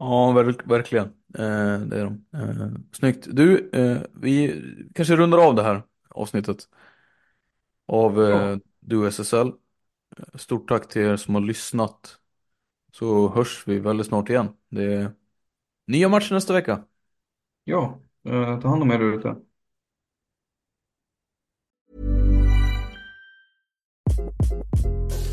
Ja, 0.00 0.32
verk, 0.32 0.66
verkligen. 0.66 1.06
Eh, 1.34 1.80
det 1.80 2.00
är 2.00 2.04
de. 2.04 2.24
Eh, 2.34 2.68
snyggt. 2.92 3.26
Du, 3.30 3.70
eh, 3.72 4.02
vi 4.14 4.62
kanske 4.94 5.16
rundar 5.16 5.38
av 5.38 5.54
det 5.54 5.62
här 5.62 5.82
avsnittet 6.08 6.68
av 7.86 8.22
eh, 8.22 8.28
ja. 8.30 8.58
Du 8.80 9.06
SSL. 9.06 9.52
Stort 10.34 10.68
tack 10.68 10.88
till 10.88 11.02
er 11.02 11.16
som 11.16 11.34
har 11.34 11.42
lyssnat. 11.42 12.18
Så 12.92 13.28
hörs 13.28 13.64
vi 13.66 13.78
väldigt 13.78 14.06
snart 14.06 14.30
igen. 14.30 14.48
Det 14.68 14.84
är 14.84 15.12
nya 15.86 16.08
matcher 16.08 16.34
nästa 16.34 16.52
vecka. 16.52 16.84
Ja, 17.64 18.00
eh, 18.24 18.60
ta 18.60 18.68
hand 18.68 18.82
om 18.82 18.90
er 18.90 19.00
ute. 19.00 19.36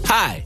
Hi, 0.08 0.46